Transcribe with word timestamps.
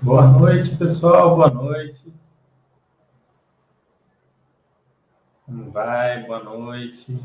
Boa 0.00 0.28
noite, 0.28 0.76
pessoal. 0.76 1.34
Boa 1.34 1.50
noite. 1.50 2.04
Como 5.44 5.72
vai? 5.72 6.24
Boa 6.24 6.44
noite. 6.44 7.18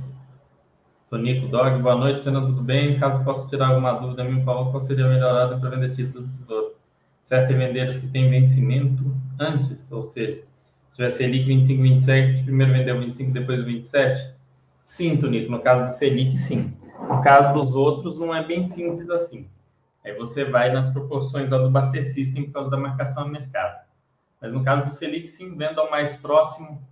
Tonico 1.07 1.47
Dog, 1.49 1.83
boa 1.83 1.95
noite, 1.95 2.23
Fernando, 2.23 2.47
tudo 2.47 2.63
bem? 2.63 2.99
Caso 2.99 3.23
possa 3.23 3.47
tirar 3.47 3.67
alguma 3.67 3.93
dúvida, 3.93 4.23
me 4.23 4.43
fala 4.43 4.71
qual 4.71 4.81
seria 4.81 5.07
melhorado 5.07 5.59
para 5.59 5.69
vender 5.69 5.93
títulos 5.93 6.27
do 6.27 6.37
Tesouro. 6.39 6.75
Certo 7.21 7.51
é 7.51 7.55
vender 7.55 7.99
que 7.99 8.07
têm 8.07 8.31
vencimento 8.31 9.15
antes, 9.39 9.91
ou 9.91 10.01
seja, 10.01 10.41
se 10.89 10.95
tiver 10.95 11.11
Selic 11.11 11.45
25, 11.45 11.79
27, 11.79 12.43
primeiro 12.43 12.73
vender 12.73 12.95
o 12.95 12.99
25, 13.01 13.31
depois 13.31 13.59
o 13.59 13.65
27? 13.65 14.33
Sim, 14.83 15.17
Tonico, 15.17 15.51
no 15.51 15.59
caso 15.59 15.85
do 15.85 15.91
Selic, 15.91 16.35
sim. 16.35 16.73
No 17.07 17.21
caso 17.21 17.53
dos 17.53 17.75
outros, 17.75 18.17
não 18.17 18.33
é 18.33 18.43
bem 18.43 18.63
simples 18.63 19.11
assim. 19.11 19.47
Aí 20.03 20.13
você 20.13 20.43
vai 20.43 20.71
nas 20.71 20.91
proporções 20.91 21.49
lá 21.49 21.57
do 21.57 21.71
Baster 21.71 22.03
System 22.03 22.45
por 22.45 22.53
causa 22.53 22.69
da 22.69 22.77
marcação 22.77 23.25
no 23.25 23.31
mercado. 23.31 23.83
Mas 24.41 24.51
no 24.51 24.63
caso 24.63 24.87
do 24.87 24.93
Selic, 24.93 25.27
sim, 25.27 25.55
venda 25.55 25.79
ao 25.79 25.89
mais 25.89 26.15
próximo, 26.15 26.85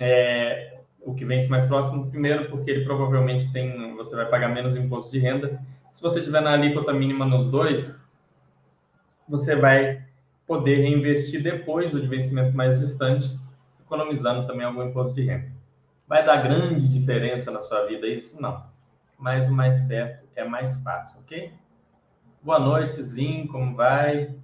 é, 0.00 0.80
o 1.00 1.14
que 1.14 1.24
vence 1.24 1.48
mais 1.48 1.64
próximo, 1.66 2.10
primeiro 2.10 2.50
porque 2.50 2.70
ele 2.70 2.84
provavelmente 2.84 3.52
tem, 3.52 3.94
você 3.94 4.16
vai 4.16 4.26
pagar 4.26 4.48
menos 4.48 4.74
imposto 4.74 5.12
de 5.12 5.20
renda. 5.20 5.62
Se 5.90 6.02
você 6.02 6.20
tiver 6.20 6.40
na 6.40 6.52
alíquota 6.52 6.92
mínima 6.92 7.24
nos 7.24 7.48
dois, 7.48 8.02
você 9.28 9.54
vai 9.54 10.04
poder 10.46 10.76
reinvestir 10.76 11.42
depois 11.42 11.92
do 11.92 12.00
de 12.00 12.08
vencimento 12.08 12.56
mais 12.56 12.78
distante, 12.80 13.38
economizando 13.80 14.46
também 14.46 14.66
algum 14.66 14.82
imposto 14.82 15.14
de 15.14 15.22
renda. 15.22 15.52
Vai 16.08 16.24
dar 16.24 16.42
grande 16.42 16.88
diferença 16.88 17.50
na 17.50 17.60
sua 17.60 17.86
vida 17.86 18.06
isso? 18.06 18.40
Não. 18.40 18.64
Mas 19.18 19.46
o 19.48 19.52
mais 19.52 19.80
perto 19.82 20.26
é 20.34 20.44
mais 20.44 20.82
fácil, 20.82 21.20
ok? 21.20 21.52
Boa 22.44 22.58
noite, 22.58 23.00
Slim, 23.00 23.46
como 23.46 23.76
vai? 23.76 24.34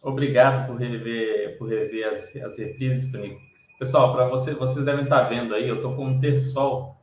Obrigado 0.00 0.68
por 0.68 0.76
rever, 0.76 1.58
por 1.58 1.68
rever 1.68 2.06
as, 2.06 2.36
as 2.36 2.56
reprises, 2.56 3.10
Tonico. 3.10 3.40
Pessoal, 3.76 4.14
para 4.14 4.28
vocês, 4.28 4.56
vocês 4.56 4.84
devem 4.84 5.02
estar 5.02 5.22
vendo 5.22 5.52
aí, 5.52 5.68
eu 5.68 5.76
estou 5.76 5.96
com 5.96 6.04
um 6.04 6.20
terçol. 6.20 6.96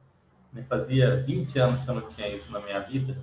Né? 0.53 0.63
Fazia 0.69 1.17
20 1.17 1.59
anos 1.59 1.81
que 1.81 1.89
eu 1.89 1.95
não 1.95 2.07
tinha 2.07 2.29
isso 2.29 2.53
na 2.53 2.61
minha 2.61 2.79
vida. 2.79 3.17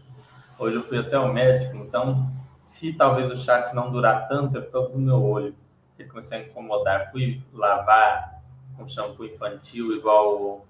Hoje 0.59 0.77
eu 0.77 0.87
fui 0.87 0.99
até 0.99 1.19
o 1.19 1.33
médico, 1.33 1.75
então, 1.79 2.31
se 2.63 2.93
talvez 2.93 3.31
o 3.31 3.37
chat 3.39 3.75
não 3.75 3.91
durar 3.91 4.29
tanto, 4.29 4.59
é 4.59 4.61
por 4.61 4.73
causa 4.73 4.91
do 4.91 4.99
meu 4.99 5.25
olho. 5.25 5.55
Ele 5.99 6.07
começar 6.07 6.37
a 6.37 6.41
incomodar, 6.41 7.11
fui 7.13 7.43
lavar 7.55 8.43
com 8.77 8.87
shampoo 8.87 9.25
infantil, 9.25 9.97
igual 9.97 10.67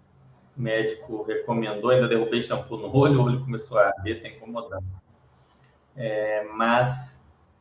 médico 0.60 1.22
recomendou, 1.22 1.90
ainda 1.90 2.08
derrubei 2.08 2.42
shampoo 2.42 2.76
no 2.76 2.94
olho, 2.94 3.20
o 3.20 3.24
olho 3.24 3.40
começou 3.40 3.78
a 3.78 3.88
arder, 3.88 4.22
tá 4.22 4.28
incomodando. 4.28 4.84
É, 5.96 6.44
mas 6.54 7.20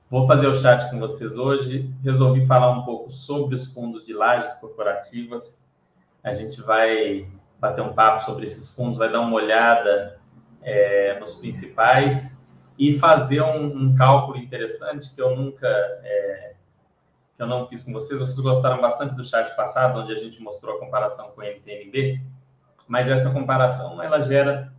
vou 0.10 0.26
fazer 0.26 0.48
o 0.48 0.56
chat 0.56 0.90
com 0.90 1.00
vocês 1.00 1.36
hoje. 1.36 1.94
Resolvi 2.04 2.46
falar 2.46 2.72
um 2.72 2.84
pouco 2.84 3.12
sobre 3.12 3.56
os 3.56 3.68
fundos 3.74 4.06
de 4.06 4.14
lajes 4.14 4.54
corporativas. 4.56 5.60
A 6.24 6.34
gente 6.34 6.62
vai 6.62 7.28
bater 7.60 7.82
um 7.82 7.94
papo 7.94 8.24
sobre 8.24 8.46
esses 8.46 8.70
fundos, 8.70 8.98
vai 8.98 9.12
dar 9.12 9.22
uma 9.22 9.36
olhada 9.36 10.20
é, 10.62 11.20
nos 11.20 11.34
principais 11.34 12.40
e 12.78 12.98
fazer 12.98 13.42
um, 13.42 13.66
um, 13.66 13.96
cálculo 13.96 14.38
interessante 14.38 15.14
que 15.14 15.22
eu 15.22 15.36
nunca 15.36 15.68
é, 15.68 16.54
que 17.36 17.44
eu 17.44 17.48
não 17.48 17.68
fiz 17.68 17.84
com 17.84 17.92
vocês. 17.92 18.20
Vocês 18.20 18.40
gostaram 18.40 18.82
bastante 18.82 19.16
do 19.16 19.24
chat 19.24 19.56
passado, 19.56 20.00
onde 20.00 20.14
a 20.14 20.18
gente 20.18 20.42
mostrou 20.42 20.76
a 20.76 20.80
comparação 20.80 21.32
com 21.32 21.42
o 21.42 21.44
MTNB 21.44 22.20
mas 22.90 23.08
essa 23.08 23.30
comparação 23.30 24.02
ela 24.02 24.20
gera 24.20 24.74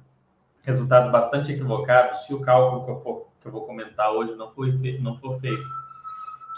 resultados 0.63 1.11
bastante 1.13 1.53
equivocados 1.53 2.27
se 2.27 2.35
o 2.35 2.41
cálculo 2.41 2.85
que 2.85 2.91
eu, 2.91 2.97
for, 2.97 3.29
que 3.41 3.47
eu 3.47 3.53
vou 3.53 3.65
comentar 3.65 4.11
hoje 4.11 4.35
não, 4.35 4.51
foi 4.51 4.99
não 5.01 5.17
for 5.17 5.39
feito, 5.41 5.65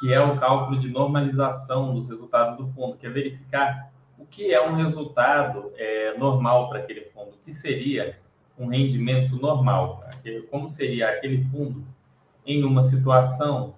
que 0.01 0.13
é 0.13 0.19
o 0.19 0.41
cálculo 0.41 0.81
de 0.81 0.89
normalização 0.89 1.95
dos 1.95 2.09
resultados 2.09 2.57
do 2.57 2.67
fundo, 2.67 2.97
que 2.97 3.07
é 3.07 3.11
verificar 3.11 3.93
o 4.19 4.25
que 4.25 4.53
é 4.53 4.67
um 4.67 4.75
resultado 4.75 5.71
é, 5.77 6.17
normal 6.17 6.71
para 6.71 6.79
aquele 6.79 7.03
fundo, 7.03 7.33
o 7.33 7.45
que 7.45 7.53
seria 7.53 8.19
um 8.59 8.69
rendimento 8.69 9.37
normal, 9.37 10.03
como 10.51 10.69
seria 10.69 11.11
aquele 11.11 11.45
fundo 11.45 11.85
em 12.47 12.65
uma 12.65 12.81
situação 12.81 13.75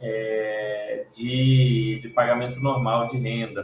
é, 0.00 1.06
de, 1.14 2.00
de 2.02 2.08
pagamento 2.10 2.60
normal 2.60 3.08
de 3.08 3.18
renda, 3.18 3.62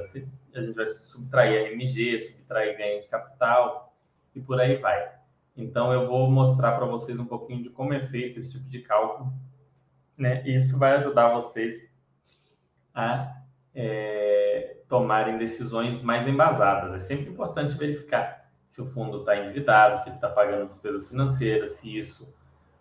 a 0.59 0.63
gente 0.63 0.75
vai 0.75 0.87
subtrair 0.87 1.73
RMG, 1.73 2.19
subtrair 2.19 2.77
ganho 2.77 3.03
de 3.03 3.09
capital 3.09 3.95
e 4.35 4.41
por 4.41 4.61
aí 4.61 4.77
vai. 4.77 5.13
Então, 5.57 5.93
eu 5.93 6.07
vou 6.07 6.31
mostrar 6.31 6.73
para 6.73 6.87
vocês 6.87 7.19
um 7.19 7.27
pouquinho 7.27 7.63
de 7.63 7.71
como 7.71 7.95
é 7.95 8.01
feito 8.01 8.41
esse 8.41 8.51
tipo 8.51 8.69
de 8.69 8.81
cálculo, 8.81 9.33
né? 10.17 10.43
E 10.45 10.57
isso 10.57 10.79
vai 10.79 10.97
ajudar 10.97 11.33
vocês 11.35 11.89
a 12.95 13.37
é, 13.75 14.79
tomarem 14.89 15.39
decisões 15.39 16.03
mais 16.03 16.27
embasadas. 16.27 16.95
É 16.95 16.99
sempre 16.99 17.31
importante 17.31 17.77
verificar 17.77 18.51
se 18.69 18.81
o 18.81 18.87
fundo 18.87 19.21
está 19.21 19.37
endividado, 19.37 19.99
se 19.99 20.09
ele 20.09 20.17
está 20.17 20.29
pagando 20.29 20.67
despesas 20.67 21.09
financeiras, 21.09 21.71
se 21.71 21.97
isso 21.97 22.35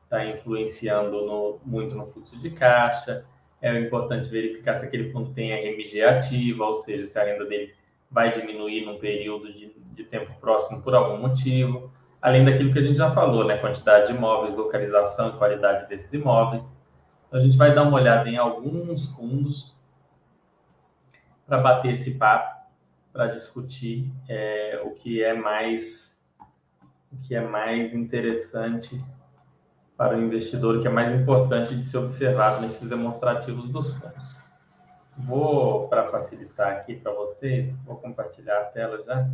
está 0.04 0.26
influenciando 0.26 1.26
no, 1.26 1.60
muito 1.64 1.96
no 1.96 2.06
fluxo 2.06 2.38
de 2.40 2.50
caixa, 2.50 3.26
é 3.64 3.80
importante 3.80 4.28
verificar 4.28 4.76
se 4.76 4.86
aquele 4.86 5.10
fundo 5.10 5.34
tem 5.34 5.54
RMG 5.54 6.04
ativa, 6.04 6.66
ou 6.66 6.76
seja, 6.76 7.06
se 7.06 7.18
a 7.18 7.24
renda 7.24 7.46
dele 7.46 7.74
vai 8.12 8.30
diminuir 8.38 8.86
num 8.86 9.00
período 9.00 9.52
de, 9.54 9.74
de 9.74 10.04
tempo 10.04 10.34
próximo 10.42 10.82
por 10.82 10.94
algum 10.94 11.18
motivo, 11.18 11.90
além 12.22 12.44
daquilo 12.44 12.74
que 12.74 12.80
a 12.80 12.82
gente 12.82 12.98
já 12.98 13.12
falou, 13.16 13.46
né? 13.46 13.58
Quantidade 13.58 14.08
de 14.08 14.14
imóveis, 14.14 14.58
localização 14.58 15.30
e 15.30 15.38
qualidade 15.38 15.88
desses 15.88 16.12
imóveis. 16.12 16.76
Então, 17.28 17.40
a 17.40 17.44
gente 17.44 17.58
vai 17.58 17.74
dar 17.74 17.84
uma 17.84 17.96
olhada 17.98 18.30
em 18.30 18.36
alguns 18.36 19.08
fundos 19.08 19.74
para 21.48 21.58
bater 21.60 21.94
esse 21.94 22.16
papo, 22.16 22.68
para 23.14 23.28
discutir 23.28 24.12
é, 24.28 24.82
o 24.84 24.92
que 24.92 25.24
é 25.24 25.34
mais 25.34 26.22
o 27.14 27.28
que 27.28 27.34
é 27.34 27.42
mais 27.42 27.94
interessante 27.94 29.02
para 29.98 30.16
o 30.16 30.22
investidor, 30.22 30.82
que 30.82 30.88
é 30.88 30.92
mais 30.92 31.12
importante 31.12 31.76
de 31.76 31.84
ser 31.84 31.98
observado 31.98 32.62
nesses 32.62 32.88
demonstrativos 32.88 33.70
dos 33.70 33.94
fundos. 33.94 34.38
Vou, 35.18 35.88
para 35.88 36.10
facilitar 36.10 36.74
aqui 36.74 36.96
para 36.96 37.14
vocês, 37.14 37.78
vou 37.86 37.98
compartilhar 37.98 38.60
a 38.60 38.66
tela 38.66 39.02
já, 39.04 39.28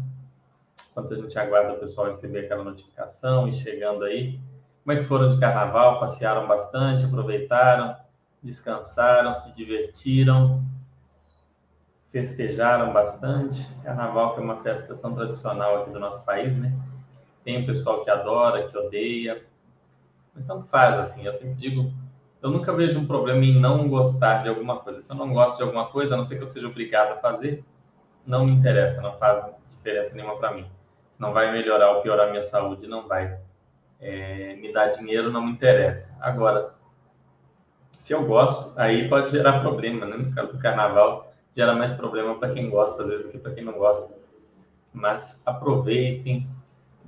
enquanto 0.92 1.14
a 1.14 1.18
gente 1.18 1.40
aguarda 1.40 1.74
o 1.74 1.80
pessoal 1.80 2.08
receber 2.08 2.46
aquela 2.46 2.64
notificação 2.64 3.48
e 3.48 3.54
chegando 3.54 4.04
aí. 4.04 4.40
Como 4.84 4.98
é 4.98 5.02
que 5.02 5.08
foram 5.08 5.30
de 5.30 5.40
carnaval? 5.40 6.00
Passearam 6.00 6.48
bastante, 6.48 7.06
aproveitaram, 7.06 7.96
descansaram, 8.44 9.34
se 9.34 9.54
divertiram, 9.54 10.64
festejaram 12.12 12.92
bastante. 12.92 13.66
Carnaval, 13.84 14.34
que 14.34 14.42
é 14.42 14.44
uma 14.44 14.62
festa 14.62 14.96
tão 14.96 15.14
tradicional 15.14 15.82
aqui 15.82 15.92
do 15.92 16.00
nosso 16.00 16.22
país, 16.24 16.58
né? 16.58 16.74
Tem 17.44 17.64
o 17.64 17.66
pessoal 17.66 18.04
que 18.04 18.10
adora, 18.10 18.68
que 18.68 18.78
odeia, 18.78 19.44
mas 20.40 20.48
tanto 20.48 20.66
faz, 20.68 20.98
assim. 20.98 21.26
Eu 21.26 21.34
sempre 21.34 21.56
digo, 21.56 21.92
eu 22.42 22.50
nunca 22.50 22.74
vejo 22.74 22.98
um 22.98 23.06
problema 23.06 23.44
em 23.44 23.60
não 23.60 23.90
gostar 23.90 24.42
de 24.42 24.50
alguma 24.50 24.78
coisa. 24.78 25.02
Se 25.02 25.12
eu 25.12 25.16
não 25.16 25.34
gosto 25.34 25.58
de 25.58 25.64
alguma 25.64 25.88
coisa, 25.88 26.14
a 26.14 26.18
não 26.18 26.24
ser 26.24 26.38
que 26.38 26.44
eu 26.44 26.48
seja 26.48 26.68
obrigado 26.68 27.12
a 27.12 27.18
fazer, 27.18 27.64
não 28.26 28.46
me 28.46 28.54
interessa, 28.54 29.02
não 29.02 29.18
faz 29.18 29.44
diferença 29.70 30.16
nenhuma 30.16 30.38
para 30.38 30.54
mim. 30.54 30.66
Se 31.10 31.20
não 31.20 31.34
vai 31.34 31.52
melhorar 31.52 31.92
ou 31.96 32.02
piorar 32.02 32.30
minha 32.30 32.42
saúde, 32.42 32.88
não 32.88 33.08
vai 33.08 33.38
é, 34.00 34.56
me 34.56 34.72
dar 34.72 34.88
dinheiro, 34.88 35.32
não 35.32 35.46
me 35.46 35.52
interessa. 35.52 36.16
Agora, 36.22 36.74
se 37.92 38.14
eu 38.14 38.26
gosto, 38.26 38.72
aí 38.80 39.10
pode 39.10 39.32
gerar 39.32 39.60
problema, 39.60 40.06
né? 40.06 40.16
No 40.16 40.34
caso 40.34 40.54
do 40.54 40.60
carnaval, 40.60 41.28
gera 41.54 41.76
mais 41.76 41.94
problema 41.94 42.40
para 42.40 42.54
quem 42.54 42.70
gosta, 42.70 43.04
às 43.04 43.10
vezes, 43.10 43.26
do 43.26 43.32
que 43.32 43.38
para 43.38 43.54
quem 43.54 43.64
não 43.64 43.74
gosta. 43.74 44.08
Mas 44.94 45.42
aproveitem, 45.46 46.48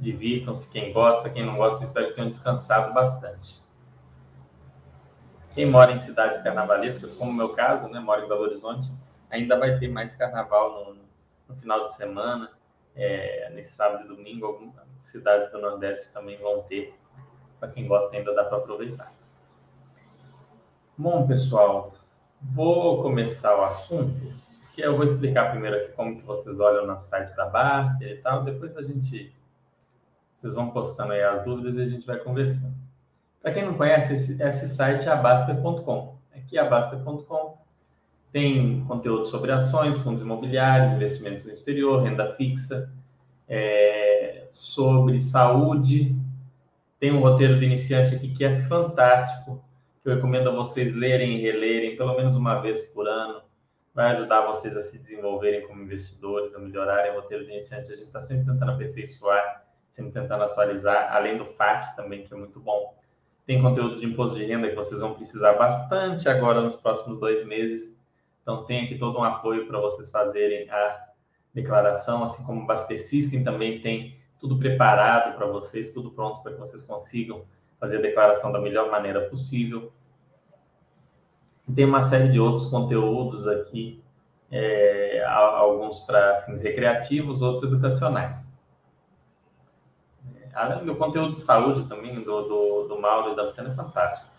divirtam-se 0.01 0.67
quem 0.67 0.91
gosta, 0.91 1.29
quem 1.29 1.45
não 1.45 1.55
gosta, 1.55 1.83
espero 1.83 2.07
que 2.07 2.15
tenham 2.15 2.29
descansado 2.29 2.91
bastante. 2.91 3.61
Quem 5.53 5.67
mora 5.67 5.91
em 5.91 5.99
cidades 5.99 6.41
carnavalescas, 6.41 7.13
como 7.13 7.29
o 7.29 7.33
meu 7.33 7.49
caso, 7.49 7.87
né, 7.87 7.99
mora 7.99 8.25
em 8.25 8.27
Belo 8.27 8.41
Horizonte, 8.41 8.91
ainda 9.29 9.59
vai 9.59 9.77
ter 9.77 9.87
mais 9.87 10.15
carnaval 10.15 10.85
no, 10.85 10.97
no 11.47 11.55
final 11.55 11.83
de 11.83 11.93
semana, 11.93 12.51
é, 12.95 13.51
nesse 13.53 13.73
sábado 13.73 14.05
e 14.05 14.07
domingo, 14.07 14.47
algumas 14.47 14.73
cidades 14.97 15.51
do 15.51 15.59
Nordeste 15.59 16.11
também 16.11 16.37
vão 16.37 16.63
ter. 16.63 16.95
Para 17.59 17.69
quem 17.69 17.87
gosta, 17.87 18.15
ainda 18.17 18.33
dá 18.33 18.45
para 18.45 18.57
aproveitar. 18.57 19.13
Bom, 20.97 21.27
pessoal, 21.27 21.93
vou 22.41 23.03
começar 23.03 23.55
o 23.55 23.63
assunto, 23.65 24.33
que 24.73 24.81
eu 24.81 24.95
vou 24.95 25.05
explicar 25.05 25.51
primeiro 25.51 25.77
aqui 25.77 25.91
como 25.91 26.15
que 26.15 26.23
vocês 26.23 26.59
olham 26.59 26.87
no 26.87 26.97
site 26.99 27.35
da 27.35 27.45
Baster 27.45 28.09
e 28.09 28.17
tal, 28.17 28.43
depois 28.43 28.75
a 28.77 28.81
gente 28.81 29.31
vocês 30.41 30.55
vão 30.55 30.71
postando 30.71 31.13
aí 31.13 31.21
as 31.21 31.43
dúvidas 31.43 31.75
e 31.75 31.81
a 31.81 31.85
gente 31.85 32.07
vai 32.07 32.17
conversando. 32.17 32.73
Para 33.41 33.53
quem 33.53 33.63
não 33.63 33.75
conhece, 33.75 34.15
esse, 34.15 34.41
esse 34.41 34.67
site 34.69 35.07
é 35.07 35.11
abaster.com. 35.11 36.17
Aqui, 36.35 36.57
abaster.com, 36.57 37.57
tem 38.31 38.83
conteúdo 38.85 39.25
sobre 39.25 39.51
ações, 39.51 39.99
fundos 39.99 40.21
imobiliários, 40.21 40.93
investimentos 40.93 41.45
no 41.45 41.51
exterior, 41.51 42.01
renda 42.01 42.33
fixa, 42.33 42.91
é, 43.47 44.47
sobre 44.51 45.19
saúde. 45.19 46.15
Tem 46.99 47.11
um 47.11 47.19
roteiro 47.19 47.57
do 47.57 47.63
iniciante 47.63 48.15
aqui 48.15 48.29
que 48.29 48.43
é 48.43 48.63
fantástico. 48.63 49.63
que 50.01 50.09
eu 50.09 50.15
recomendo 50.15 50.49
a 50.49 50.55
vocês 50.55 50.95
lerem 50.95 51.37
e 51.37 51.41
relerem 51.41 51.95
pelo 51.95 52.15
menos 52.15 52.35
uma 52.35 52.59
vez 52.61 52.85
por 52.85 53.07
ano. 53.07 53.41
Vai 53.93 54.15
ajudar 54.15 54.47
vocês 54.47 54.75
a 54.75 54.81
se 54.81 54.97
desenvolverem 54.97 55.67
como 55.67 55.83
investidores, 55.83 56.55
a 56.55 56.59
melhorarem 56.59 57.11
o 57.11 57.15
roteiro 57.21 57.45
de 57.45 57.51
iniciante. 57.51 57.91
A 57.91 57.95
gente 57.95 58.07
está 58.07 58.21
sempre 58.21 58.45
tentando 58.45 58.71
aperfeiçoar, 58.71 59.60
sempre 59.91 60.13
tentando 60.13 60.43
atualizar, 60.45 61.13
além 61.13 61.37
do 61.37 61.45
FAQ 61.45 61.95
também, 61.95 62.23
que 62.23 62.33
é 62.33 62.37
muito 62.37 62.59
bom. 62.59 62.95
Tem 63.45 63.61
conteúdo 63.61 63.99
de 63.99 64.05
imposto 64.05 64.37
de 64.37 64.45
renda 64.45 64.69
que 64.69 64.75
vocês 64.75 65.01
vão 65.01 65.13
precisar 65.13 65.53
bastante 65.53 66.29
agora 66.29 66.61
nos 66.61 66.75
próximos 66.75 67.19
dois 67.19 67.45
meses. 67.45 67.99
Então, 68.41 68.63
tem 68.63 68.85
aqui 68.85 68.97
todo 68.97 69.19
um 69.19 69.23
apoio 69.23 69.67
para 69.67 69.79
vocês 69.79 70.09
fazerem 70.09 70.69
a 70.69 71.09
declaração, 71.53 72.23
assim 72.23 72.43
como 72.43 72.61
o 72.61 72.65
Baster 72.65 72.97
System 72.97 73.43
também 73.43 73.81
tem 73.81 74.17
tudo 74.39 74.57
preparado 74.57 75.35
para 75.35 75.45
vocês, 75.45 75.91
tudo 75.91 76.11
pronto 76.11 76.41
para 76.41 76.53
que 76.53 76.59
vocês 76.59 76.81
consigam 76.81 77.45
fazer 77.79 77.97
a 77.97 78.01
declaração 78.01 78.51
da 78.51 78.61
melhor 78.61 78.89
maneira 78.89 79.29
possível. 79.29 79.91
Tem 81.75 81.85
uma 81.85 82.01
série 82.01 82.31
de 82.31 82.39
outros 82.39 82.65
conteúdos 82.65 83.47
aqui, 83.47 84.01
é, 84.49 85.23
alguns 85.25 85.99
para 85.99 86.41
fins 86.43 86.61
recreativos, 86.61 87.41
outros 87.41 87.63
educacionais. 87.63 88.50
Além 90.53 90.85
do 90.85 90.95
conteúdo 90.95 91.33
de 91.33 91.41
saúde 91.41 91.85
também, 91.85 92.21
do, 92.21 92.41
do, 92.43 92.87
do 92.87 92.99
Mauro 92.99 93.33
e 93.33 93.35
da 93.35 93.47
Cena, 93.47 93.71
é 93.71 93.75
fantástico. 93.75 94.29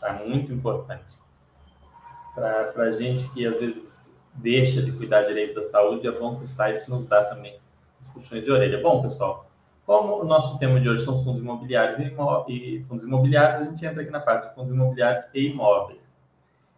Tá 0.00 0.12
muito 0.24 0.52
importante. 0.52 1.18
Para 2.34 2.72
a 2.76 2.92
gente 2.92 3.28
que 3.30 3.46
às 3.46 3.58
vezes 3.58 4.14
deixa 4.34 4.82
de 4.82 4.92
cuidar 4.92 5.22
direito 5.22 5.54
da 5.54 5.62
saúde, 5.62 6.06
é 6.06 6.12
bom 6.12 6.36
que 6.36 6.44
o 6.44 6.48
site 6.48 6.88
nos 6.88 7.06
dá 7.06 7.24
também 7.24 7.58
os 8.14 8.28
de 8.28 8.50
orelha. 8.50 8.82
Bom, 8.82 9.02
pessoal, 9.02 9.48
como 9.86 10.20
o 10.20 10.24
nosso 10.24 10.58
tema 10.58 10.80
de 10.80 10.88
hoje 10.88 11.04
são 11.04 11.14
os 11.14 11.24
fundos 11.24 11.40
imobiliários 11.40 11.98
e, 11.98 12.52
e 12.52 12.84
fundos 12.84 13.04
imobiliários, 13.04 13.66
a 13.66 13.70
gente 13.70 13.86
entra 13.86 14.02
aqui 14.02 14.10
na 14.10 14.20
parte 14.20 14.48
de 14.48 14.54
fundos 14.54 14.72
imobiliários 14.72 15.24
e 15.32 15.48
imóveis. 15.48 16.08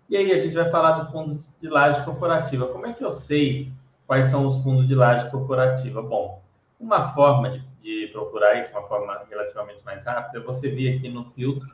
E 0.08 0.16
aí 0.16 0.32
a 0.32 0.38
gente 0.38 0.54
vai 0.54 0.70
falar 0.70 0.92
do 0.92 1.12
fundo 1.12 1.38
de 1.60 1.68
laje 1.68 2.04
corporativa. 2.04 2.66
Como 2.66 2.86
é 2.86 2.92
que 2.92 3.04
eu 3.04 3.12
sei 3.12 3.72
quais 4.06 4.26
são 4.26 4.46
os 4.46 4.62
fundos 4.62 4.86
de 4.86 4.94
laje 4.94 5.30
corporativa? 5.30 6.02
Bom, 6.02 6.42
uma 6.78 7.12
forma 7.14 7.50
de, 7.50 7.62
de 7.82 8.08
procurar 8.12 8.58
isso, 8.58 8.70
uma 8.70 8.86
forma 8.86 9.24
relativamente 9.28 9.84
mais 9.84 10.04
rápida, 10.04 10.44
você 10.44 10.68
vir 10.68 10.98
aqui 10.98 11.08
no 11.08 11.24
filtro. 11.30 11.68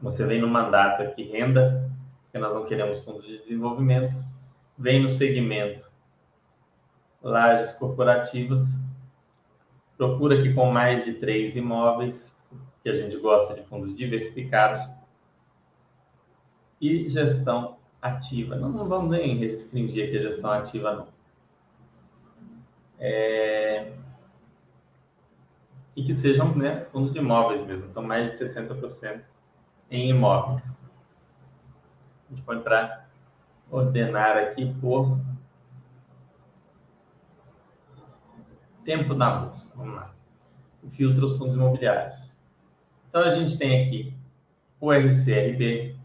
Você 0.00 0.24
vem 0.24 0.40
no 0.40 0.48
mandato 0.48 1.02
aqui, 1.02 1.22
renda, 1.24 1.90
que 2.30 2.38
nós 2.38 2.54
não 2.54 2.64
queremos 2.64 2.98
fundos 3.00 3.24
de 3.24 3.38
desenvolvimento. 3.38 4.16
Vem 4.78 5.00
no 5.02 5.08
segmento 5.08 5.90
lajes 7.22 7.72
corporativas. 7.72 8.62
Procura 9.96 10.38
aqui 10.38 10.52
com 10.52 10.66
mais 10.70 11.04
de 11.04 11.14
três 11.14 11.54
imóveis, 11.54 12.36
que 12.82 12.88
a 12.88 12.94
gente 12.96 13.16
gosta 13.18 13.54
de 13.54 13.62
fundos 13.62 13.94
diversificados 13.94 14.80
e 16.80 17.08
gestão 17.08 17.76
ativa. 18.00 18.56
Não 18.56 18.88
vamos 18.88 19.10
nem 19.10 19.36
restringir 19.36 20.08
aqui 20.08 20.18
a 20.18 20.22
gestão 20.22 20.50
ativa, 20.50 20.96
não. 20.96 21.11
É... 23.04 23.92
E 25.96 26.04
que 26.04 26.14
sejam 26.14 26.54
né, 26.54 26.84
fundos 26.92 27.12
de 27.12 27.18
imóveis 27.18 27.66
mesmo, 27.66 27.86
então 27.86 28.00
mais 28.00 28.30
de 28.30 28.44
60% 28.44 29.20
em 29.90 30.10
imóveis. 30.10 30.64
A 32.30 32.34
gente 32.34 32.44
pode 32.44 32.62
para 32.62 33.06
ordenar 33.68 34.36
aqui 34.36 34.72
por 34.80 35.18
tempo 38.84 39.14
na 39.14 39.30
bolsa. 39.30 39.72
Vamos 39.74 39.96
lá. 39.96 40.14
Filtra 40.92 41.26
os 41.26 41.36
fundos 41.36 41.54
imobiliários. 41.54 42.30
Então 43.08 43.22
a 43.22 43.30
gente 43.30 43.58
tem 43.58 43.84
aqui 43.84 44.16
o 44.80 44.92
RCRB, 44.92 45.96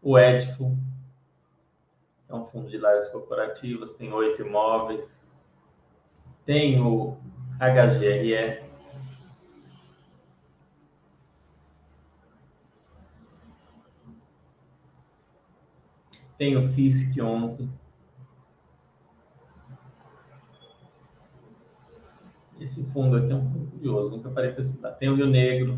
o 0.00 0.16
Edifo, 0.16 0.76
é 2.28 2.34
um 2.34 2.44
fundo 2.44 2.68
de 2.68 2.78
lajes 2.78 3.08
corporativas, 3.08 3.96
tem 3.96 4.12
oito 4.12 4.42
imóveis. 4.42 5.25
Tem 6.46 6.80
o 6.80 7.18
HGRE. 7.58 8.64
Tem 16.38 16.56
o 16.56 16.72
FISC 16.72 17.20
11. 17.20 17.68
Esse 22.60 22.84
fundo 22.92 23.16
aqui 23.16 23.32
é 23.32 23.34
um 23.34 23.50
fundo 23.50 23.70
curioso, 23.72 24.16
nunca 24.16 24.30
parei 24.30 24.52
para 24.52 24.62
estudar. 24.62 24.92
Tem 24.92 25.08
o 25.08 25.14
Rio 25.14 25.26
Negro. 25.26 25.74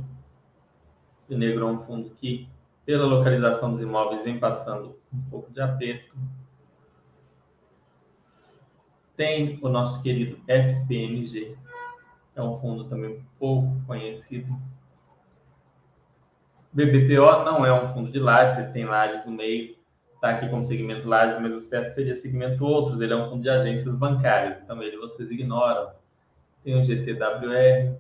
O 1.27 1.31
Rio 1.31 1.39
Negro 1.39 1.67
é 1.67 1.73
um 1.73 1.85
fundo 1.85 2.11
que 2.11 2.49
pela 2.89 3.05
localização 3.05 3.73
dos 3.73 3.83
imóveis, 3.83 4.25
vem 4.25 4.39
passando 4.39 4.97
um 5.13 5.21
pouco 5.29 5.53
de 5.53 5.61
aperto. 5.61 6.17
Tem 9.19 9.59
o 9.61 9.69
nosso 9.69 10.01
querido 10.01 10.39
FPMG, 10.47 11.57
é 12.37 12.41
um 12.41 12.57
fundo 12.61 12.85
também 12.85 13.21
pouco 13.37 13.69
conhecido. 13.85 14.57
BBPO 16.73 17.45
não 17.45 17.67
é 17.67 17.73
um 17.73 17.93
fundo 17.93 18.13
de 18.13 18.21
lajes, 18.21 18.57
ele 18.59 18.73
tem 18.73 18.85
lajes 18.85 19.27
no 19.27 19.33
meio, 19.33 19.77
está 20.15 20.31
aqui 20.31 20.49
como 20.49 20.63
segmento 20.63 21.09
lajes, 21.09 21.41
mas 21.41 21.53
o 21.53 21.59
certo 21.59 21.95
seria 21.95 22.15
segmento 22.15 22.65
outros, 22.65 23.01
ele 23.01 23.13
é 23.13 23.17
um 23.17 23.29
fundo 23.29 23.43
de 23.43 23.51
agências 23.51 23.97
bancárias, 23.97 24.63
então 24.63 24.81
ele 24.81 24.97
vocês 24.97 25.29
ignoram. 25.33 25.91
Tem 26.63 26.81
o 26.81 26.85
GTWR, 26.85 27.99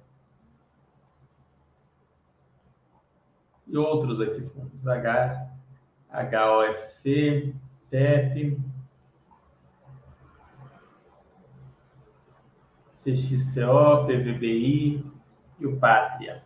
e 3.66 3.76
outros 3.76 4.20
aqui 4.20 4.40
fundos, 4.40 4.86
H, 4.86 5.50
HOFC, 6.12 7.54
TEP, 7.90 8.56
CXCO, 13.14 14.06
PVBI 14.06 15.04
e 15.58 15.66
o 15.66 15.76
Pátria. 15.78 16.42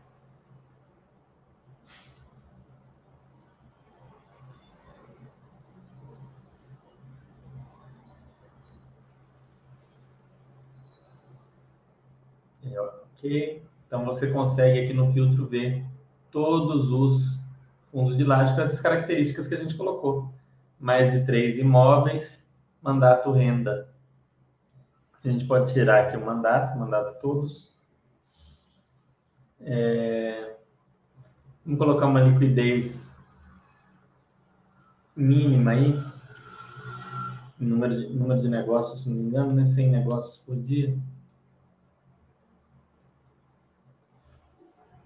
É, 12.65 12.81
ok, 12.81 13.63
então 13.87 14.05
você 14.05 14.31
consegue 14.31 14.81
aqui 14.81 14.93
no 14.93 15.13
filtro 15.13 15.47
ver 15.47 15.85
todos 16.31 16.91
os 16.91 17.41
fundos 17.91 18.17
de 18.17 18.25
laje 18.25 18.55
com 18.55 18.61
essas 18.61 18.81
características 18.81 19.49
que 19.49 19.55
a 19.55 19.59
gente 19.59 19.77
colocou. 19.77 20.33
Mais 20.79 21.13
de 21.13 21.25
três 21.27 21.59
imóveis, 21.59 22.49
mandato 22.81 23.31
renda. 23.33 23.92
A 25.25 25.29
gente 25.29 25.47
pode 25.47 25.73
tirar 25.73 26.05
aqui 26.05 26.17
o 26.17 26.25
mandato, 26.25 26.79
mandato 26.79 27.21
todos. 27.21 27.77
É... 29.61 30.57
Vamos 31.65 31.79
colocar 31.79 32.07
uma 32.07 32.21
liquidez 32.21 33.15
mínima 35.15 35.73
aí. 35.73 36.03
Número 37.59 37.97
de, 37.97 38.13
número 38.13 38.43
de 38.43 38.49
negócios, 38.49 39.03
se 39.03 39.09
não 39.09 39.17
me 39.17 39.23
engano, 39.23 39.53
né? 39.53 39.67
100 39.67 39.91
negócios 39.91 40.39
por 40.45 40.57
dia. 40.57 40.99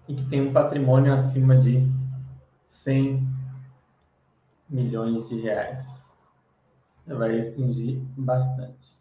e 0.07 0.15
que 0.15 0.25
tem 0.25 0.41
um 0.41 0.53
patrimônio 0.53 1.13
acima 1.13 1.57
de 1.57 1.85
100 2.65 3.27
milhões 4.69 5.27
de 5.27 5.41
reais. 5.41 5.85
Vai 7.05 7.37
restringir 7.37 8.01
bastante. 8.17 8.95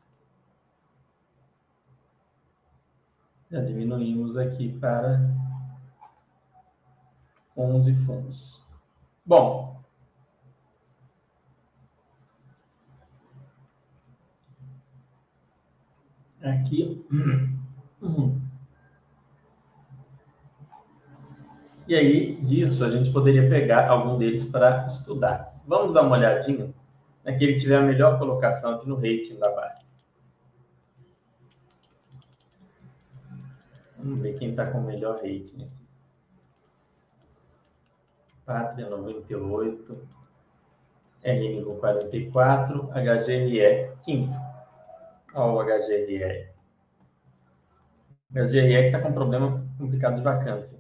Já 3.51 3.61
diminuímos 3.61 4.37
aqui 4.37 4.77
para 4.79 5.21
11 7.57 7.95
fundos. 8.05 8.63
Bom, 9.25 9.81
aqui 16.43 17.05
E 21.89 21.95
aí, 21.95 22.35
disso, 22.43 22.85
a 22.85 22.91
gente 22.91 23.13
poderia 23.13 23.49
pegar 23.49 23.89
algum 23.89 24.19
deles 24.19 24.45
para 24.45 24.87
estudar. 24.87 25.57
Vamos 25.65 25.95
dar 25.95 26.03
uma 26.03 26.17
olhadinha 26.17 26.75
naquele 27.25 27.55
que 27.55 27.61
tiver 27.61 27.77
a 27.77 27.83
melhor 27.83 28.19
colocação 28.19 28.75
aqui 28.75 28.89
no 28.89 28.97
rating 28.97 29.39
da 29.39 29.49
base. 29.55 29.86
Vamos 33.99 34.21
ver 34.21 34.39
quem 34.39 34.51
está 34.51 34.71
com 34.71 34.79
o 34.79 34.85
melhor 34.85 35.17
rating 35.17 35.65
aqui. 35.65 35.87
Pátria 38.45 38.89
98, 38.89 40.09
RNGO 41.25 41.77
44, 41.77 42.91
HGRE 42.93 43.93
quinto. 44.05 44.37
Olha 45.35 45.53
o 45.53 45.63
HGRE. 45.65 46.49
HGRE 48.31 48.83
que 48.83 48.87
está 48.87 49.01
com 49.01 49.13
problema 49.13 49.67
complicado 49.79 50.17
de 50.17 50.23
vacância. 50.23 50.79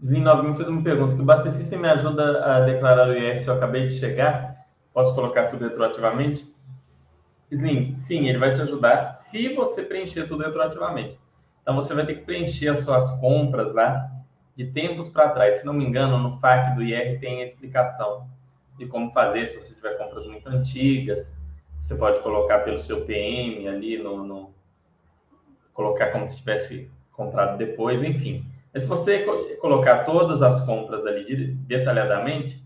Slim 0.00 0.22
9000 0.22 0.54
fez 0.54 0.68
uma 0.68 0.82
pergunta, 0.82 1.14
que 1.14 1.20
o 1.20 1.24
Basta 1.24 1.76
me 1.76 1.88
ajuda 1.88 2.44
a 2.44 2.60
declarar 2.60 3.08
o 3.08 3.12
IR 3.12 3.38
se 3.38 3.48
eu 3.48 3.54
acabei 3.54 3.86
de 3.86 3.94
chegar? 3.94 4.66
Posso 4.94 5.14
colocar 5.14 5.48
tudo 5.48 5.68
retroativamente? 5.68 6.49
Slim, 7.50 7.96
sim, 7.96 8.28
ele 8.28 8.38
vai 8.38 8.54
te 8.54 8.62
ajudar 8.62 9.12
se 9.14 9.54
você 9.54 9.82
preencher 9.82 10.28
tudo 10.28 10.44
retroativamente. 10.44 11.18
Então 11.62 11.74
você 11.74 11.92
vai 11.94 12.06
ter 12.06 12.14
que 12.14 12.24
preencher 12.24 12.68
as 12.68 12.80
suas 12.80 13.10
compras 13.18 13.74
lá 13.74 14.10
de 14.54 14.66
tempos 14.66 15.08
para 15.08 15.30
trás. 15.30 15.56
Se 15.56 15.66
não 15.66 15.72
me 15.72 15.84
engano, 15.84 16.18
no 16.18 16.32
FAQ 16.38 16.76
do 16.76 16.82
IR 16.82 17.18
tem 17.18 17.42
a 17.42 17.44
explicação 17.44 18.28
de 18.78 18.86
como 18.86 19.12
fazer 19.12 19.46
se 19.46 19.56
você 19.56 19.74
tiver 19.74 19.98
compras 19.98 20.26
muito 20.26 20.48
antigas. 20.48 21.36
Você 21.80 21.94
pode 21.96 22.20
colocar 22.20 22.60
pelo 22.60 22.78
seu 22.78 23.04
PM 23.04 23.66
ali 23.66 23.98
no, 23.98 24.24
no 24.24 24.54
colocar 25.72 26.12
como 26.12 26.26
se 26.28 26.38
tivesse 26.38 26.90
comprado 27.12 27.58
depois, 27.58 28.02
enfim. 28.02 28.44
Mas 28.72 28.84
se 28.84 28.88
você 28.88 29.24
colocar 29.60 30.04
todas 30.04 30.42
as 30.42 30.64
compras 30.64 31.04
ali 31.04 31.54
detalhadamente, 31.66 32.62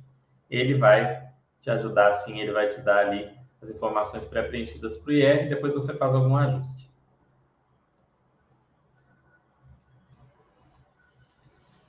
ele 0.51 0.75
vai 0.75 1.23
te 1.63 1.71
ajudar 1.71 2.09
assim, 2.09 2.41
ele 2.41 2.53
vai 2.53 2.69
te 2.69 2.81
dar 2.81 3.07
ali 3.07 3.31
as 3.65 3.71
informações 3.71 4.27
pré-preenchidas 4.27 4.97
para 4.97 5.11
o 5.11 5.13
IR 5.13 5.47
e 5.47 5.49
depois 5.49 5.75
você 5.75 5.95
faz 5.95 6.15
algum 6.15 6.37
ajuste. 6.37 6.91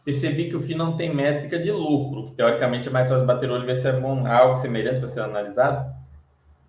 Percebi 0.04 0.50
que 0.50 0.56
o 0.56 0.62
FII 0.62 0.76
não 0.76 0.96
tem 0.96 1.14
métrica 1.14 1.58
de 1.58 1.72
lucro, 1.72 2.28
que 2.28 2.36
teoricamente 2.36 2.88
é 2.88 2.92
mais 2.92 3.10
fácil 3.10 3.26
bater 3.26 3.50
o 3.50 3.54
olho 3.54 3.64
e 3.64 3.66
ver 3.66 3.76
se 3.76 3.88
é 3.88 4.00
bom, 4.00 4.26
algo 4.28 4.62
semelhante 4.62 5.00
para 5.00 5.08
ser 5.08 5.22
analisado. 5.22 5.96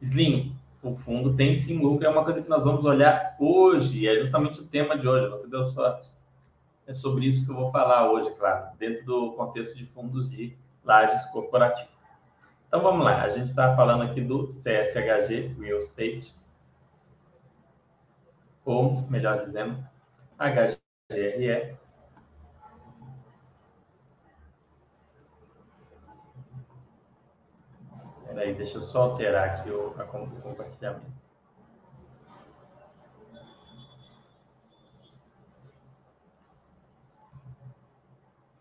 Slim, 0.00 0.56
o 0.82 0.96
fundo 0.96 1.36
tem 1.36 1.54
sim 1.54 1.78
lucro, 1.78 2.06
é 2.06 2.08
uma 2.08 2.24
coisa 2.24 2.40
que 2.40 2.48
nós 2.48 2.64
vamos 2.64 2.84
olhar 2.86 3.36
hoje, 3.38 4.08
é 4.08 4.18
justamente 4.18 4.60
o 4.60 4.66
tema 4.66 4.96
de 4.96 5.06
hoje, 5.06 5.28
você 5.28 5.46
deu 5.46 5.64
sorte. 5.64 6.10
É 6.86 6.94
sobre 6.94 7.26
isso 7.26 7.44
que 7.44 7.52
eu 7.52 7.56
vou 7.56 7.70
falar 7.70 8.10
hoje, 8.10 8.30
claro, 8.38 8.68
dentro 8.78 9.04
do 9.04 9.32
contexto 9.32 9.76
de 9.76 9.84
fundos 9.86 10.30
de 10.30 10.56
lajes 10.82 11.22
corporativas. 11.26 11.95
Então 12.76 12.90
vamos 12.90 13.06
lá, 13.06 13.22
a 13.22 13.30
gente 13.30 13.48
está 13.48 13.74
falando 13.74 14.02
aqui 14.02 14.20
do 14.20 14.48
CSHG 14.48 15.56
Real 15.58 15.78
Estate, 15.78 16.34
ou 18.66 19.00
melhor 19.08 19.46
dizendo, 19.46 19.82
HGRE. 20.38 21.74
Peraí, 28.26 28.54
deixa 28.54 28.76
eu 28.76 28.82
só 28.82 29.04
alterar 29.04 29.60
aqui 29.60 29.70
o, 29.70 29.94
compartilhamento. 30.42 31.06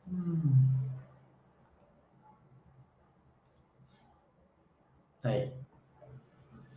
Hum. 0.07 0.74
Aí. 5.25 5.51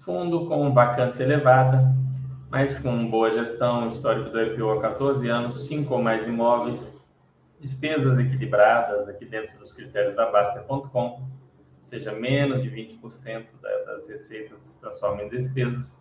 Fundo 0.01 0.47
com 0.47 0.73
vacância 0.73 1.23
elevada, 1.23 1.95
mas 2.51 2.79
com 2.79 3.11
boa 3.11 3.31
gestão, 3.31 3.87
histórico 3.87 4.31
do 4.31 4.41
IPO 4.41 4.71
há 4.71 4.81
14 4.81 5.29
anos, 5.29 5.67
5 5.67 5.93
ou 5.93 6.03
mais 6.03 6.27
imóveis, 6.27 6.91
despesas 7.61 8.19
equilibradas 8.19 9.07
aqui 9.07 9.27
dentro 9.27 9.59
dos 9.59 9.71
critérios 9.71 10.15
da 10.15 10.31
Basta.com, 10.31 10.89
ou 10.99 11.29
seja, 11.83 12.11
menos 12.13 12.63
de 12.63 12.71
20% 12.71 13.45
das 13.87 14.09
receitas 14.09 14.61
se 14.61 14.81
transformam 14.81 15.27
em 15.27 15.29
despesas. 15.29 15.99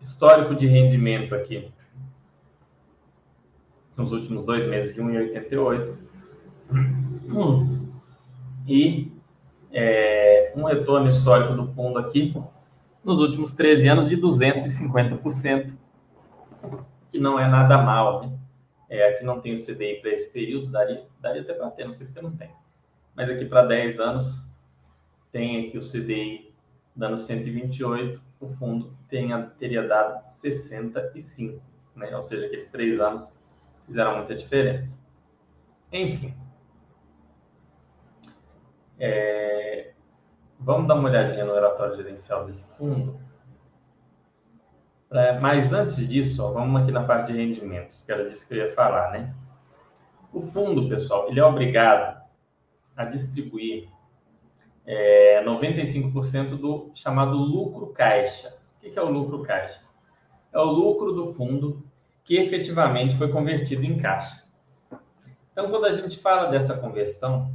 Histórico 0.00 0.54
de 0.54 0.66
rendimento 0.66 1.34
aqui, 1.34 1.70
nos 3.98 4.12
últimos 4.12 4.44
dois 4.44 4.66
meses 4.66 4.94
de 4.94 5.02
1,88. 5.02 5.94
E 8.66 9.12
é, 9.72 10.52
um 10.54 10.64
retorno 10.64 11.08
histórico 11.08 11.54
do 11.54 11.66
fundo 11.66 11.98
aqui 11.98 12.34
nos 13.02 13.18
últimos 13.18 13.52
13 13.52 13.88
anos 13.88 14.08
de 14.08 14.16
250%, 14.16 15.72
que 17.10 17.18
não 17.18 17.38
é 17.38 17.48
nada 17.48 17.78
mal. 17.78 18.22
Né? 18.22 18.38
É, 18.88 19.08
aqui 19.08 19.24
não 19.24 19.40
tem 19.40 19.54
o 19.54 19.58
CDI 19.58 20.00
para 20.00 20.10
esse 20.10 20.30
período, 20.30 20.70
daria, 20.70 21.04
daria 21.20 21.42
até 21.42 21.54
para 21.54 21.70
ter, 21.70 21.86
não 21.86 21.94
sei 21.94 22.06
porque 22.06 22.20
não 22.20 22.36
tem. 22.36 22.50
Mas 23.14 23.28
aqui 23.28 23.44
para 23.44 23.64
10 23.64 23.98
anos 23.98 24.42
tem 25.30 25.66
aqui 25.66 25.78
o 25.78 25.80
CDI 25.80 26.52
dando 26.94 27.16
128, 27.16 28.20
o 28.40 28.48
fundo 28.48 28.94
tenha, 29.08 29.42
teria 29.58 29.86
dado 29.86 30.28
65, 30.30 31.60
né? 31.96 32.14
ou 32.14 32.22
seja, 32.22 32.46
aqueles 32.46 32.68
três 32.68 33.00
anos 33.00 33.34
fizeram 33.86 34.16
muita 34.16 34.34
diferença. 34.34 34.96
Enfim, 35.90 36.34
é, 38.98 39.92
vamos 40.58 40.88
dar 40.88 40.94
uma 40.94 41.08
olhadinha 41.08 41.44
no 41.44 41.54
relatório 41.54 41.96
gerencial 41.96 42.44
desse 42.46 42.64
fundo. 42.76 43.20
É, 45.10 45.38
mas 45.38 45.72
antes 45.72 46.08
disso, 46.08 46.42
ó, 46.42 46.52
vamos 46.52 46.80
aqui 46.80 46.90
na 46.90 47.04
parte 47.04 47.32
de 47.32 47.38
rendimentos, 47.38 48.02
que 48.04 48.10
era 48.10 48.28
disso 48.28 48.46
que 48.48 48.54
eu 48.54 48.58
ia 48.58 48.74
falar, 48.74 49.12
né? 49.12 49.34
O 50.32 50.40
fundo, 50.40 50.88
pessoal, 50.88 51.28
ele 51.28 51.38
é 51.38 51.44
obrigado 51.44 52.22
a 52.96 53.04
distribuir 53.04 53.88
é, 54.86 55.44
95% 55.44 56.56
do 56.56 56.90
chamado 56.94 57.36
lucro 57.36 57.88
caixa. 57.88 58.54
O 58.78 58.90
que 58.90 58.98
é 58.98 59.02
o 59.02 59.10
lucro 59.10 59.42
caixa? 59.42 59.80
É 60.52 60.58
o 60.58 60.64
lucro 60.64 61.12
do 61.12 61.32
fundo 61.34 61.84
que 62.24 62.36
efetivamente 62.36 63.16
foi 63.16 63.30
convertido 63.30 63.84
em 63.84 63.98
caixa. 63.98 64.42
Então, 65.52 65.68
quando 65.70 65.84
a 65.84 65.92
gente 65.92 66.18
fala 66.18 66.50
dessa 66.50 66.76
conversão, 66.76 67.52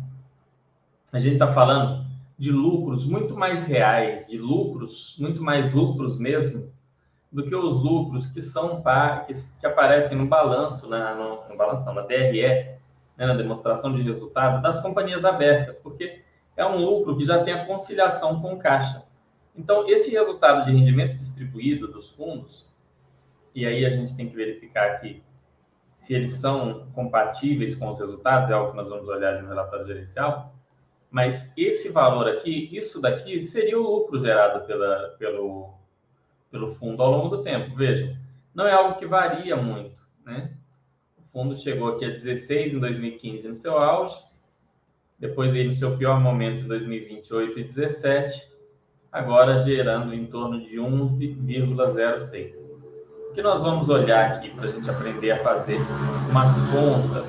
a 1.12 1.20
gente 1.20 1.34
está 1.34 1.52
falando 1.52 2.06
de 2.38 2.52
lucros 2.52 3.06
muito 3.06 3.36
mais 3.36 3.64
reais, 3.64 4.28
de 4.28 4.38
lucros, 4.38 5.16
muito 5.18 5.42
mais 5.42 5.74
lucros 5.74 6.20
mesmo, 6.20 6.72
do 7.32 7.44
que 7.44 7.56
os 7.56 7.82
lucros 7.82 8.28
que 8.28 8.42
são 8.42 8.82
que, 9.26 9.34
que 9.60 9.66
aparecem 9.66 10.18
no 10.18 10.28
balanço, 10.28 10.88
né, 10.88 11.16
no, 11.16 11.50
no 11.50 11.58
balanço 11.58 11.84
não, 11.86 11.94
na 11.94 12.02
DRE, 12.02 12.42
né, 12.42 13.26
na 13.26 13.34
demonstração 13.34 13.94
de 13.94 14.02
resultado 14.02 14.62
das 14.62 14.80
companhias 14.80 15.26
abertas, 15.26 15.78
porque 15.78 16.22
é 16.56 16.66
um 16.66 16.78
lucro 16.78 17.18
que 17.18 17.26
já 17.26 17.44
tem 17.44 17.54
a 17.54 17.66
conciliação 17.66 18.42
com 18.42 18.58
caixa. 18.58 19.04
Então, 19.56 19.90
esse 19.90 20.12
resultado 20.12 20.66
de 20.66 20.72
rendimento 20.72 21.18
distribuído 21.18 21.88
dos 21.88 22.12
fundos, 22.12 22.68
e 23.54 23.66
aí 23.66 23.86
a 23.86 23.90
gente 23.90 24.16
tem 24.16 24.30
que 24.30 24.36
verificar 24.36 24.92
aqui 24.92 25.24
se 25.98 26.14
eles 26.14 26.34
são 26.34 26.88
compatíveis 26.94 27.76
com 27.76 27.90
os 27.90 28.00
resultados, 28.00 28.50
é 28.50 28.54
algo 28.54 28.72
que 28.72 28.78
nós 28.78 28.88
vamos 28.88 29.08
olhar 29.08 29.42
no 29.42 29.50
relatório 29.50 29.86
gerencial, 29.86 30.54
mas 31.10 31.50
esse 31.56 31.90
valor 31.90 32.28
aqui, 32.28 32.70
isso 32.72 33.02
daqui, 33.02 33.42
seria 33.42 33.80
o 33.80 33.84
lucro 33.84 34.20
gerado 34.20 34.66
pela, 34.66 35.16
pelo, 35.18 35.74
pelo 36.52 36.68
fundo 36.68 37.02
ao 37.02 37.12
longo 37.12 37.38
do 37.38 37.44
tempo. 37.44 37.76
Vejam, 37.76 38.16
não 38.54 38.68
é 38.68 38.74
algo 38.74 39.00
que 39.00 39.06
varia 39.06 39.56
muito. 39.56 40.02
Né? 40.26 40.52
O 41.18 41.24
fundo 41.32 41.56
chegou 41.56 41.90
aqui 41.90 42.06
a 42.06 42.10
16 42.10 42.74
em 42.74 42.80
2015 42.80 43.48
no 43.48 43.56
seu 43.56 43.78
auge, 43.78 44.18
depois 45.18 45.52
veio 45.52 45.68
no 45.68 45.74
seu 45.74 45.98
pior 45.98 46.20
momento 46.20 46.64
em 46.64 46.68
2028 46.68 47.60
e 47.60 47.64
17, 47.64 48.52
agora 49.12 49.60
gerando 49.60 50.14
em 50.14 50.26
torno 50.26 50.62
de 50.62 50.76
11,06. 50.76 52.68
O 53.30 53.34
que 53.34 53.42
nós 53.42 53.64
vamos 53.64 53.90
olhar 53.90 54.32
aqui 54.32 54.50
para 54.50 54.68
a 54.68 54.72
gente 54.72 54.90
aprender 54.90 55.32
a 55.32 55.40
fazer 55.40 55.80
umas 56.30 56.60
contas? 56.70 57.28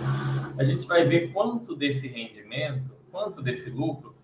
A 0.58 0.64
gente 0.64 0.86
vai 0.86 1.06
ver 1.06 1.32
quanto 1.32 1.76
desse 1.76 2.08
rendimento 2.08 2.97
quanto 3.10 3.42
desse 3.42 3.70
lucro 3.70 4.14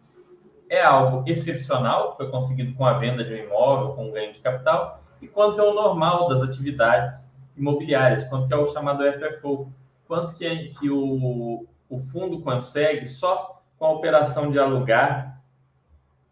é 0.69 0.83
algo 0.83 1.25
excepcional, 1.29 2.13
que 2.13 2.17
foi 2.19 2.31
conseguido 2.31 2.75
com 2.75 2.87
a 2.87 2.99
venda 2.99 3.25
de 3.25 3.33
um 3.35 3.37
imóvel, 3.37 3.95
com 3.95 4.09
um 4.09 4.13
ganho 4.13 4.33
de 4.33 4.41
capital, 4.41 5.03
e 5.21 5.29
quanto 5.29 5.61
é 5.61 5.65
o 5.65 5.75
normal 5.75 6.29
das 6.29 6.43
atividades 6.43 7.33
imobiliárias, 7.57 8.25
quanto 8.25 8.53
é 8.53 8.57
o 8.57 8.69
chamado 8.69 9.05
FFO, 9.05 9.73
quanto 10.07 10.35
que, 10.35 10.45
é, 10.45 10.69
que 10.69 10.91
o, 10.91 11.67
o 11.89 11.99
fundo 11.99 12.41
consegue 12.41 13.07
só 13.07 13.63
com 13.79 13.87
a 13.87 13.93
operação 13.93 14.51
de 14.51 14.59
alugar, 14.59 15.41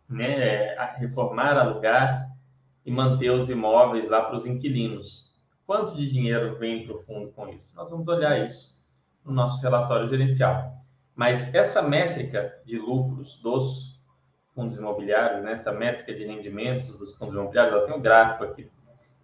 né, 0.09 0.75
reformar, 0.99 1.57
alugar 1.57 2.31
e 2.85 2.91
manter 2.91 3.31
os 3.31 3.49
imóveis 3.49 4.09
lá 4.09 4.23
para 4.23 4.37
os 4.37 4.47
inquilinos. 4.47 5.33
Quanto 5.67 5.95
de 5.95 6.11
dinheiro 6.11 6.59
vem 6.59 6.85
para 6.85 6.97
o 6.97 7.03
fundo 7.03 7.31
com 7.33 7.49
isso? 7.49 7.75
Nós 7.75 7.89
vamos 7.89 8.07
olhar 8.09 8.45
isso 8.45 8.73
no 9.25 9.33
nosso 9.33 9.63
relatório 9.63 10.09
gerencial. 10.09 10.82
Mas 11.23 11.55
essa 11.55 11.81
métrica 11.81 12.52
de 12.67 12.76
lucros 12.76 13.41
dos 13.41 13.97
fundos 14.52 14.76
imobiliários, 14.76 15.45
né, 15.45 15.52
essa 15.52 15.71
métrica 15.71 16.12
de 16.12 16.25
rendimentos 16.25 16.99
dos 16.99 17.17
fundos 17.17 17.33
imobiliários, 17.33 17.73
ela 17.73 17.87
tem 17.87 17.95
um 17.95 18.00
gráfico 18.00 18.43
aqui. 18.43 18.69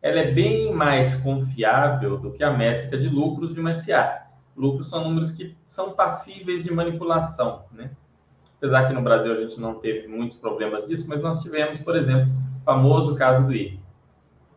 Ela 0.00 0.20
é 0.20 0.30
bem 0.30 0.72
mais 0.72 1.16
confiável 1.16 2.16
do 2.16 2.30
que 2.32 2.44
a 2.44 2.52
métrica 2.52 2.96
de 2.96 3.08
lucros 3.08 3.52
de 3.52 3.58
uma 3.58 3.74
SA. 3.74 4.28
Lucros 4.56 4.88
são 4.88 5.02
números 5.02 5.32
que 5.32 5.56
são 5.64 5.90
passíveis 5.90 6.62
de 6.62 6.72
manipulação, 6.72 7.64
né? 7.72 7.90
Apesar 8.58 8.86
que 8.86 8.94
no 8.94 9.02
Brasil 9.02 9.32
a 9.32 9.40
gente 9.40 9.58
não 9.58 9.80
teve 9.80 10.06
muitos 10.06 10.38
problemas 10.38 10.86
disso, 10.86 11.08
mas 11.08 11.20
nós 11.20 11.42
tivemos, 11.42 11.80
por 11.80 11.96
exemplo, 11.96 12.32
o 12.60 12.64
famoso 12.64 13.16
caso 13.16 13.44
do 13.44 13.52
IRI. 13.52 13.82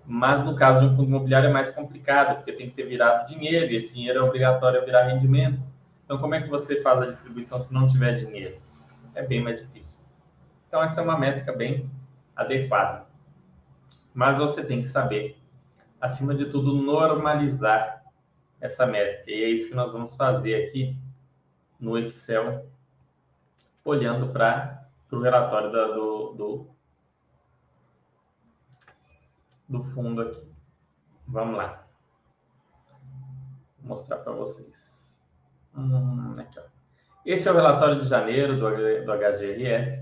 Mas 0.05 0.45
no 0.45 0.55
caso 0.55 0.81
de 0.81 0.93
um 0.93 0.95
fundo 0.95 1.09
imobiliário 1.09 1.49
é 1.49 1.51
mais 1.51 1.71
complicado, 1.71 2.35
porque 2.35 2.53
tem 2.53 2.69
que 2.69 2.75
ter 2.75 2.83
virado 2.83 3.25
dinheiro, 3.25 3.71
e 3.71 3.77
esse 3.77 3.95
dinheiro 3.95 4.19
é 4.19 4.21
obrigatório 4.21 4.85
virar 4.85 5.07
rendimento. 5.07 5.70
Então, 6.11 6.19
como 6.19 6.35
é 6.35 6.41
que 6.41 6.49
você 6.49 6.81
faz 6.81 7.01
a 7.01 7.05
distribuição 7.05 7.61
se 7.61 7.73
não 7.73 7.87
tiver 7.87 8.15
dinheiro? 8.15 8.59
É 9.15 9.25
bem 9.25 9.41
mais 9.41 9.61
difícil. 9.61 9.97
Então, 10.67 10.83
essa 10.83 10.99
é 10.99 11.03
uma 11.05 11.17
métrica 11.17 11.53
bem 11.53 11.89
adequada. 12.35 13.07
Mas 14.13 14.37
você 14.37 14.61
tem 14.61 14.81
que 14.81 14.89
saber, 14.89 15.41
acima 16.01 16.35
de 16.35 16.51
tudo, 16.51 16.73
normalizar 16.73 18.03
essa 18.59 18.85
métrica. 18.85 19.31
E 19.31 19.41
é 19.41 19.49
isso 19.51 19.69
que 19.69 19.73
nós 19.73 19.93
vamos 19.93 20.13
fazer 20.17 20.67
aqui 20.67 20.97
no 21.79 21.97
Excel, 21.97 22.69
olhando 23.85 24.33
para 24.33 24.85
o 25.13 25.17
relatório 25.17 25.71
da, 25.71 25.87
do, 25.93 26.33
do, 26.33 26.67
do 29.69 29.81
fundo 29.81 30.23
aqui. 30.23 30.45
Vamos 31.25 31.55
lá. 31.55 31.87
Vou 33.79 33.95
mostrar 33.95 34.17
para 34.17 34.33
vocês. 34.33 34.90
Hum, 35.75 36.35
aqui, 36.37 36.59
Esse 37.25 37.47
é 37.47 37.51
o 37.51 37.55
relatório 37.55 37.99
de 37.99 38.07
janeiro 38.07 38.57
do, 38.57 38.69
do 39.05 39.11
HGRE. 39.13 40.01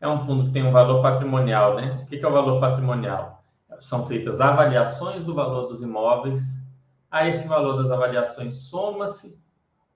É 0.00 0.08
um 0.08 0.20
fundo 0.20 0.46
que 0.46 0.52
tem 0.52 0.64
um 0.64 0.72
valor 0.72 1.02
patrimonial, 1.02 1.74
né? 1.76 2.00
O 2.02 2.06
que 2.06 2.16
é 2.16 2.28
o 2.28 2.32
valor 2.32 2.60
patrimonial? 2.60 3.44
São 3.80 4.06
feitas 4.06 4.40
avaliações 4.40 5.24
do 5.24 5.34
valor 5.34 5.66
dos 5.66 5.82
imóveis. 5.82 6.62
A 7.10 7.28
esse 7.28 7.48
valor 7.48 7.82
das 7.82 7.90
avaliações 7.90 8.56
soma-se 8.56 9.40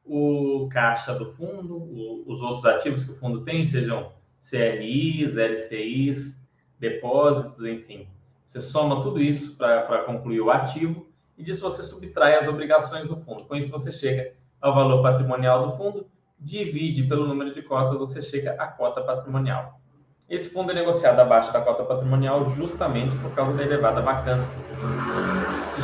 o 0.04 0.68
caixa 0.70 1.14
do 1.14 1.32
fundo, 1.32 1.76
o, 1.76 2.24
os 2.26 2.40
outros 2.40 2.64
ativos 2.64 3.04
que 3.04 3.12
o 3.12 3.16
fundo 3.16 3.44
tem, 3.44 3.64
sejam 3.64 4.12
CRIs, 4.40 5.36
LCIs, 5.36 6.42
depósitos, 6.78 7.64
enfim. 7.64 8.08
Você 8.46 8.60
soma 8.60 9.02
tudo 9.02 9.20
isso 9.20 9.56
para 9.56 10.02
concluir 10.04 10.40
o 10.40 10.50
ativo 10.50 11.06
e 11.38 11.42
disso 11.42 11.60
você 11.60 11.82
subtrai 11.82 12.36
as 12.36 12.48
obrigações 12.48 13.06
do 13.06 13.16
fundo. 13.16 13.44
Com 13.44 13.54
isso 13.54 13.70
você 13.70 13.92
chega 13.92 14.34
ao 14.60 14.74
valor 14.74 15.02
patrimonial 15.02 15.66
do 15.66 15.72
fundo, 15.76 16.06
divide 16.38 17.02
pelo 17.04 17.26
número 17.26 17.54
de 17.54 17.62
cotas, 17.62 17.98
você 17.98 18.22
chega 18.22 18.52
à 18.52 18.66
cota 18.66 19.02
patrimonial. 19.02 19.80
Esse 20.28 20.50
fundo 20.50 20.70
é 20.70 20.74
negociado 20.74 21.18
abaixo 21.18 21.52
da 21.52 21.60
cota 21.60 21.82
patrimonial 21.82 22.50
justamente 22.52 23.16
por 23.18 23.34
causa 23.34 23.56
da 23.56 23.62
elevada 23.62 24.00
vacância. 24.00 24.56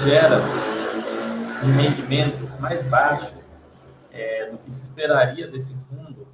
Gera 0.04 0.36
um 1.64 1.72
rendimento 1.76 2.60
mais 2.60 2.84
baixo 2.86 3.34
é, 4.12 4.50
do 4.50 4.58
que 4.58 4.70
se 4.70 4.82
esperaria 4.82 5.48
desse 5.48 5.74
fundo 5.88 6.28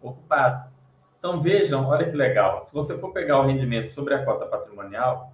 ocupado. 0.00 0.70
Então 1.18 1.40
vejam, 1.40 1.86
olha 1.86 2.10
que 2.10 2.16
legal. 2.16 2.64
Se 2.64 2.72
você 2.72 2.96
for 2.98 3.12
pegar 3.12 3.38
o 3.38 3.46
rendimento 3.46 3.90
sobre 3.90 4.14
a 4.14 4.24
cota 4.24 4.46
patrimonial, 4.46 5.32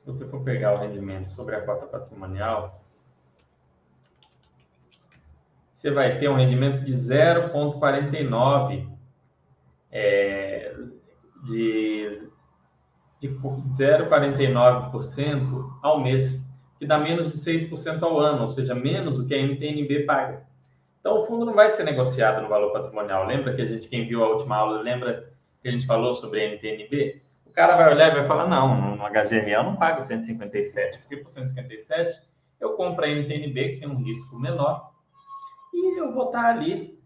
se 0.00 0.06
você 0.06 0.24
for 0.24 0.42
pegar 0.42 0.74
o 0.74 0.78
rendimento 0.78 1.26
sobre 1.26 1.56
a 1.56 1.60
cota 1.60 1.86
patrimonial, 1.86 2.80
você 5.76 5.90
vai 5.90 6.18
ter 6.18 6.28
um 6.30 6.36
rendimento 6.36 6.82
de 6.82 6.92
0,49 6.92 8.88
é, 9.92 10.74
de, 11.44 12.28
de 13.20 13.28
0,49% 13.28 15.78
ao 15.82 16.00
mês, 16.00 16.42
que 16.78 16.86
dá 16.86 16.98
menos 16.98 17.30
de 17.30 17.36
6% 17.38 18.02
ao 18.02 18.18
ano, 18.18 18.40
ou 18.42 18.48
seja, 18.48 18.74
menos 18.74 19.18
do 19.18 19.26
que 19.26 19.34
a 19.34 19.38
NTNB 19.38 20.04
paga. 20.04 20.46
Então, 20.98 21.20
o 21.20 21.24
fundo 21.24 21.44
não 21.44 21.52
vai 21.52 21.68
ser 21.68 21.84
negociado 21.84 22.40
no 22.40 22.48
valor 22.48 22.72
patrimonial. 22.72 23.26
Lembra 23.26 23.54
que 23.54 23.60
a 23.60 23.66
gente, 23.66 23.86
quem 23.86 24.08
viu 24.08 24.24
a 24.24 24.30
última 24.30 24.56
aula, 24.56 24.80
lembra 24.80 25.30
que 25.62 25.68
a 25.68 25.70
gente 25.70 25.86
falou 25.86 26.14
sobre 26.14 26.40
a 26.40 26.48
NTNB? 26.48 27.20
O 27.44 27.50
cara 27.52 27.76
vai 27.76 27.92
olhar 27.92 28.12
e 28.12 28.14
vai 28.14 28.26
falar, 28.26 28.48
não, 28.48 28.96
no 28.96 29.04
HGRE 29.04 29.52
eu 29.52 29.62
não 29.62 29.76
pago 29.76 30.00
157, 30.00 31.00
porque 31.00 31.18
por 31.18 31.28
157 31.28 32.18
eu 32.58 32.72
compro 32.72 33.04
a 33.04 33.08
NTNB, 33.08 33.74
que 33.74 33.80
tem 33.80 33.88
um 33.88 34.02
risco 34.02 34.38
menor, 34.38 34.95
e 35.76 36.00
eu 36.00 36.12
vou 36.12 36.26
estar 36.26 36.46
ali 36.46 36.98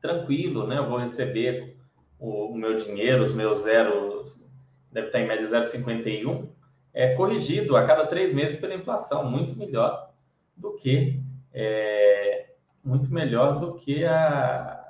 tranquilo, 0.00 0.66
né? 0.66 0.78
Eu 0.78 0.88
vou 0.88 0.98
receber 0.98 1.76
o, 2.18 2.54
meu 2.54 2.76
dinheiro, 2.76 3.22
os 3.22 3.32
meus 3.32 3.62
zeros, 3.62 4.38
deve 4.90 5.08
estar 5.08 5.20
em 5.20 5.28
média 5.28 5.46
0,51, 5.46 6.48
é 6.92 7.14
corrigido 7.14 7.76
a 7.76 7.86
cada 7.86 8.06
três 8.06 8.34
meses 8.34 8.58
pela 8.58 8.74
inflação, 8.74 9.30
muito 9.30 9.56
melhor 9.56 10.10
do 10.56 10.74
que 10.74 11.22
é, 11.52 12.50
muito 12.82 13.12
melhor 13.12 13.60
do 13.60 13.74
que 13.74 14.04
a, 14.04 14.82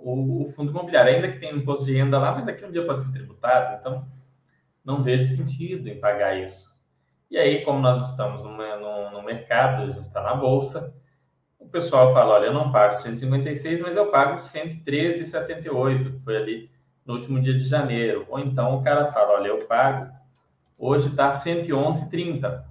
o, 0.00 0.42
o, 0.42 0.46
fundo 0.46 0.70
imobiliário, 0.70 1.14
ainda 1.14 1.30
que 1.30 1.38
tenha 1.38 1.54
um 1.54 1.58
imposto 1.58 1.84
de 1.84 1.94
renda 1.94 2.18
lá, 2.18 2.32
mas 2.32 2.46
daqui 2.46 2.64
um 2.64 2.70
dia 2.70 2.84
pode 2.84 3.02
ser 3.02 3.12
tributado, 3.12 3.78
então 3.78 4.06
não 4.84 5.02
vejo 5.02 5.36
sentido 5.36 5.88
em 5.88 5.98
pagar 5.98 6.38
isso. 6.38 6.74
E 7.30 7.36
aí, 7.36 7.64
como 7.64 7.80
nós 7.80 8.10
estamos 8.10 8.42
no, 8.42 8.56
no, 8.56 9.10
no 9.10 9.22
mercado, 9.22 9.82
a 9.82 9.90
gente 9.90 10.06
está 10.06 10.22
na 10.22 10.34
bolsa, 10.34 10.94
o 11.66 11.68
pessoal 11.68 12.12
fala, 12.12 12.34
olha, 12.34 12.46
eu 12.46 12.54
não 12.54 12.70
pago 12.70 12.96
156, 12.96 13.80
mas 13.80 13.96
eu 13.96 14.06
pago 14.06 14.36
113,78, 14.36 16.12
que 16.12 16.24
foi 16.24 16.36
ali 16.36 16.70
no 17.04 17.14
último 17.14 17.40
dia 17.40 17.54
de 17.54 17.66
janeiro. 17.66 18.24
Ou 18.28 18.38
então 18.38 18.76
o 18.76 18.84
cara 18.84 19.12
fala, 19.12 19.32
olha, 19.34 19.48
eu 19.48 19.58
pago, 19.66 20.12
hoje 20.78 21.08
está 21.08 21.30
111,30. 21.30 22.62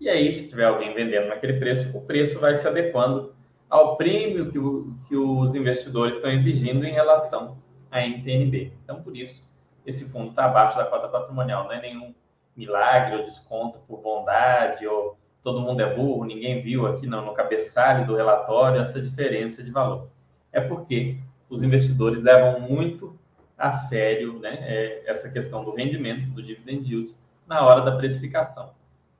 E 0.00 0.08
aí, 0.08 0.30
se 0.30 0.48
tiver 0.48 0.66
alguém 0.66 0.94
vendendo 0.94 1.28
naquele 1.28 1.54
preço, 1.54 1.96
o 1.96 2.02
preço 2.02 2.40
vai 2.40 2.54
se 2.54 2.66
adequando 2.66 3.34
ao 3.68 3.96
prêmio 3.96 4.50
que, 4.52 4.58
o, 4.58 4.94
que 5.08 5.16
os 5.16 5.54
investidores 5.54 6.14
estão 6.14 6.30
exigindo 6.30 6.84
em 6.84 6.92
relação 6.92 7.58
à 7.90 8.02
NTNB. 8.02 8.72
Então, 8.84 9.02
por 9.02 9.16
isso, 9.16 9.48
esse 9.84 10.08
fundo 10.10 10.30
está 10.30 10.44
abaixo 10.44 10.76
da 10.76 10.84
cota 10.84 11.08
patrimonial. 11.08 11.64
Não 11.64 11.72
é 11.72 11.80
nenhum 11.80 12.14
milagre 12.56 13.16
ou 13.16 13.24
desconto 13.24 13.80
por 13.80 14.00
bondade 14.00 14.86
ou 14.86 15.18
todo 15.44 15.60
mundo 15.60 15.82
é 15.82 15.94
burro, 15.94 16.24
ninguém 16.24 16.62
viu 16.62 16.86
aqui 16.86 17.06
no, 17.06 17.20
no 17.20 17.34
cabeçalho 17.34 18.06
do 18.06 18.16
relatório 18.16 18.80
essa 18.80 19.00
diferença 19.00 19.62
de 19.62 19.70
valor. 19.70 20.08
É 20.50 20.60
porque 20.60 21.18
os 21.50 21.62
investidores 21.62 22.22
levam 22.22 22.60
muito 22.60 23.16
a 23.56 23.70
sério 23.70 24.38
né, 24.40 24.56
é, 24.62 25.02
essa 25.08 25.30
questão 25.30 25.62
do 25.62 25.74
rendimento, 25.74 26.26
do 26.28 26.42
dividend 26.42 26.90
yield, 26.90 27.14
na 27.46 27.62
hora 27.62 27.82
da 27.82 27.94
precificação. 27.94 28.72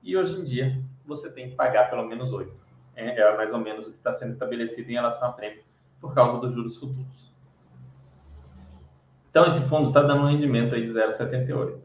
E 0.03 0.17
hoje 0.17 0.41
em 0.41 0.45
dia, 0.45 0.83
você 1.05 1.31
tem 1.31 1.51
que 1.51 1.55
pagar 1.55 1.91
pelo 1.91 2.07
menos 2.07 2.33
8. 2.33 2.51
É, 2.97 3.21
é 3.21 3.37
mais 3.37 3.53
ou 3.53 3.59
menos 3.59 3.87
o 3.87 3.91
que 3.91 3.99
está 3.99 4.13
sendo 4.13 4.31
estabelecido 4.31 4.91
em 4.91 4.95
relação 4.95 5.29
a 5.29 5.33
prêmio, 5.33 5.63
por 6.01 6.15
causa 6.15 6.41
dos 6.41 6.55
juros 6.55 6.79
futuros. 6.79 7.33
Então, 9.29 9.45
esse 9.47 9.61
fundo 9.69 9.89
está 9.89 10.01
dando 10.01 10.23
um 10.23 10.29
rendimento 10.29 10.75
aí 10.75 10.87
de 10.87 10.93
0,78. 10.93 11.77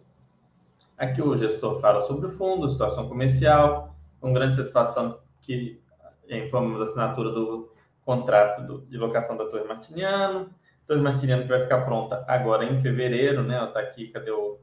Aqui 0.97 1.21
o 1.21 1.36
gestor 1.36 1.80
fala 1.82 1.99
sobre 2.02 2.28
o 2.28 2.30
fundo, 2.30 2.69
situação 2.69 3.10
comercial, 3.10 3.95
com 4.19 4.34
grande 4.34 4.55
satisfação 4.55 5.19
que 5.41 5.82
informamos 6.29 6.79
a 6.79 6.84
assinatura 6.84 7.32
do 7.32 7.71
contrato 8.05 8.65
do, 8.65 8.82
de 8.86 8.97
locação 8.97 9.38
da 9.38 9.45
Torre 9.45 9.63
Martiniano. 9.63 10.49
Torre 10.88 11.01
Martiniano 11.01 11.43
que 11.43 11.49
vai 11.49 11.63
ficar 11.63 11.86
pronta 11.86 12.23
agora 12.27 12.65
em 12.65 12.82
fevereiro, 12.82 13.43
né? 13.43 13.63
Está 13.63 13.79
aqui, 13.79 14.08
cadê 14.08 14.32
o 14.32 14.60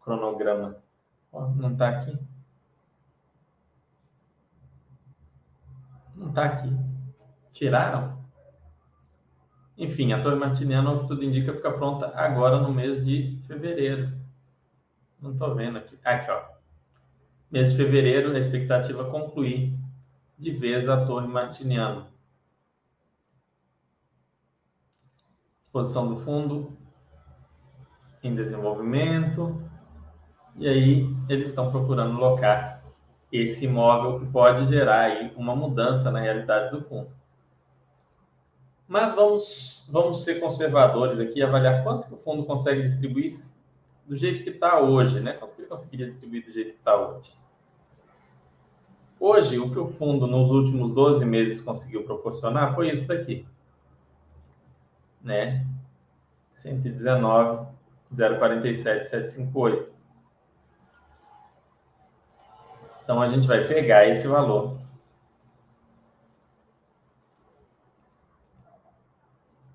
cronograma? 0.00 0.76
Oh, 1.32 1.46
não 1.48 1.72
está 1.72 1.88
aqui. 1.88 2.18
Não 6.16 6.28
está 6.30 6.44
aqui. 6.44 6.68
Tiraram? 7.52 8.20
Enfim, 9.78 10.12
a 10.12 10.20
Torre 10.20 10.36
Martiniano, 10.36 10.94
o 10.94 11.00
que 11.00 11.08
tudo 11.08 11.24
indica, 11.24 11.54
fica 11.54 11.72
pronta 11.72 12.12
agora 12.14 12.60
no 12.60 12.72
mês 12.72 13.04
de 13.04 13.40
fevereiro. 13.46 14.12
Não 15.20 15.32
estou 15.32 15.54
vendo 15.54 15.78
aqui. 15.78 15.98
Aqui, 16.04 16.30
ó. 16.30 16.59
Mês 17.50 17.72
de 17.72 17.76
fevereiro, 17.76 18.30
a 18.30 18.38
expectativa 18.38 19.02
é 19.02 19.10
concluir 19.10 19.76
de 20.38 20.52
vez 20.52 20.88
a 20.88 21.04
Torre 21.04 21.26
Martiniano. 21.26 22.06
Exposição 25.60 26.14
do 26.14 26.20
fundo 26.20 26.76
em 28.22 28.36
desenvolvimento. 28.36 29.60
E 30.56 30.68
aí 30.68 31.16
eles 31.28 31.48
estão 31.48 31.72
procurando 31.72 32.18
locar 32.18 32.84
esse 33.32 33.64
imóvel 33.64 34.20
que 34.20 34.26
pode 34.26 34.66
gerar 34.66 35.06
aí 35.06 35.32
uma 35.36 35.56
mudança 35.56 36.08
na 36.08 36.20
realidade 36.20 36.70
do 36.70 36.84
fundo. 36.84 37.10
Mas 38.86 39.12
vamos, 39.14 39.88
vamos 39.92 40.22
ser 40.22 40.38
conservadores 40.38 41.18
aqui 41.18 41.40
e 41.40 41.42
avaliar 41.42 41.82
quanto 41.82 42.06
que 42.06 42.14
o 42.14 42.18
fundo 42.18 42.44
consegue 42.44 42.82
distribuir 42.82 43.32
do 44.06 44.16
jeito 44.16 44.44
que 44.44 44.50
está 44.50 44.80
hoje, 44.80 45.20
né? 45.20 45.32
Ele 45.34 45.49
conseguiria 45.70 46.06
distribuir 46.06 46.44
do 46.44 46.52
jeito 46.52 46.72
que 46.72 46.78
está 46.78 46.96
hoje? 46.96 47.32
Hoje, 49.20 49.58
o 49.58 49.70
que 49.70 49.78
o 49.78 49.86
fundo 49.86 50.26
nos 50.26 50.50
últimos 50.50 50.92
12 50.92 51.24
meses 51.24 51.60
conseguiu 51.60 52.04
proporcionar 52.04 52.74
foi 52.74 52.90
isso 52.90 53.06
daqui. 53.06 53.46
Né? 55.22 55.64
119, 56.50 57.68
047, 58.10 59.06
758. 59.06 59.92
Então, 63.04 63.22
a 63.22 63.28
gente 63.28 63.46
vai 63.46 63.66
pegar 63.66 64.08
esse 64.08 64.26
valor. 64.26 64.78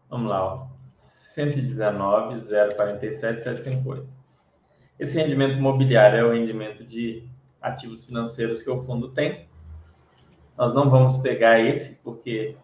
Vamos 0.10 0.30
lá, 0.30 0.44
ó. 0.44 0.68
119, 0.96 2.48
047, 2.76 3.42
758. 3.42 4.15
Esse 4.98 5.18
rendimento 5.18 5.58
imobiliário 5.58 6.18
é 6.18 6.24
o 6.24 6.32
rendimento 6.32 6.84
de 6.84 7.28
ativos 7.62 8.06
financeiros 8.06 8.62
que 8.62 8.70
o 8.70 8.84
fundo 8.84 9.10
tem. 9.10 9.48
Nós 10.58 10.74
não 10.74 10.90
vamos 10.90 11.18
pegar 11.18 11.60
esse, 11.60 11.96
porque 11.96 12.56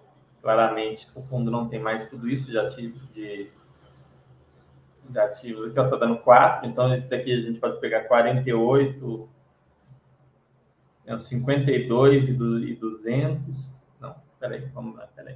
claramente 0.42 1.08
o 1.16 1.22
fundo 1.24 1.52
não 1.52 1.68
tem 1.68 1.80
mais 1.80 2.10
tudo 2.10 2.30
isso 2.30 2.50
de 2.50 2.58
ativo 2.58 2.98
de, 3.14 3.50
de 5.10 5.20
ativos. 5.20 5.66
Aqui 5.66 5.80
está 5.80 5.98
dando 5.98 6.18
4, 6.20 6.70
então 6.70 6.94
esse 6.94 7.10
daqui 7.10 7.34
a 7.34 7.42
gente 7.42 7.60
pode 7.60 7.80
pegar 7.82 8.06
48, 8.06 9.30
52 11.20 12.30
e 12.30 12.76
200. 12.76 13.84
Não, 14.00 14.16
peraí, 14.40 14.62
vamos 14.74 14.96
lá, 14.96 15.08
peraí. 15.14 15.36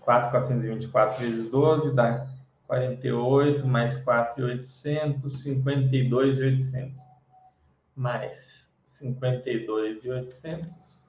4,424 0.00 1.18
vezes 1.18 1.50
12 1.50 1.94
dá 1.94 2.26
48, 2.70 3.66
mais 3.66 4.00
4,800, 4.04 5.42
52,800. 5.42 7.00
Mais 7.96 8.72
52,800. 8.84 11.04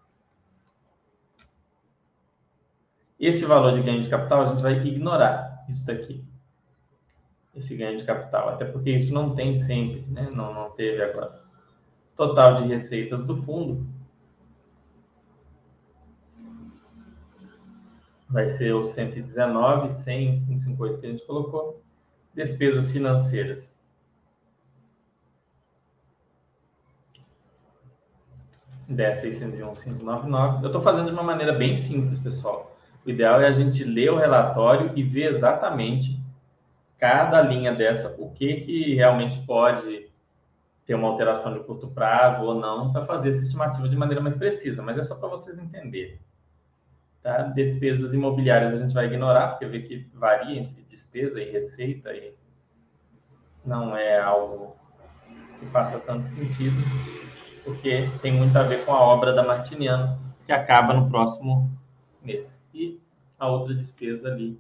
Esse 3.19 3.45
valor 3.45 3.75
de 3.75 3.83
ganho 3.83 4.01
de 4.01 4.09
capital 4.09 4.41
a 4.41 4.45
gente 4.47 4.63
vai 4.63 4.83
ignorar 4.83 5.63
isso 5.69 5.85
daqui. 5.85 6.25
Esse 7.55 7.75
ganho 7.75 7.99
de 7.99 8.05
capital, 8.05 8.49
até 8.49 8.65
porque 8.65 8.89
isso 8.89 9.13
não 9.13 9.35
tem 9.35 9.53
sempre, 9.53 10.03
né? 10.09 10.31
Não, 10.33 10.51
não 10.51 10.71
teve 10.71 11.03
agora. 11.03 11.43
Total 12.15 12.55
de 12.55 12.63
receitas 12.63 13.23
do 13.23 13.37
fundo 13.37 13.85
vai 18.31 18.49
ser 18.49 18.73
o 18.73 18.85
119, 18.85 19.89
100, 19.89 20.39
558 20.39 20.99
que 20.99 21.05
a 21.05 21.09
gente 21.09 21.25
colocou. 21.25 21.81
Despesas 22.33 22.91
financeiras. 22.91 23.71
dez 28.87 29.19
601, 29.19 30.61
Eu 30.61 30.65
estou 30.65 30.81
fazendo 30.81 31.07
de 31.07 31.13
uma 31.13 31.23
maneira 31.23 31.53
bem 31.53 31.75
simples, 31.77 32.19
pessoal. 32.19 32.75
O 33.05 33.09
ideal 33.09 33.39
é 33.39 33.47
a 33.47 33.51
gente 33.51 33.85
ler 33.85 34.11
o 34.11 34.17
relatório 34.17 34.91
e 34.95 35.01
ver 35.01 35.29
exatamente 35.29 36.19
cada 36.97 37.41
linha 37.41 37.73
dessa, 37.73 38.15
o 38.19 38.29
que, 38.31 38.61
que 38.61 38.95
realmente 38.95 39.39
pode 39.45 40.11
ter 40.85 40.93
uma 40.93 41.07
alteração 41.07 41.53
de 41.53 41.61
curto 41.61 41.87
prazo 41.87 42.43
ou 42.43 42.55
não, 42.55 42.91
para 42.91 43.05
fazer 43.05 43.29
essa 43.29 43.43
estimativa 43.43 43.87
de 43.87 43.95
maneira 43.95 44.21
mais 44.21 44.35
precisa. 44.35 44.83
Mas 44.83 44.97
é 44.97 45.01
só 45.01 45.15
para 45.15 45.29
vocês 45.29 45.57
entenderem. 45.57 46.19
Tá? 47.21 47.43
Despesas 47.43 48.13
imobiliárias 48.13 48.73
a 48.73 48.83
gente 48.83 48.93
vai 48.93 49.05
ignorar, 49.05 49.49
porque 49.49 49.67
vê 49.67 49.81
que 49.81 50.09
varia 50.13 50.59
entre 50.59 50.81
despesa 50.83 51.39
e 51.39 51.51
receita 51.51 52.11
e 52.13 52.33
não 53.63 53.95
é 53.95 54.19
algo 54.19 54.75
que 55.59 55.67
faça 55.67 55.99
tanto 55.99 56.27
sentido, 56.27 56.77
porque 57.63 58.09
tem 58.23 58.33
muito 58.33 58.57
a 58.57 58.63
ver 58.63 58.83
com 58.85 58.93
a 58.93 58.99
obra 58.99 59.33
da 59.33 59.43
Martiniano, 59.43 60.19
que 60.47 60.51
acaba 60.51 60.93
no 60.93 61.09
próximo 61.09 61.71
mês. 62.23 62.59
E 62.73 62.99
a 63.37 63.47
outra 63.47 63.75
despesa 63.75 64.29
ali, 64.29 64.59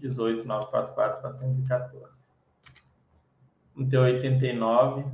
18.944, 0.00 0.94
414. 1.20 2.18
Vamos 3.72 3.90
ter 3.90 3.98
89, 3.98 5.04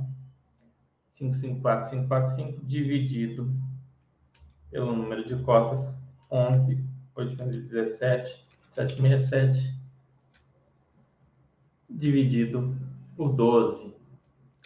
554, 1.13 1.89
545 1.91 2.65
dividido 2.65 3.53
pelo 4.71 4.95
número 4.95 5.23
de 5.23 5.35
cotas 5.43 6.03
11 6.31 6.83
817 7.15 8.45
767 8.69 9.73
dividido 11.89 12.75
por 13.15 13.33
12 13.33 13.95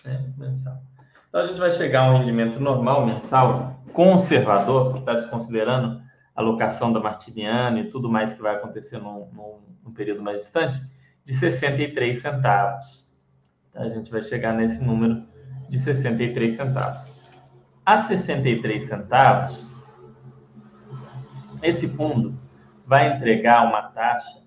né, 0.03 0.33
mensal. 0.37 0.81
Então 1.27 1.41
a 1.41 1.47
gente 1.47 1.59
vai 1.59 1.69
chegar 1.69 2.07
a 2.07 2.13
um 2.13 2.19
rendimento 2.19 2.59
normal 2.59 3.05
mensal 3.05 3.79
conservador, 3.93 4.93
que 4.93 4.99
está 4.99 5.13
desconsiderando 5.13 6.01
a 6.35 6.41
alocação 6.41 6.91
da 6.91 6.99
Martiniana 6.99 7.79
e 7.79 7.89
tudo 7.89 8.09
mais 8.09 8.33
que 8.33 8.41
vai 8.41 8.55
acontecer 8.55 8.97
num, 8.97 9.27
num, 9.31 9.59
num 9.83 9.93
período 9.93 10.21
mais 10.21 10.39
distante, 10.39 10.81
de 11.23 11.33
63 11.33 12.17
centavos. 12.17 13.15
Então, 13.69 13.83
a 13.83 13.89
gente 13.89 14.09
vai 14.09 14.23
chegar 14.23 14.53
nesse 14.53 14.83
número 14.83 15.23
de 15.69 15.77
63 15.77 16.55
centavos. 16.55 17.01
A 17.85 17.97
63 17.97 18.87
centavos, 18.87 19.69
esse 21.61 21.87
fundo 21.89 22.33
vai 22.85 23.15
entregar 23.15 23.67
uma 23.67 23.83
taxa 23.83 24.41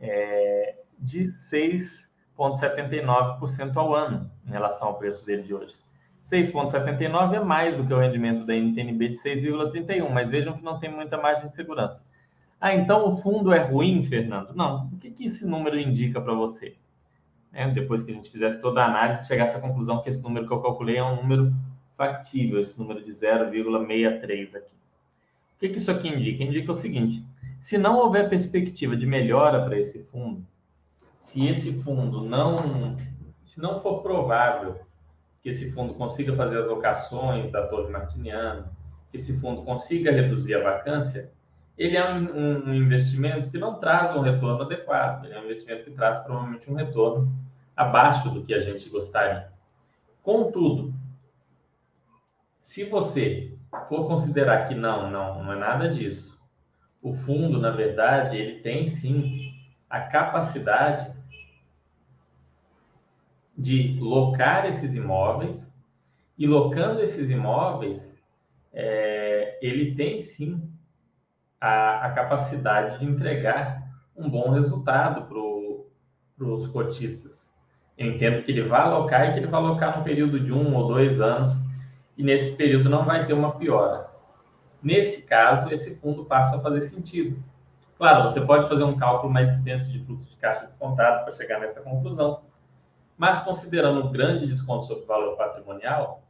é, 0.00 0.76
de 0.98 1.26
6,79% 1.26 3.76
ao 3.76 3.94
ano 3.94 4.28
em 4.46 4.50
relação 4.50 4.88
ao 4.88 4.98
preço 4.98 5.24
dele 5.24 5.42
de 5.42 5.54
hoje. 5.54 5.76
6,79 6.22 7.34
é 7.34 7.40
mais 7.40 7.76
do 7.76 7.86
que 7.86 7.92
o 7.92 7.98
rendimento 7.98 8.44
da 8.44 8.54
NTNB 8.54 9.10
de 9.10 9.18
6,31, 9.18 10.08
mas 10.08 10.28
vejam 10.28 10.56
que 10.56 10.64
não 10.64 10.78
tem 10.78 10.90
muita 10.90 11.16
margem 11.16 11.46
de 11.46 11.54
segurança. 11.54 12.04
Ah, 12.60 12.74
então 12.74 13.08
o 13.08 13.16
fundo 13.16 13.52
é 13.52 13.58
ruim, 13.58 14.02
Fernando? 14.04 14.54
Não. 14.54 14.86
O 14.86 14.96
que, 14.98 15.10
que 15.10 15.24
esse 15.24 15.46
número 15.46 15.78
indica 15.78 16.20
para 16.20 16.32
você? 16.32 16.76
É, 17.52 17.68
depois 17.68 18.02
que 18.02 18.12
a 18.12 18.14
gente 18.14 18.30
fizesse 18.30 18.60
toda 18.60 18.82
a 18.82 18.86
análise, 18.86 19.26
chegasse 19.26 19.56
à 19.56 19.60
conclusão 19.60 20.00
que 20.00 20.08
esse 20.08 20.22
número 20.22 20.46
que 20.46 20.52
eu 20.52 20.62
calculei 20.62 20.96
é 20.96 21.04
um 21.04 21.16
número 21.16 21.52
factível, 21.96 22.62
esse 22.62 22.78
número 22.78 23.04
de 23.04 23.10
0,63 23.10 24.56
aqui 24.56 24.81
que, 25.62 25.68
que 25.68 25.78
isso 25.78 25.90
aqui 25.92 26.08
indica? 26.08 26.42
Indica 26.42 26.72
o 26.72 26.76
seguinte: 26.76 27.24
se 27.60 27.78
não 27.78 27.96
houver 27.96 28.28
perspectiva 28.28 28.96
de 28.96 29.06
melhora 29.06 29.64
para 29.64 29.78
esse 29.78 30.02
fundo, 30.04 30.44
se 31.20 31.46
esse 31.46 31.80
fundo 31.82 32.22
não, 32.22 32.96
se 33.42 33.60
não 33.60 33.80
for 33.80 34.02
provável 34.02 34.80
que 35.40 35.48
esse 35.48 35.72
fundo 35.72 35.94
consiga 35.94 36.34
fazer 36.34 36.58
as 36.58 36.66
locações 36.66 37.50
da 37.50 37.66
Torre 37.66 37.90
Martiniano, 37.90 38.68
que 39.10 39.16
esse 39.16 39.38
fundo 39.38 39.62
consiga 39.62 40.10
reduzir 40.10 40.54
a 40.54 40.62
vacância, 40.62 41.30
ele 41.78 41.96
é 41.96 42.12
um, 42.12 42.68
um, 42.68 42.74
investimento 42.74 43.50
que 43.50 43.58
não 43.58 43.78
traz 43.78 44.14
um 44.16 44.20
retorno 44.20 44.62
adequado, 44.62 45.24
ele 45.24 45.34
é 45.34 45.40
um 45.40 45.44
investimento 45.44 45.84
que 45.84 45.90
traz 45.92 46.18
provavelmente 46.20 46.70
um 46.70 46.74
retorno 46.74 47.32
abaixo 47.76 48.30
do 48.30 48.42
que 48.42 48.52
a 48.52 48.60
gente 48.60 48.88
gostaria. 48.88 49.50
Contudo, 50.22 50.92
se 52.60 52.84
você 52.84 53.52
for 53.88 54.06
considerar 54.06 54.68
que 54.68 54.74
não, 54.74 55.10
não, 55.10 55.42
não 55.42 55.52
é 55.52 55.56
nada 55.56 55.88
disso, 55.88 56.38
o 57.00 57.12
fundo, 57.12 57.58
na 57.58 57.70
verdade, 57.70 58.36
ele 58.36 58.60
tem 58.60 58.86
sim 58.86 59.52
a 59.88 60.00
capacidade 60.00 61.12
de 63.56 63.98
locar 64.00 64.66
esses 64.66 64.94
imóveis 64.94 65.72
e 66.38 66.46
locando 66.46 67.00
esses 67.00 67.30
imóveis, 67.30 68.12
é, 68.72 69.58
ele 69.60 69.94
tem 69.94 70.20
sim 70.20 70.70
a, 71.60 72.06
a, 72.06 72.10
capacidade 72.12 72.98
de 72.98 73.04
entregar 73.04 73.82
um 74.16 74.28
bom 74.28 74.50
resultado 74.50 75.26
para 75.26 76.46
os 76.46 76.66
cotistas. 76.68 77.46
Eu 77.98 78.08
entendo 78.08 78.42
que 78.42 78.50
ele 78.50 78.62
vai 78.62 78.80
alocar 78.80 79.28
e 79.28 79.32
que 79.32 79.38
ele 79.40 79.46
vai 79.46 79.60
alocar 79.60 79.98
no 79.98 80.04
período 80.04 80.40
de 80.40 80.52
um 80.52 80.74
ou 80.74 80.88
dois 80.88 81.20
anos 81.20 81.61
e 82.16 82.22
nesse 82.22 82.56
período 82.56 82.90
não 82.90 83.04
vai 83.04 83.26
ter 83.26 83.32
uma 83.32 83.52
piora. 83.52 84.10
Nesse 84.82 85.22
caso, 85.22 85.72
esse 85.72 85.96
fundo 86.00 86.24
passa 86.24 86.56
a 86.56 86.60
fazer 86.60 86.80
sentido. 86.82 87.42
Claro, 87.96 88.24
você 88.24 88.40
pode 88.40 88.68
fazer 88.68 88.84
um 88.84 88.96
cálculo 88.96 89.32
mais 89.32 89.56
extenso 89.56 89.90
de 89.90 90.04
fluxo 90.04 90.28
de 90.28 90.36
caixa 90.36 90.66
descontado 90.66 91.24
para 91.24 91.32
chegar 91.34 91.60
nessa 91.60 91.80
conclusão, 91.80 92.42
mas 93.16 93.40
considerando 93.40 94.06
um 94.06 94.10
grande 94.10 94.46
desconto 94.46 94.86
sobre 94.86 95.04
o 95.04 95.06
valor 95.06 95.36
patrimonial, 95.36 96.22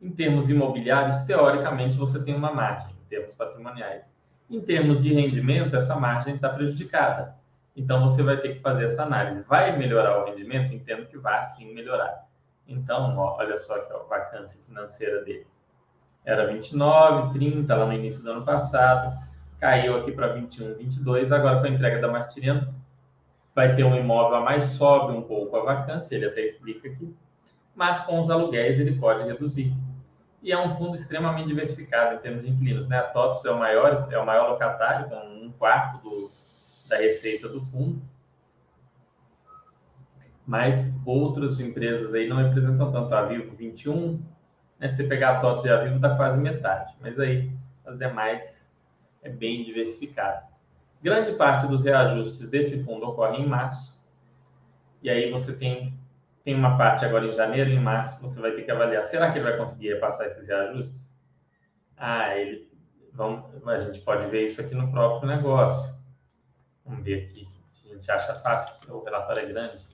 em 0.00 0.10
termos 0.10 0.50
imobiliários, 0.50 1.22
teoricamente 1.22 1.96
você 1.96 2.22
tem 2.22 2.34
uma 2.34 2.52
margem 2.52 2.90
em 2.90 3.08
termos 3.08 3.32
patrimoniais. 3.32 4.04
Em 4.50 4.60
termos 4.60 5.00
de 5.00 5.14
rendimento, 5.14 5.76
essa 5.76 5.96
margem 5.96 6.34
está 6.34 6.50
prejudicada. 6.50 7.36
Então 7.74 8.02
você 8.02 8.22
vai 8.22 8.36
ter 8.36 8.54
que 8.54 8.60
fazer 8.60 8.84
essa 8.84 9.04
análise. 9.04 9.42
Vai 9.44 9.78
melhorar 9.78 10.20
o 10.20 10.24
rendimento? 10.26 10.74
Entendo 10.74 11.06
que 11.06 11.16
vai 11.16 11.46
sim 11.46 11.72
melhorar. 11.72 12.26
Então, 12.66 13.16
ó, 13.18 13.36
olha 13.38 13.56
só 13.56 13.76
aqui, 13.76 13.92
ó, 13.92 14.00
a 14.00 14.04
vacância 14.04 14.60
financeira 14.66 15.22
dele. 15.22 15.46
Era 16.24 16.46
29, 16.46 17.32
30 17.32 17.74
lá 17.74 17.86
no 17.86 17.92
início 17.92 18.22
do 18.22 18.30
ano 18.30 18.44
passado, 18.44 19.18
caiu 19.58 19.96
aqui 19.96 20.12
para 20.12 20.28
21, 20.28 20.74
22. 20.74 21.32
Agora, 21.32 21.60
com 21.60 21.66
a 21.66 21.70
entrega 21.70 22.00
da 22.00 22.08
Martiriano, 22.08 22.72
vai 23.54 23.74
ter 23.74 23.84
um 23.84 23.96
imóvel 23.96 24.38
a 24.38 24.40
mais, 24.40 24.64
sobe 24.64 25.12
um 25.12 25.22
pouco 25.22 25.56
a 25.56 25.64
vacância, 25.64 26.14
ele 26.14 26.26
até 26.26 26.42
explica 26.42 26.88
aqui, 26.88 27.14
mas 27.74 28.00
com 28.00 28.20
os 28.20 28.30
aluguéis 28.30 28.78
ele 28.78 28.98
pode 28.98 29.24
reduzir. 29.24 29.74
E 30.42 30.50
é 30.50 30.58
um 30.58 30.74
fundo 30.74 30.96
extremamente 30.96 31.48
diversificado 31.48 32.16
em 32.16 32.18
termos 32.18 32.42
de 32.42 32.50
inquilinos. 32.50 32.88
Né? 32.88 32.98
A 32.98 33.02
TOTS 33.02 33.44
é 33.44 33.50
o 33.50 33.58
maior, 33.58 34.08
é 34.10 34.18
o 34.18 34.26
maior 34.26 34.50
locatário, 34.50 35.08
com 35.08 35.16
um 35.16 35.52
quarto 35.52 36.02
do, 36.02 36.30
da 36.88 36.96
receita 36.96 37.48
do 37.48 37.60
fundo 37.60 38.02
mas 40.52 40.94
outras 41.06 41.60
empresas 41.60 42.12
aí 42.12 42.28
não 42.28 42.36
representam 42.36 42.92
tanto. 42.92 43.14
A 43.14 43.22
Vivo 43.22 43.56
21, 43.56 44.22
né? 44.78 44.86
se 44.86 44.96
você 44.96 45.04
pegar 45.04 45.38
a 45.38 45.40
TOTS 45.40 45.64
e 45.64 45.70
a 45.70 45.78
Vivo, 45.78 45.98
dá 45.98 46.14
quase 46.14 46.38
metade, 46.38 46.94
mas 47.00 47.18
aí 47.18 47.50
as 47.86 47.96
demais 47.96 48.62
é 49.22 49.30
bem 49.30 49.64
diversificado. 49.64 50.46
Grande 51.02 51.32
parte 51.36 51.66
dos 51.66 51.82
reajustes 51.86 52.50
desse 52.50 52.84
fundo 52.84 53.06
ocorre 53.06 53.42
em 53.42 53.46
março, 53.46 53.98
e 55.02 55.08
aí 55.08 55.30
você 55.30 55.56
tem, 55.56 55.98
tem 56.44 56.54
uma 56.54 56.76
parte 56.76 57.02
agora 57.02 57.24
em 57.24 57.32
janeiro 57.32 57.70
e 57.70 57.74
em 57.74 57.80
março, 57.80 58.20
você 58.20 58.38
vai 58.38 58.52
ter 58.52 58.60
que 58.60 58.70
avaliar, 58.70 59.04
será 59.04 59.32
que 59.32 59.38
ele 59.38 59.48
vai 59.48 59.56
conseguir 59.56 59.94
repassar 59.94 60.26
esses 60.26 60.46
reajustes? 60.46 61.16
Ah, 61.96 62.36
ele, 62.36 62.70
vamos, 63.14 63.66
a 63.66 63.78
gente 63.78 64.00
pode 64.00 64.26
ver 64.26 64.44
isso 64.44 64.60
aqui 64.60 64.74
no 64.74 64.90
próprio 64.90 65.26
negócio. 65.26 65.94
Vamos 66.84 67.02
ver 67.02 67.24
aqui 67.24 67.48
se 67.70 67.90
a 67.90 67.94
gente 67.94 68.10
acha 68.10 68.34
fácil, 68.40 68.70
porque 68.74 68.92
o 68.92 69.02
relatório 69.02 69.44
é 69.44 69.46
grande. 69.46 69.91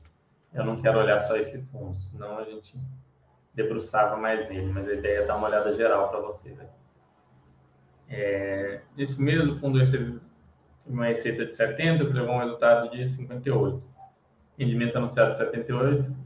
Eu 0.53 0.65
não 0.65 0.81
quero 0.81 0.99
olhar 0.99 1.21
só 1.21 1.37
esse 1.37 1.63
fundo, 1.67 2.01
senão 2.01 2.39
a 2.39 2.45
gente 2.45 2.79
debruçava 3.55 4.17
mais 4.17 4.49
nele, 4.49 4.73
mas 4.73 4.89
a 4.89 4.95
ideia 4.95 5.19
é 5.21 5.27
dar 5.27 5.37
uma 5.37 5.49
olhada 5.49 5.75
geral 5.77 6.09
para 6.09 6.21
vocês 6.21 6.59
aqui. 6.59 6.79
É, 8.09 8.81
esse 8.97 9.21
mesmo 9.21 9.59
fundo 9.59 9.79
recebeu 9.79 10.21
uma 10.87 11.07
receita 11.07 11.45
de 11.45 11.55
70, 11.55 12.07
que 12.07 12.13
levou 12.13 12.37
um 12.37 12.39
resultado 12.39 12.91
de 12.91 13.09
58. 13.11 13.83
Rendimento 14.59 14.97
anunciado 14.97 15.33
de 15.33 15.37
78, 15.37 16.17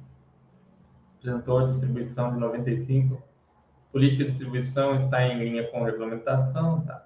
apresentou 1.18 1.66
distribuição 1.66 2.32
de 2.32 2.38
95. 2.38 3.22
Política 3.90 4.24
de 4.24 4.30
distribuição 4.30 4.94
está 4.96 5.22
em 5.26 5.38
linha 5.38 5.68
com 5.68 5.82
regulamentação, 5.82 6.80
tá? 6.82 7.04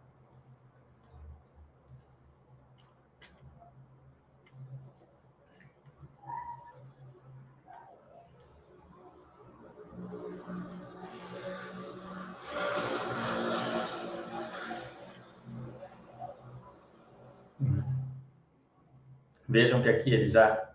Vejam 19.49 19.81
que 19.83 19.89
aqui 19.89 20.13
ele 20.13 20.29
já, 20.29 20.71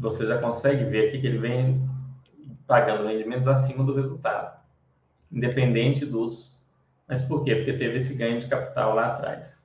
você 0.00 0.26
já 0.26 0.38
consegue 0.38 0.84
ver 0.84 1.08
aqui 1.08 1.20
que 1.20 1.26
ele 1.26 1.38
vem 1.38 1.88
pagando 2.66 3.06
rendimentos 3.06 3.46
acima 3.46 3.84
do 3.84 3.94
resultado, 3.94 4.60
independente 5.30 6.04
dos. 6.04 6.64
Mas 7.06 7.22
por 7.22 7.44
quê? 7.44 7.54
Porque 7.56 7.74
teve 7.74 7.98
esse 7.98 8.14
ganho 8.14 8.40
de 8.40 8.48
capital 8.48 8.94
lá 8.94 9.06
atrás. 9.08 9.64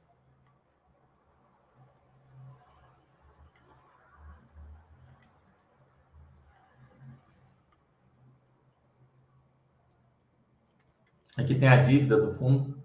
Aqui 11.38 11.56
tem 11.56 11.70
a 11.70 11.82
dívida 11.82 12.20
do 12.20 12.34
fundo. 12.34 12.78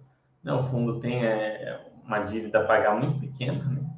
Não, 0.43 0.61
o 0.61 0.65
fundo 0.69 1.01
tem 1.01 1.27
é, 1.27 1.91
uma 2.05 2.21
dívida 2.21 2.61
a 2.61 2.67
pagar 2.67 2.97
muito 2.97 3.19
pequena, 3.19 3.65
né? 3.65 3.94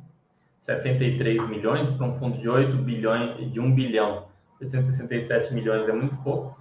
73 0.66 1.48
milhões 1.48 1.88
para 1.90 2.04
um 2.04 2.18
fundo 2.18 2.38
de 2.38 2.48
8 2.48 2.76
bilhões, 2.78 3.52
de 3.52 3.60
1 3.60 3.72
bilhão, 3.72 4.26
867 4.60 5.54
milhões 5.54 5.88
é 5.88 5.92
muito 5.92 6.16
pouco. 6.16 6.58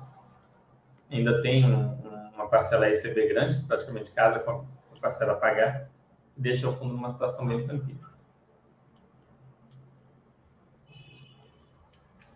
Ainda 1.10 1.41
tem 1.41 1.65
um, 1.65 1.96
uma 2.36 2.48
parcela 2.48 2.88
ECB 2.88 3.28
grande, 3.28 3.58
que 3.58 3.65
praticamente 3.65 4.12
casa 4.12 4.38
com 4.38 4.63
a 4.96 5.00
parcela 5.02 5.34
a 5.34 5.36
pagar, 5.36 5.89
deixa 6.38 6.70
o 6.70 6.76
fundo 6.76 6.94
numa 6.94 7.10
situação 7.10 7.48
bem 7.48 7.65
tranquila. 7.65 8.13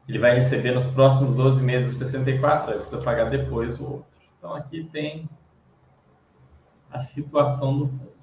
Ele 0.07 0.17
vai 0.17 0.33
receber 0.33 0.71
nos 0.71 0.87
próximos 0.87 1.35
12 1.35 1.61
meses 1.61 1.97
64, 1.97 2.71
aí 2.71 2.77
precisa 2.77 2.99
pagar 2.99 3.29
depois 3.29 3.79
o 3.79 3.91
outro. 3.91 4.19
Então 4.39 4.55
aqui 4.55 4.85
tem 4.85 5.29
a 6.89 6.97
situação 6.97 7.77
do 7.77 7.87
fundo. 7.89 8.18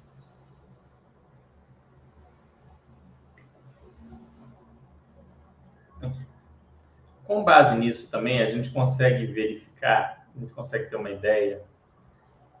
Com 7.27 7.43
base 7.43 7.75
nisso 7.75 8.09
também, 8.09 8.41
a 8.41 8.45
gente 8.45 8.71
consegue 8.71 9.25
verificar, 9.25 10.25
a 10.33 10.39
gente 10.39 10.53
consegue 10.53 10.89
ter 10.89 10.95
uma 10.95 11.11
ideia 11.11 11.61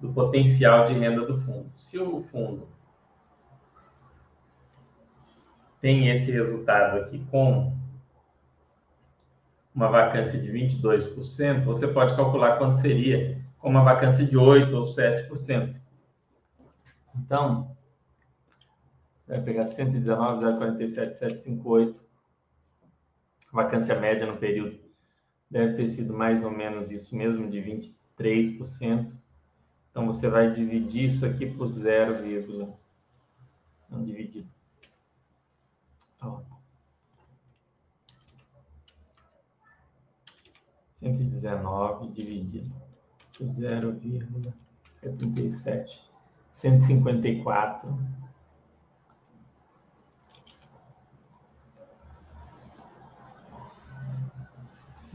do 0.01 0.11
potencial 0.11 0.87
de 0.87 0.93
renda 0.93 1.25
do 1.25 1.39
fundo. 1.39 1.71
Se 1.77 1.97
o 1.97 2.19
fundo 2.19 2.67
tem 5.79 6.09
esse 6.09 6.29
resultado 6.31 6.97
aqui 6.97 7.25
com 7.31 7.73
uma 9.73 9.87
vacância 9.87 10.37
de 10.37 10.51
22%, 10.51 11.63
você 11.63 11.87
pode 11.87 12.13
calcular 12.17 12.57
quanto 12.57 12.75
seria 12.75 13.41
com 13.59 13.69
uma 13.69 13.85
vacância 13.85 14.25
de 14.25 14.37
8% 14.37 14.73
ou 14.73 14.83
7%. 14.83 15.79
Então, 17.15 17.73
você 19.25 19.31
vai 19.31 19.41
pegar 19.41 19.63
119,047,758 19.63 22.06
vacância 23.51 23.99
média 23.99 24.25
no 24.25 24.37
período 24.37 24.79
deve 25.49 25.75
ter 25.75 25.89
sido 25.89 26.13
mais 26.13 26.43
ou 26.43 26.51
menos 26.51 26.91
isso 26.91 27.15
mesmo, 27.15 27.49
de 27.49 27.59
23%. 27.59 29.15
Então, 29.89 30.05
você 30.05 30.29
vai 30.29 30.51
dividir 30.51 31.05
isso 31.05 31.25
aqui 31.25 31.45
por 31.45 31.67
0, 31.67 32.77
não 33.89 34.03
dividido. 34.03 34.49
Ó. 36.21 36.41
119 40.99 42.11
dividido 42.11 42.75
por 43.37 43.47
0,77. 43.47 46.05
154 46.51 47.97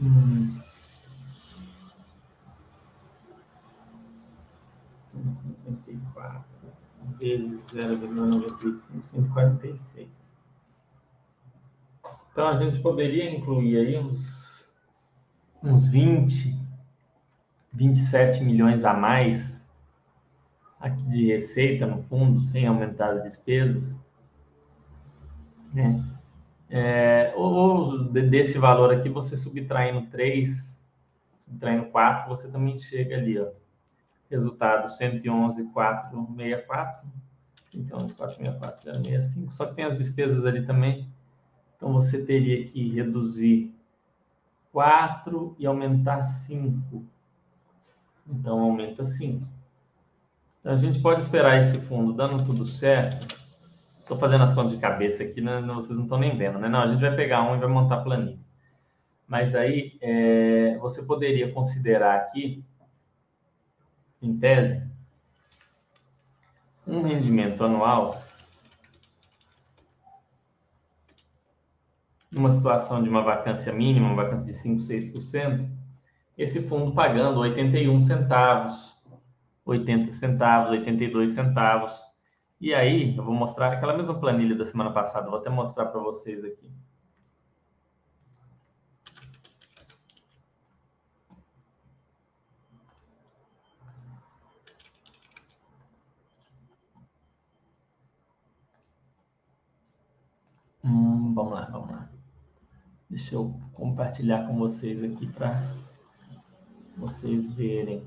Hum. 0.03 0.59
154 5.13 6.43
vezes 7.17 7.65
0,95, 7.71 9.01
146. 9.01 10.09
Então 12.31 12.47
a 12.47 12.57
gente 12.61 12.81
poderia 12.81 13.31
incluir 13.31 13.77
aí 13.77 13.97
uns, 13.97 14.69
uns 15.63 15.87
20, 15.87 16.59
27 17.71 18.43
milhões 18.43 18.83
a 18.83 18.93
mais 18.93 19.65
aqui 20.81 21.01
de 21.03 21.27
receita 21.27 21.87
no 21.87 22.03
fundo, 22.03 22.41
sem 22.41 22.67
aumentar 22.67 23.11
as 23.11 23.23
despesas. 23.23 23.97
Né? 25.73 26.12
É, 26.75 27.31
ou 27.35 28.05
desse 28.05 28.57
valor 28.57 28.91
aqui, 28.91 29.07
você 29.07 29.37
subtraindo 29.37 30.07
3, 30.07 30.83
subtraindo 31.37 31.85
4, 31.91 32.27
você 32.27 32.47
também 32.47 32.79
chega 32.79 33.15
ali, 33.15 33.39
ó. 33.39 33.49
Resultado 34.27 34.89
111,464. 34.89 37.07
111,464,065. 37.75 39.51
Só 39.51 39.67
que 39.67 39.75
tem 39.75 39.85
as 39.85 39.97
despesas 39.97 40.47
ali 40.47 40.65
também. 40.65 41.07
Então, 41.77 41.93
você 41.93 42.25
teria 42.25 42.65
que 42.65 42.89
reduzir 42.89 43.71
4 44.71 45.55
e 45.59 45.67
aumentar 45.67 46.23
5. 46.23 47.05
Então, 48.27 48.59
aumenta 48.59 49.05
5. 49.05 49.45
Então, 50.59 50.73
a 50.73 50.77
gente 50.79 50.99
pode 51.03 51.21
esperar 51.21 51.59
esse 51.59 51.77
fundo 51.81 52.13
dando 52.13 52.43
tudo 52.43 52.65
certo 52.65 53.32
Estou 54.03 54.17
fazendo 54.17 54.43
as 54.43 54.51
contas 54.51 54.71
de 54.71 54.79
cabeça 54.79 55.23
aqui, 55.23 55.39
né? 55.39 55.61
vocês 55.61 55.95
não 55.95 56.03
estão 56.03 56.19
nem 56.19 56.37
vendo, 56.37 56.59
né? 56.59 56.67
Não, 56.67 56.81
a 56.81 56.87
gente 56.87 56.99
vai 56.99 57.15
pegar 57.15 57.41
um 57.41 57.55
e 57.55 57.59
vai 57.59 57.69
montar 57.69 58.01
planilha. 58.03 58.37
Mas 59.25 59.55
aí 59.55 59.97
é, 60.01 60.77
você 60.79 61.01
poderia 61.03 61.53
considerar 61.53 62.17
aqui, 62.17 62.65
em 64.21 64.37
tese, 64.37 64.85
um 66.85 67.01
rendimento 67.01 67.63
anual 67.63 68.21
numa 72.29 72.51
situação 72.51 73.01
de 73.01 73.07
uma 73.07 73.21
vacância 73.21 73.71
mínima, 73.71 74.07
uma 74.07 74.21
vacância 74.21 74.47
de 74.47 74.53
5, 74.53 74.81
6%, 74.81 75.65
esse 76.37 76.67
fundo 76.67 76.93
pagando 76.93 77.39
81 77.39 78.01
centavos, 78.01 79.01
80 79.65 80.11
centavos, 80.11 80.71
82 80.71 81.29
centavos 81.31 82.12
e 82.63 82.73
aí, 82.73 83.15
eu 83.17 83.23
vou 83.25 83.33
mostrar 83.35 83.73
aquela 83.73 83.95
mesma 83.97 84.17
planilha 84.17 84.55
da 84.55 84.63
semana 84.65 84.91
passada, 84.93 85.29
vou 85.29 85.37
até 85.37 85.49
mostrar 85.49 85.87
para 85.87 85.99
vocês 85.99 86.45
aqui. 86.45 86.71
Hum, 100.85 101.33
vamos 101.33 101.51
lá, 101.53 101.65
vamos 101.65 101.89
lá. 101.91 102.09
Deixa 103.09 103.35
eu 103.35 103.53
compartilhar 103.73 104.47
com 104.47 104.57
vocês 104.57 105.03
aqui 105.03 105.27
para 105.27 105.61
vocês 106.97 107.51
verem. 107.53 108.03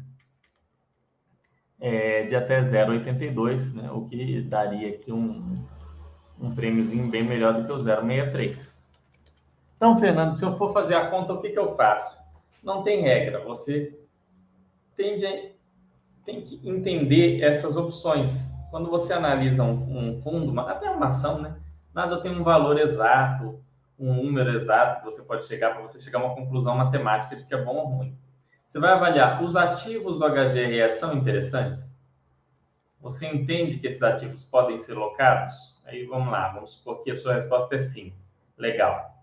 é, 1.82 2.22
de 2.22 2.36
até 2.36 2.62
0,82, 2.62 3.74
né, 3.74 3.90
o 3.90 4.06
que 4.06 4.40
daria 4.42 4.90
aqui 4.90 5.12
um, 5.12 5.66
um 6.40 6.54
prêmiozinho 6.54 7.08
bem 7.08 7.24
melhor 7.24 7.54
do 7.54 7.66
que 7.66 7.72
o 7.72 7.84
0,63. 7.84 8.56
Então, 9.76 9.96
Fernando, 9.96 10.34
se 10.34 10.44
eu 10.44 10.56
for 10.56 10.72
fazer 10.72 10.94
a 10.94 11.10
conta, 11.10 11.32
o 11.32 11.40
que, 11.40 11.50
que 11.50 11.58
eu 11.58 11.74
faço? 11.74 12.16
Não 12.62 12.84
tem 12.84 13.02
regra, 13.02 13.42
você 13.44 13.98
tem 16.24 16.40
que 16.42 16.60
entender 16.62 17.42
essas 17.42 17.76
opções. 17.76 18.52
Quando 18.70 18.88
você 18.88 19.12
analisa 19.12 19.64
um, 19.64 20.14
um 20.14 20.22
fundo, 20.22 20.58
até 20.60 20.88
uma 20.88 21.06
ação, 21.06 21.42
né? 21.42 21.56
Nada 21.92 22.22
tem 22.22 22.30
um 22.30 22.44
valor 22.44 22.78
exato, 22.78 23.58
um 23.98 24.14
número 24.14 24.50
exato 24.50 25.00
que 25.00 25.04
você 25.04 25.20
pode 25.20 25.46
chegar 25.46 25.72
para 25.72 25.82
você 25.82 26.00
chegar 26.00 26.20
a 26.20 26.26
uma 26.26 26.34
conclusão 26.36 26.76
matemática 26.76 27.34
de 27.34 27.44
que 27.44 27.52
é 27.52 27.60
bom 27.60 27.74
ou 27.74 27.86
ruim. 27.86 28.16
Você 28.72 28.80
vai 28.80 28.92
avaliar 28.92 29.44
os 29.44 29.54
ativos 29.54 30.18
do 30.18 30.24
HGRE 30.24 30.88
são 30.92 31.12
interessantes? 31.12 31.92
Você 33.02 33.26
entende 33.26 33.76
que 33.76 33.86
esses 33.86 34.02
ativos 34.02 34.44
podem 34.44 34.78
ser 34.78 34.94
locados? 34.94 35.78
Aí 35.84 36.06
vamos 36.06 36.32
lá, 36.32 36.48
vamos 36.54 36.72
supor 36.72 37.04
que 37.04 37.10
a 37.10 37.14
sua 37.14 37.34
resposta 37.34 37.74
é 37.74 37.78
sim. 37.78 38.14
Legal. 38.56 39.14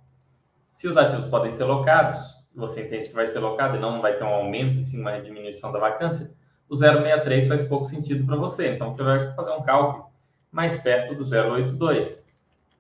Se 0.72 0.88
os 0.88 0.96
ativos 0.96 1.26
podem 1.26 1.50
ser 1.50 1.64
locados, 1.64 2.20
você 2.54 2.84
entende 2.84 3.10
que 3.10 3.16
vai 3.16 3.26
ser 3.26 3.40
locado 3.40 3.76
e 3.76 3.80
não 3.80 4.04
vai 4.04 4.18
ter 4.18 4.24
um 4.24 4.36
aumento, 4.36 4.84
sim 4.84 5.02
uma 5.02 5.20
diminuição 5.20 5.72
da 5.72 5.80
vacância, 5.80 6.32
o 6.70 6.76
0,63 6.76 7.48
faz 7.48 7.64
pouco 7.64 7.86
sentido 7.86 8.28
para 8.28 8.36
você. 8.36 8.76
Então 8.76 8.92
você 8.92 9.02
vai 9.02 9.34
fazer 9.34 9.50
um 9.50 9.64
cálculo 9.64 10.12
mais 10.52 10.78
perto 10.78 11.16
do 11.16 11.24
0,82 11.24 12.22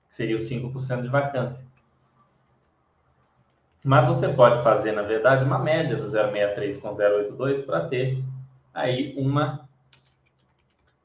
que 0.08 0.13
seria 0.13 0.36
os 0.36 0.43
5% 0.43 1.01
de 1.01 1.08
vacância. 1.08 1.65
Mas 3.84 4.06
você 4.06 4.28
pode 4.30 4.62
fazer, 4.63 4.92
na 4.92 5.04
verdade, 5.04 5.46
uma 5.46 5.60
média 5.60 5.96
do 5.96 6.06
0,63 6.06 6.80
com 6.82 6.92
0,82 6.92 7.65
para 7.65 7.88
ter 7.88 8.24
aí 8.74 9.13
uma 9.18 9.68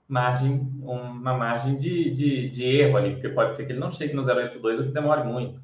margem, 0.09 0.71
uma 0.83 1.35
margem 1.35 1.77
de, 1.77 2.11
de, 2.11 2.51
de, 2.51 2.65
erro 2.65 2.97
ali, 2.97 3.13
porque 3.13 3.29
pode 3.29 3.55
ser 3.55 3.65
que 3.65 3.73
ele 3.73 3.81
não 3.81 3.93
chegue 3.93 4.15
no 4.15 4.23
0,82 4.23 4.79
ou 4.79 4.85
que 4.85 4.93
demore 4.93 5.25
muito. 5.25 5.61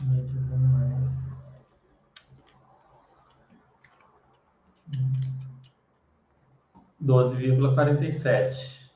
Meses 0.03 0.53
anuais. 0.53 1.31
Doze 6.99 7.37
vírgula 7.37 7.73
quarenta 7.77 8.05
e 8.05 8.11
sete. 8.11 8.91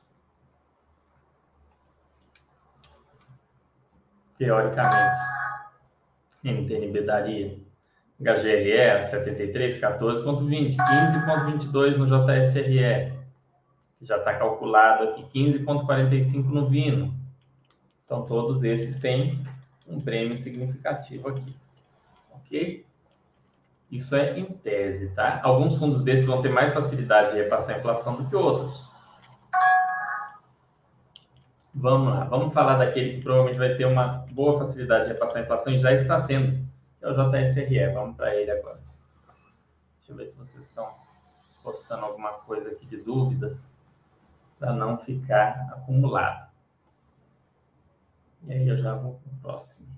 Teoricamente, 4.37 5.21
NTNB 6.43 7.05
daria 7.05 7.58
HGRE 8.19 9.03
73, 9.03 9.79
14,20, 9.79 10.75
15,22 10.75 11.95
no 11.95 12.05
JSRE, 12.05 13.13
já 14.01 14.17
está 14.17 14.33
calculado 14.35 15.03
aqui 15.05 15.23
15,45 15.33 16.45
no 16.45 16.67
Vino. 16.67 17.13
Então, 18.05 18.25
todos 18.25 18.63
esses 18.63 18.99
têm 18.99 19.41
um 19.87 20.01
prêmio 20.01 20.35
significativo 20.35 21.29
aqui. 21.29 21.55
Ok? 22.31 22.85
Isso 23.89 24.15
é 24.15 24.37
em 24.37 24.45
tese, 24.45 25.09
tá? 25.15 25.39
Alguns 25.41 25.77
fundos 25.77 26.03
desses 26.03 26.25
vão 26.25 26.41
ter 26.41 26.49
mais 26.49 26.73
facilidade 26.73 27.31
de 27.31 27.41
repassar 27.43 27.75
a 27.75 27.79
inflação 27.79 28.15
do 28.15 28.29
que 28.29 28.35
outros. 28.35 28.87
Vamos 31.73 32.13
lá, 32.13 32.25
vamos 32.25 32.53
falar 32.53 32.77
daquele 32.77 33.15
que 33.15 33.21
provavelmente 33.21 33.57
vai 33.57 33.75
ter 33.75 33.85
uma 33.85 34.25
boa 34.31 34.59
facilidade 34.59 35.05
de 35.05 35.13
repassar 35.13 35.37
a 35.37 35.45
inflação 35.45 35.73
e 35.73 35.77
já 35.77 35.93
está 35.93 36.21
tendo 36.21 36.68
é 37.01 37.07
o 37.07 37.13
JSRE. 37.13 37.93
Vamos 37.93 38.15
para 38.15 38.35
ele 38.35 38.51
agora. 38.51 38.79
Deixa 39.97 40.11
eu 40.11 40.15
ver 40.15 40.27
se 40.27 40.35
vocês 40.35 40.65
estão 40.65 40.93
postando 41.63 42.05
alguma 42.05 42.33
coisa 42.33 42.69
aqui 42.69 42.85
de 42.85 42.97
dúvidas 42.97 43.69
para 44.57 44.73
não 44.73 44.97
ficar 44.97 45.69
acumulado. 45.71 46.49
E 48.43 48.53
aí 48.53 48.67
eu 48.67 48.77
já 48.77 48.95
vou 48.95 49.19
para 49.19 49.33
o 49.33 49.41
próximo. 49.41 49.89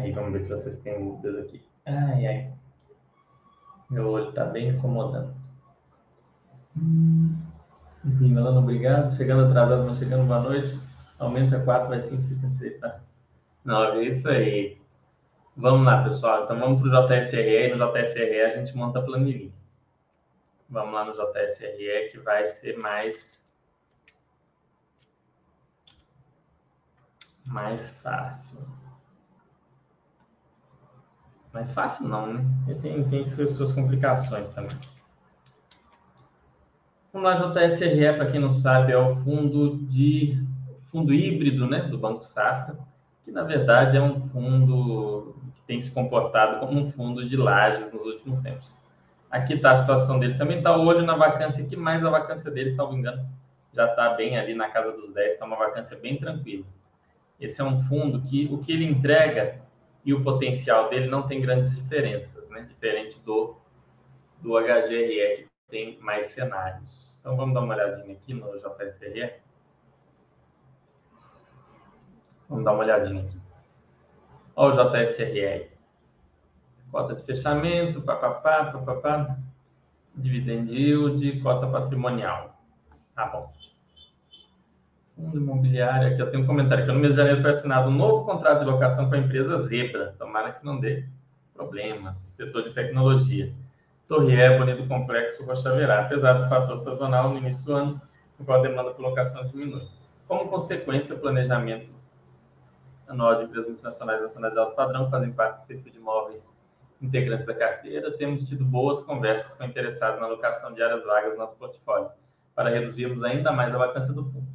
Aí 0.00 0.12
vamos 0.30 0.32
ver 0.32 0.40
se 0.40 0.62
vocês 0.62 0.78
têm 0.78 0.98
dúvidas 1.04 1.44
aqui. 1.44 1.62
Ai, 1.86 2.26
ai. 2.26 2.52
Meu 3.90 4.08
olho 4.08 4.32
tá 4.32 4.44
bem 4.44 4.68
incomodando. 4.68 5.34
Hum. 6.76 7.36
Sim, 8.10 8.32
Melano, 8.32 8.60
obrigado. 8.60 9.14
Chegando 9.16 9.48
atrasado, 9.48 9.84
mas 9.84 9.98
chegando 9.98 10.26
boa 10.26 10.40
noite. 10.40 10.78
Aumenta 11.18 11.60
4, 11.60 11.88
vai 11.88 12.00
5, 12.00 12.22
fica 12.22 12.48
6, 12.58 12.80
tá? 12.80 13.00
Não, 13.64 13.84
é 13.84 14.04
isso 14.04 14.28
aí. 14.28 14.78
Vamos 15.56 15.84
lá, 15.84 16.04
pessoal. 16.04 16.44
Então 16.44 16.58
vamos 16.58 16.80
para 16.80 17.04
o 17.04 17.20
JSRE. 17.20 17.74
No 17.74 17.92
JSRE 17.92 18.40
a 18.40 18.54
gente 18.54 18.74
monta 18.76 19.00
a 19.00 19.02
planilha. 19.02 19.52
Vamos 20.68 20.94
lá 20.94 21.04
no 21.04 21.12
JSRE 21.12 22.10
que 22.12 22.18
vai 22.20 22.46
ser 22.46 22.78
mais 22.78 23.40
mais 27.44 27.90
fácil. 27.90 28.79
Mais 31.52 31.72
fácil 31.72 32.06
não, 32.06 32.34
né? 32.34 32.44
tem, 32.80 33.02
tem 33.08 33.26
suas, 33.26 33.72
complicações 33.72 34.48
também. 34.50 34.76
Vamos 37.12 37.28
lá, 37.28 37.66
JSRE, 37.66 38.14
para 38.16 38.26
quem 38.26 38.40
não 38.40 38.52
sabe, 38.52 38.92
é 38.92 38.96
o 38.96 39.16
fundo 39.16 39.78
de 39.78 40.40
fundo 40.84 41.12
híbrido 41.12 41.66
né, 41.66 41.82
do 41.82 41.98
Banco 41.98 42.24
Safra, 42.24 42.78
que 43.24 43.32
na 43.32 43.42
verdade 43.42 43.96
é 43.96 44.02
um 44.02 44.28
fundo 44.28 45.34
que 45.56 45.62
tem 45.62 45.80
se 45.80 45.90
comportado 45.90 46.60
como 46.60 46.78
um 46.78 46.86
fundo 46.90 47.28
de 47.28 47.36
lajes 47.36 47.92
nos 47.92 48.06
últimos 48.06 48.40
tempos. 48.40 48.78
Aqui 49.30 49.54
está 49.54 49.72
a 49.72 49.76
situação 49.76 50.18
dele. 50.18 50.38
Também 50.38 50.58
está 50.58 50.76
o 50.76 50.84
olho 50.84 51.02
na 51.02 51.16
vacância 51.16 51.64
aqui, 51.64 51.76
mas 51.76 52.04
a 52.04 52.10
vacância 52.10 52.50
dele, 52.50 52.70
salvo 52.70 52.96
engano, 52.96 53.24
já 53.72 53.86
está 53.86 54.14
bem 54.14 54.36
ali 54.36 54.54
na 54.54 54.68
casa 54.68 54.92
dos 54.92 55.12
10, 55.14 55.32
está 55.32 55.46
uma 55.46 55.56
vacância 55.56 55.96
bem 55.96 56.16
tranquila. 56.16 56.64
Esse 57.40 57.60
é 57.60 57.64
um 57.64 57.80
fundo 57.82 58.20
que 58.22 58.48
o 58.52 58.58
que 58.58 58.72
ele 58.72 58.84
entrega 58.84 59.59
e 60.04 60.14
o 60.14 60.22
potencial 60.22 60.88
dele 60.88 61.08
não 61.08 61.26
tem 61.26 61.40
grandes 61.40 61.74
diferenças, 61.74 62.48
né? 62.48 62.62
Diferente 62.62 63.20
do, 63.20 63.56
do 64.40 64.58
HGRE, 64.58 65.44
que 65.44 65.48
tem 65.68 65.98
mais 66.00 66.28
cenários. 66.28 67.18
Então, 67.20 67.36
vamos 67.36 67.54
dar 67.54 67.60
uma 67.60 67.74
olhadinha 67.74 68.14
aqui 68.14 68.32
no 68.32 68.50
JSRE. 68.58 69.34
Vamos 72.48 72.64
dar 72.64 72.72
uma 72.72 72.82
olhadinha 72.82 73.22
aqui. 73.22 73.40
Olha 74.56 74.82
o 74.82 74.90
JSRE. 74.90 75.70
Cota 76.90 77.14
de 77.14 77.22
fechamento, 77.22 78.02
papapá, 78.02 78.72
papapá. 78.72 79.38
Dividend 80.14 80.72
yield, 80.72 81.40
cota 81.40 81.66
patrimonial. 81.68 82.58
Tá 83.14 83.26
bom. 83.26 83.52
Fundo 85.20 85.36
imobiliário, 85.36 86.08
aqui 86.08 86.22
eu 86.22 86.30
tenho 86.30 86.42
um 86.44 86.46
comentário 86.46 86.86
que 86.86 86.92
no 86.92 86.98
mês 86.98 87.12
de 87.12 87.18
janeiro 87.18 87.42
foi 87.42 87.50
assinado 87.50 87.90
um 87.90 87.94
novo 87.94 88.24
contrato 88.24 88.60
de 88.60 88.64
locação 88.64 89.08
com 89.08 89.14
a 89.14 89.18
empresa 89.18 89.58
Zebra. 89.58 90.14
Tomara 90.18 90.52
que 90.52 90.64
não 90.64 90.80
dê 90.80 91.04
problemas. 91.52 92.16
Setor 92.36 92.64
de 92.64 92.70
tecnologia. 92.72 93.52
Torre 94.08 94.34
Ébone 94.34 94.74
do 94.74 94.88
Complexo 94.88 95.44
Rocha 95.44 95.74
Verá. 95.74 96.00
Apesar 96.00 96.32
do 96.32 96.48
fator 96.48 96.78
sazonal 96.78 97.28
no 97.28 97.36
início 97.38 97.62
do 97.64 97.74
ano, 97.74 98.00
com 98.38 98.44
qual 98.46 98.60
a 98.60 98.62
demanda 98.62 98.92
por 98.92 99.02
locação 99.02 99.46
diminui. 99.46 99.86
Como 100.26 100.48
consequência, 100.48 101.14
o 101.14 101.18
planejamento 101.18 101.90
anual 103.06 103.36
de 103.36 103.44
empresas 103.44 103.68
multinacionais 103.68 104.22
nacionais 104.22 104.54
de 104.54 104.58
alto 104.58 104.74
padrão 104.74 105.10
fazem 105.10 105.32
parte 105.32 105.60
do 105.60 105.66
perfil 105.66 105.92
de 105.92 105.98
imóveis 105.98 106.50
integrantes 107.02 107.46
da 107.46 107.54
carteira. 107.54 108.10
Temos 108.16 108.48
tido 108.48 108.64
boas 108.64 109.00
conversas 109.00 109.52
com 109.52 109.64
interessados 109.64 110.18
na 110.18 110.26
locação 110.26 110.72
de 110.72 110.82
áreas 110.82 111.04
vagas 111.04 111.32
no 111.32 111.38
nosso 111.38 111.56
portfólio, 111.56 112.10
para 112.54 112.70
reduzirmos 112.70 113.22
ainda 113.22 113.52
mais 113.52 113.74
a 113.74 113.78
vacância 113.78 114.14
do 114.14 114.24
fundo. 114.24 114.46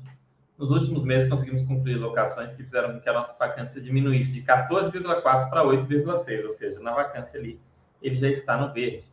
Nos 0.58 0.72
últimos 0.72 1.04
meses, 1.04 1.30
conseguimos 1.30 1.64
concluir 1.64 1.96
locações 1.96 2.52
que 2.52 2.64
fizeram 2.64 2.94
com 2.94 3.02
que 3.02 3.10
a 3.10 3.14
nossa 3.14 3.36
vacância 3.38 3.82
diminuísse 3.82 4.34
de 4.34 4.42
14,4 4.42 5.50
para 5.50 5.64
8,6, 5.64 6.46
ou 6.46 6.52
seja, 6.52 6.80
na 6.80 6.94
vacância 6.94 7.38
ali, 7.38 7.60
ele 8.02 8.16
já 8.16 8.30
está 8.30 8.58
no 8.58 8.72
verde. 8.72 9.06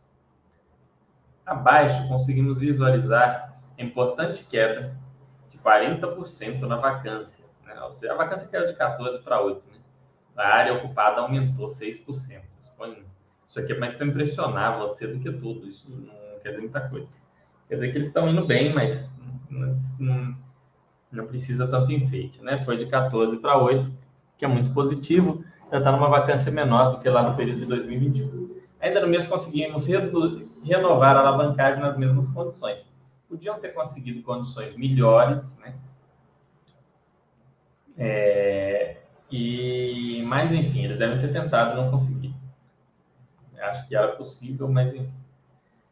Abaixo, 1.45 2.07
conseguimos 2.07 2.59
visualizar 2.59 3.53
a 3.77 3.83
importante 3.83 4.45
queda 4.45 4.95
de 5.49 5.57
40% 5.57 6.61
na 6.61 6.77
vacância. 6.77 7.43
Né? 7.65 7.81
Ou 7.81 7.91
seja, 7.91 8.13
a 8.13 8.15
vacância 8.15 8.47
caiu 8.47 8.67
de 8.67 8.75
14 8.75 9.21
para 9.21 9.41
8. 9.41 9.61
Né? 9.67 9.79
A 10.37 10.47
área 10.47 10.73
ocupada 10.75 11.21
aumentou 11.21 11.67
6%. 11.67 12.41
Isso 13.49 13.59
aqui 13.59 13.73
é 13.73 13.77
mais 13.77 13.93
para 13.93 14.07
impressionar 14.07 14.79
você 14.79 15.05
do 15.05 15.19
que 15.19 15.31
tudo. 15.31 15.67
Isso 15.67 15.89
não 15.91 16.39
quer 16.39 16.49
dizer 16.49 16.61
muita 16.61 16.87
coisa. 16.89 17.07
Quer 17.67 17.75
dizer 17.75 17.91
que 17.91 17.97
eles 17.97 18.07
estão 18.07 18.29
indo 18.29 18.45
bem, 18.45 18.73
mas 18.73 19.11
não, 19.99 20.35
precisa 21.21 21.67
tanto 21.67 21.91
enfeite, 21.91 22.41
né? 22.43 22.63
Foi 22.65 22.77
de 22.77 22.87
14 22.87 23.37
para 23.37 23.57
8, 23.57 23.91
que 24.37 24.45
é 24.45 24.47
muito 24.47 24.73
positivo, 24.73 25.43
já 25.71 25.77
está 25.77 25.91
numa 25.91 26.09
vacância 26.09 26.51
menor 26.51 26.91
do 26.91 26.99
que 26.99 27.09
lá 27.09 27.29
no 27.29 27.35
período 27.35 27.61
de 27.61 27.65
2021. 27.67 28.61
Ainda 28.79 29.01
no 29.01 29.07
mês 29.07 29.27
conseguimos 29.27 29.85
renovar 29.85 31.15
a 31.15 31.19
alavancagem 31.19 31.81
nas 31.81 31.97
mesmas 31.97 32.27
condições. 32.27 32.85
Podiam 33.29 33.59
ter 33.59 33.69
conseguido 33.69 34.21
condições 34.23 34.75
melhores, 34.75 35.57
né? 35.57 35.75
É, 37.97 38.97
e, 39.31 40.23
mas 40.27 40.51
enfim, 40.51 40.83
eles 40.83 40.97
devem 40.97 41.19
ter 41.19 41.31
tentado 41.31 41.79
não 41.81 41.89
conseguiram. 41.91 42.35
Acho 43.59 43.87
que 43.87 43.95
era 43.95 44.09
possível, 44.09 44.67
mas 44.67 44.93
enfim. 44.93 45.22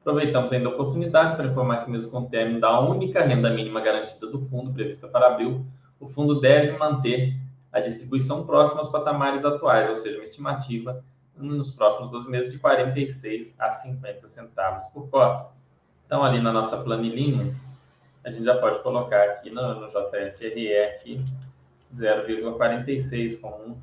Aproveitamos 0.01 0.51
ainda 0.51 0.67
a 0.67 0.71
oportunidade 0.71 1.35
para 1.35 1.47
informar 1.47 1.85
que, 1.85 1.91
mesmo 1.91 2.11
com 2.11 2.19
o 2.21 2.29
término 2.29 2.59
da 2.59 2.79
única 2.79 3.23
renda 3.23 3.51
mínima 3.51 3.79
garantida 3.81 4.27
do 4.27 4.41
fundo, 4.41 4.73
prevista 4.73 5.07
para 5.07 5.27
abril, 5.27 5.63
o 5.99 6.07
fundo 6.07 6.41
deve 6.41 6.75
manter 6.77 7.35
a 7.71 7.79
distribuição 7.79 8.45
próxima 8.45 8.79
aos 8.79 8.89
patamares 8.89 9.45
atuais, 9.45 9.89
ou 9.89 9.95
seja, 9.95 10.17
uma 10.17 10.23
estimativa 10.23 11.03
nos 11.37 11.69
próximos 11.69 12.09
12 12.11 12.29
meses 12.29 12.51
de 12.51 12.57
46 12.57 13.55
a 13.59 13.71
50 13.71 14.27
centavos 14.27 14.85
por 14.87 15.07
cota. 15.09 15.51
Então, 16.05 16.23
ali 16.23 16.41
na 16.41 16.51
nossa 16.51 16.77
planilhinha, 16.77 17.55
a 18.23 18.29
gente 18.29 18.43
já 18.43 18.57
pode 18.57 18.81
colocar 18.81 19.23
aqui 19.23 19.49
no, 19.49 19.81
no 19.81 19.87
JSRE 19.87 20.77
aqui 20.79 21.23
0,46 21.95 23.39
como 23.39 23.55
um 23.65 23.77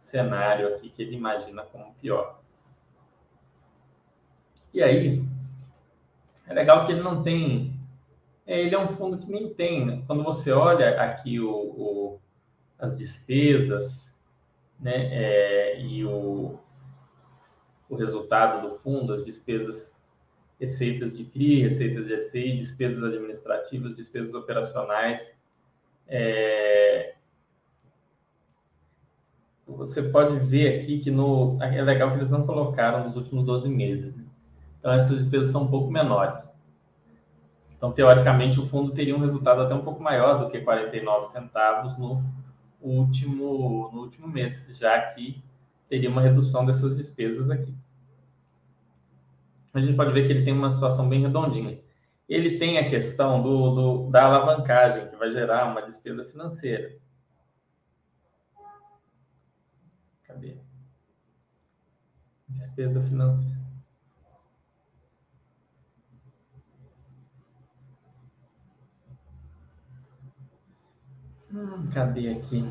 cenário 0.00 0.68
aqui 0.68 0.90
que 0.90 1.02
ele 1.02 1.16
imagina 1.16 1.62
como 1.62 1.94
pior. 1.94 2.38
E 4.72 4.82
aí, 4.82 5.22
é 6.52 6.54
legal 6.54 6.84
que 6.84 6.92
ele 6.92 7.02
não 7.02 7.22
tem. 7.22 7.74
É, 8.46 8.60
ele 8.60 8.74
é 8.74 8.78
um 8.78 8.88
fundo 8.88 9.18
que 9.18 9.30
nem 9.30 9.52
tem. 9.52 9.84
Né? 9.84 10.02
Quando 10.06 10.22
você 10.22 10.52
olha 10.52 11.00
aqui 11.02 11.40
o, 11.40 11.50
o 11.50 12.20
as 12.78 12.98
despesas 12.98 14.12
né, 14.78 15.08
é, 15.12 15.80
e 15.80 16.04
o, 16.04 16.58
o 17.88 17.94
resultado 17.94 18.68
do 18.68 18.76
fundo, 18.78 19.12
as 19.12 19.24
despesas, 19.24 19.96
receitas 20.58 21.16
de 21.16 21.24
CRI, 21.24 21.62
receitas 21.62 22.06
de 22.06 22.20
SI, 22.22 22.56
despesas 22.56 23.02
administrativas, 23.04 23.96
despesas 23.96 24.34
operacionais. 24.34 25.40
É, 26.08 27.14
você 29.66 30.02
pode 30.02 30.40
ver 30.40 30.80
aqui 30.80 30.98
que 30.98 31.10
no, 31.10 31.56
é 31.62 31.80
legal 31.82 32.10
que 32.10 32.18
eles 32.18 32.30
não 32.30 32.44
colocaram 32.44 33.04
nos 33.04 33.16
últimos 33.16 33.44
12 33.44 33.70
meses. 33.70 34.14
Né? 34.16 34.24
Então, 34.82 34.92
essas 34.94 35.20
despesas 35.20 35.52
são 35.52 35.62
um 35.62 35.68
pouco 35.68 35.92
menores. 35.92 36.52
Então, 37.76 37.92
teoricamente, 37.92 38.58
o 38.58 38.66
fundo 38.66 38.90
teria 38.90 39.14
um 39.16 39.20
resultado 39.20 39.60
até 39.60 39.72
um 39.72 39.84
pouco 39.84 40.02
maior 40.02 40.40
do 40.40 40.50
que 40.50 40.60
49 40.60 41.30
centavos 41.30 41.96
no 41.96 42.20
último, 42.80 43.92
no 43.92 44.00
último 44.00 44.26
mês, 44.26 44.76
já 44.76 45.00
que 45.12 45.40
teria 45.88 46.10
uma 46.10 46.20
redução 46.20 46.66
dessas 46.66 46.96
despesas 46.96 47.48
aqui. 47.48 47.72
A 49.72 49.78
gente 49.78 49.94
pode 49.94 50.12
ver 50.12 50.26
que 50.26 50.32
ele 50.32 50.44
tem 50.44 50.52
uma 50.52 50.72
situação 50.72 51.08
bem 51.08 51.22
redondinha. 51.22 51.80
Ele 52.28 52.58
tem 52.58 52.76
a 52.78 52.90
questão 52.90 53.40
do, 53.40 53.74
do 53.74 54.10
da 54.10 54.24
alavancagem, 54.24 55.08
que 55.08 55.14
vai 55.16 55.30
gerar 55.30 55.70
uma 55.70 55.82
despesa 55.82 56.24
financeira. 56.24 56.98
Cadê? 60.24 60.56
Despesa 62.48 63.00
financeira. 63.04 63.61
Hum, 71.54 71.86
cadê 71.92 72.30
aqui? 72.30 72.66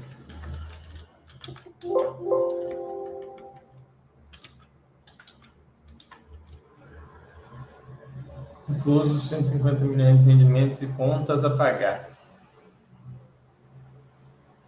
Inclusos 8.68 9.28
150 9.28 9.86
milhões 9.86 10.24
de 10.24 10.32
rendimentos 10.32 10.82
e 10.82 10.88
contas 10.88 11.46
a 11.46 11.56
pagar. 11.56 12.10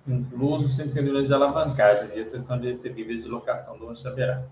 Inclusos 0.07 0.75
150 0.75 1.01
milhões 1.01 1.27
de 1.27 1.33
alavancagem 1.33 2.09
e 2.15 2.19
exceção 2.19 2.59
de 2.59 2.67
recebíveis 2.67 3.23
de 3.23 3.29
locação 3.29 3.79
do 3.79 3.95
Xaverá. 3.95 4.43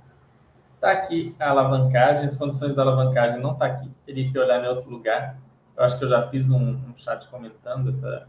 Está 0.74 0.92
aqui 0.92 1.36
a 1.40 1.52
alavancagem, 1.52 2.26
as 2.26 2.36
condições 2.36 2.76
da 2.76 2.82
alavancagem 2.82 3.40
não 3.40 3.54
está 3.54 3.68
aqui. 3.68 3.92
Teria 4.08 4.32
que 4.32 4.40
olhar 4.40 4.64
em 4.64 4.68
outro 4.68 4.90
lugar. 4.90 5.38
Eu 5.78 5.84
acho 5.84 6.00
que 6.00 6.06
eu 6.06 6.10
já 6.10 6.28
fiz 6.30 6.50
um, 6.50 6.72
um 6.72 6.96
chat 6.96 7.28
comentando 7.28 7.90
essa, 7.90 8.28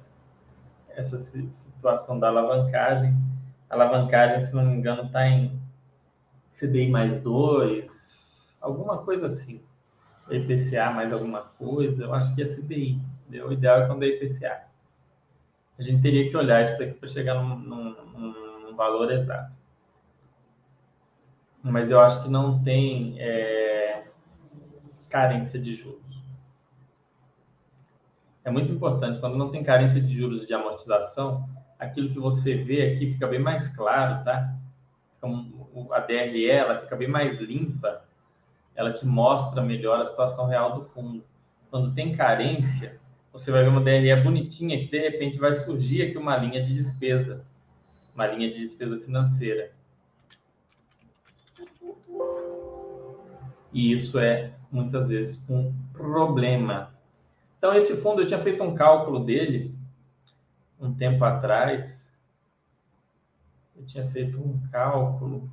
essa 0.97 1.19
situação 1.19 2.19
da 2.19 2.29
alavancagem. 2.29 3.15
A 3.69 3.75
alavancagem, 3.75 4.43
se 4.43 4.55
não 4.55 4.65
me 4.65 4.77
engano, 4.77 5.05
está 5.05 5.27
em 5.27 5.61
CDI 6.53 6.91
mais 6.91 7.21
2, 7.23 8.57
alguma 8.61 8.99
coisa 8.99 9.27
assim. 9.27 9.61
IPCA 10.31 10.91
mais 10.91 11.13
alguma 11.13 11.43
coisa, 11.43 12.05
eu 12.05 12.15
acho 12.15 12.35
que 12.35 12.43
é 12.43 12.47
CDI. 12.47 13.01
O 13.47 13.53
ideal 13.53 13.83
é 13.83 13.87
quando 13.87 14.05
é 14.05 14.09
IPCA. 14.09 14.63
A 15.79 15.83
gente 15.83 16.03
teria 16.03 16.31
que 16.31 16.37
olhar 16.37 16.63
isso 16.63 16.79
daqui 16.79 16.95
para 16.95 17.09
chegar 17.09 17.35
num, 17.35 17.59
num, 17.59 17.97
num 18.61 18.77
valor 18.77 19.11
exato 19.11 19.53
mas 21.63 21.91
eu 21.91 22.01
acho 22.01 22.23
que 22.23 22.29
não 22.29 22.63
tem 22.63 23.21
é, 23.21 24.09
carência 25.09 25.61
de 25.61 25.75
juros. 25.75 26.12
É 28.45 28.51
muito 28.51 28.73
importante, 28.73 29.21
quando 29.21 29.37
não 29.37 29.51
tem 29.51 29.63
carência 29.63 30.01
de 30.01 30.13
juros 30.13 30.47
de 30.47 30.53
amortização, 30.53 31.49
aquilo 31.79 32.11
que 32.11 32.19
você 32.19 32.55
vê 32.55 32.93
aqui 32.93 33.13
fica 33.13 33.27
bem 33.27 33.39
mais 33.39 33.69
claro, 33.69 34.25
tá? 34.25 34.55
Então, 35.17 35.53
a 35.93 36.01
DRE 36.01 36.51
ela 36.51 36.81
fica 36.81 36.97
bem 36.97 37.09
mais 37.09 37.39
limpa, 37.41 38.05
ela 38.75 38.93
te 38.93 39.07
mostra 39.07 39.63
melhor 39.63 40.01
a 40.01 40.07
situação 40.07 40.47
real 40.47 40.75
do 40.75 40.85
fundo. 40.87 41.25
Quando 41.71 41.95
tem 41.95 42.15
carência, 42.15 43.01
você 43.33 43.51
vai 43.51 43.63
ver 43.63 43.69
uma 43.69 43.81
DRE 43.81 44.15
bonitinha 44.23 44.79
que 44.79 44.91
de 44.91 44.99
repente 44.99 45.39
vai 45.39 45.55
surgir 45.55 46.03
aqui 46.03 46.19
uma 46.19 46.37
linha 46.37 46.63
de 46.63 46.75
despesa, 46.75 47.45
uma 48.15 48.27
linha 48.27 48.51
de 48.51 48.59
despesa 48.59 48.99
financeira. 48.99 49.73
E 53.73 53.93
isso 53.93 54.19
é, 54.19 54.53
muitas 54.71 55.09
vezes, 55.09 55.41
um 55.49 55.73
problema. 55.93 56.92
Então, 57.63 57.77
esse 57.77 57.97
fundo, 57.99 58.21
eu 58.21 58.27
tinha 58.27 58.41
feito 58.43 58.61
um 58.65 58.75
cálculo 58.75 59.25
dele 59.25 59.73
um 60.81 60.93
tempo 60.93 61.25
atrás. 61.25 62.13
Eu 63.77 63.87
tinha 63.87 64.05
feito 64.11 64.37
um 64.37 64.61
cálculo. 64.73 65.49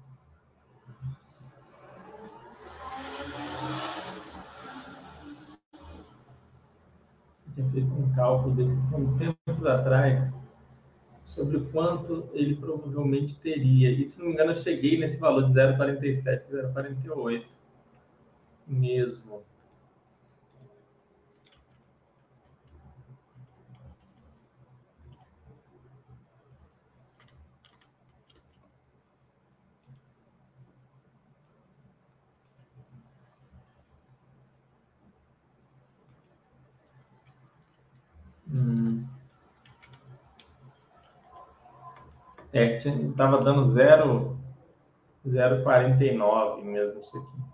Eu 7.45 7.53
tinha 7.53 7.69
feito 7.69 7.93
um 7.93 8.11
cálculo 8.15 8.55
desse 8.55 8.75
fundo 8.89 9.15
tempos 9.19 9.63
atrás 9.67 10.33
sobre 11.25 11.59
quanto 11.65 12.27
ele 12.33 12.55
provavelmente 12.55 13.35
teria. 13.35 13.91
E 13.91 14.03
se 14.07 14.17
não 14.17 14.29
me 14.29 14.33
engano, 14.33 14.53
eu 14.53 14.55
cheguei 14.55 14.97
nesse 14.97 15.17
valor 15.17 15.45
de 15.45 15.53
0,47, 15.53 16.49
0,48 16.49 17.45
mesmo. 18.65 19.43
Hum. 38.51 39.07
É, 42.51 42.77
estava 42.77 43.43
dando 43.43 43.65
zero, 43.65 44.37
0,49 45.25 46.63
mesmo 46.63 47.01
isso 47.01 47.17
aqui. 47.17 47.49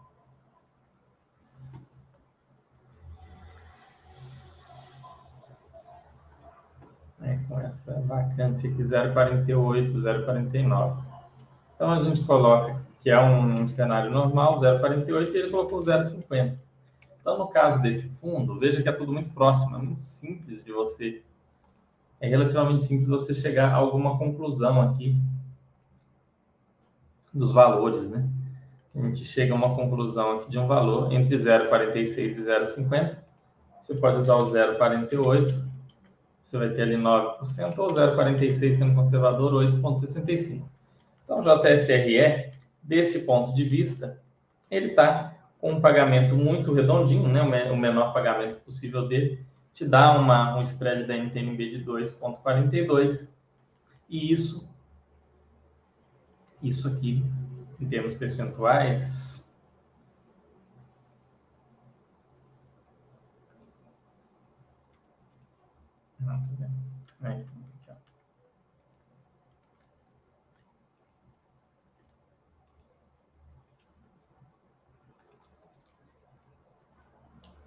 com 7.47 7.59
essa 7.59 7.99
vacância 8.01 8.69
aqui 8.69 8.83
0,48, 8.83 9.91
0,49. 9.93 11.03
Então 11.75 11.91
a 11.91 12.03
gente 12.03 12.23
coloca 12.23 12.81
que 13.01 13.09
é 13.09 13.21
um 13.21 13.67
cenário 13.67 14.09
normal, 14.09 14.59
0,48, 14.59 15.33
e 15.33 15.37
ele 15.37 15.51
colocou 15.51 15.79
0,50. 15.79 16.57
Então, 17.21 17.37
no 17.37 17.47
caso 17.47 17.81
desse 17.81 18.09
fundo, 18.21 18.59
veja 18.59 18.81
que 18.81 18.89
é 18.89 18.91
tudo 18.91 19.11
muito 19.11 19.31
próximo, 19.31 19.75
é 19.75 19.79
muito 19.79 20.01
simples 20.01 20.63
de 20.63 20.71
você. 20.71 21.23
É 22.25 22.29
relativamente 22.29 22.83
simples 22.83 23.07
você 23.07 23.33
chegar 23.33 23.71
a 23.71 23.75
alguma 23.75 24.17
conclusão 24.17 24.81
aqui 24.81 25.15
dos 27.33 27.51
valores, 27.51 28.09
né? 28.09 28.27
A 28.95 28.99
gente 29.01 29.23
chega 29.23 29.53
a 29.53 29.57
uma 29.57 29.75
conclusão 29.75 30.39
aqui 30.39 30.49
de 30.49 30.57
um 30.57 30.67
valor 30.67 31.11
entre 31.11 31.37
0,46 31.37 32.17
e 32.17 32.41
0,50. 32.41 33.17
Você 33.81 33.93
pode 33.95 34.17
usar 34.17 34.35
o 34.35 34.51
0,48 34.51 35.65
você 36.45 36.59
vai 36.59 36.69
ter 36.69 36.83
ali 36.83 36.95
9%, 36.95 37.77
ou 37.79 37.89
0,46 37.89 38.77
sendo 38.77 38.93
conservador, 38.93 39.51
8,65. 39.53 40.61
Então, 41.23 41.39
o 41.39 41.43
JSRE, 41.43 42.51
desse 42.83 43.19
ponto 43.25 43.53
de 43.53 43.63
vista, 43.63 44.21
ele 44.69 44.89
está 44.89 45.33
com 45.59 45.71
um 45.71 45.81
pagamento 45.81 46.35
muito 46.35 46.71
redondinho, 46.71 47.27
né? 47.27 47.41
o 47.71 47.75
menor 47.75 48.13
pagamento 48.13 48.59
possível 48.59 49.07
dele, 49.07 49.43
te 49.75 49.85
dá 49.85 50.17
uma, 50.17 50.57
um 50.57 50.61
spread 50.61 51.05
da 51.05 51.15
NTNB 51.17 51.69
de 51.77 51.83
2,42, 51.85 53.27
e 54.09 54.31
isso, 54.31 54.73
isso 56.63 56.87
aqui, 56.87 57.21
em 57.77 57.85
termos 57.85 58.15
percentuais, 58.15 59.35
Não, 66.19 66.39
tá? 66.57 66.69
Aí 67.21 67.43
sim, 67.43 67.63
aqui, 67.81 67.91
ó. 67.91 67.95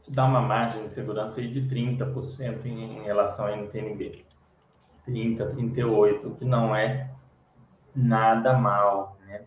Te 0.09 0.15
dá 0.15 0.25
uma 0.25 0.41
margem 0.41 0.87
de 0.87 0.93
segurança 0.93 1.39
aí 1.39 1.51
de 1.51 1.69
30% 1.69 2.65
em, 2.65 2.99
em 2.99 3.03
relação 3.03 3.45
à 3.45 3.53
NTNB. 3.53 4.25
30, 5.05 5.47
38, 5.51 6.31
que 6.37 6.45
não 6.47 6.75
é 6.75 7.11
nada 7.95 8.55
mal, 8.55 9.19
né? 9.27 9.45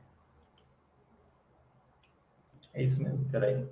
É 2.76 2.84
isso 2.84 3.01
mesmo, 3.01 3.28
peraí. 3.32 3.68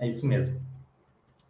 É 0.00 0.08
isso 0.08 0.26
mesmo. 0.26 0.60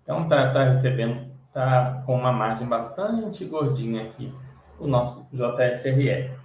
Então 0.03 0.29
tá, 0.29 0.53
tá 0.53 0.65
recebendo, 0.65 1.31
tá 1.55 2.03
com 2.05 2.17
uma 2.17 2.33
margem 2.33 2.69
bastante 2.69 3.47
gordinha 3.47 4.03
aqui 4.03 4.31
o 4.79 4.87
nosso 4.87 5.27
JSRE. 5.33 6.40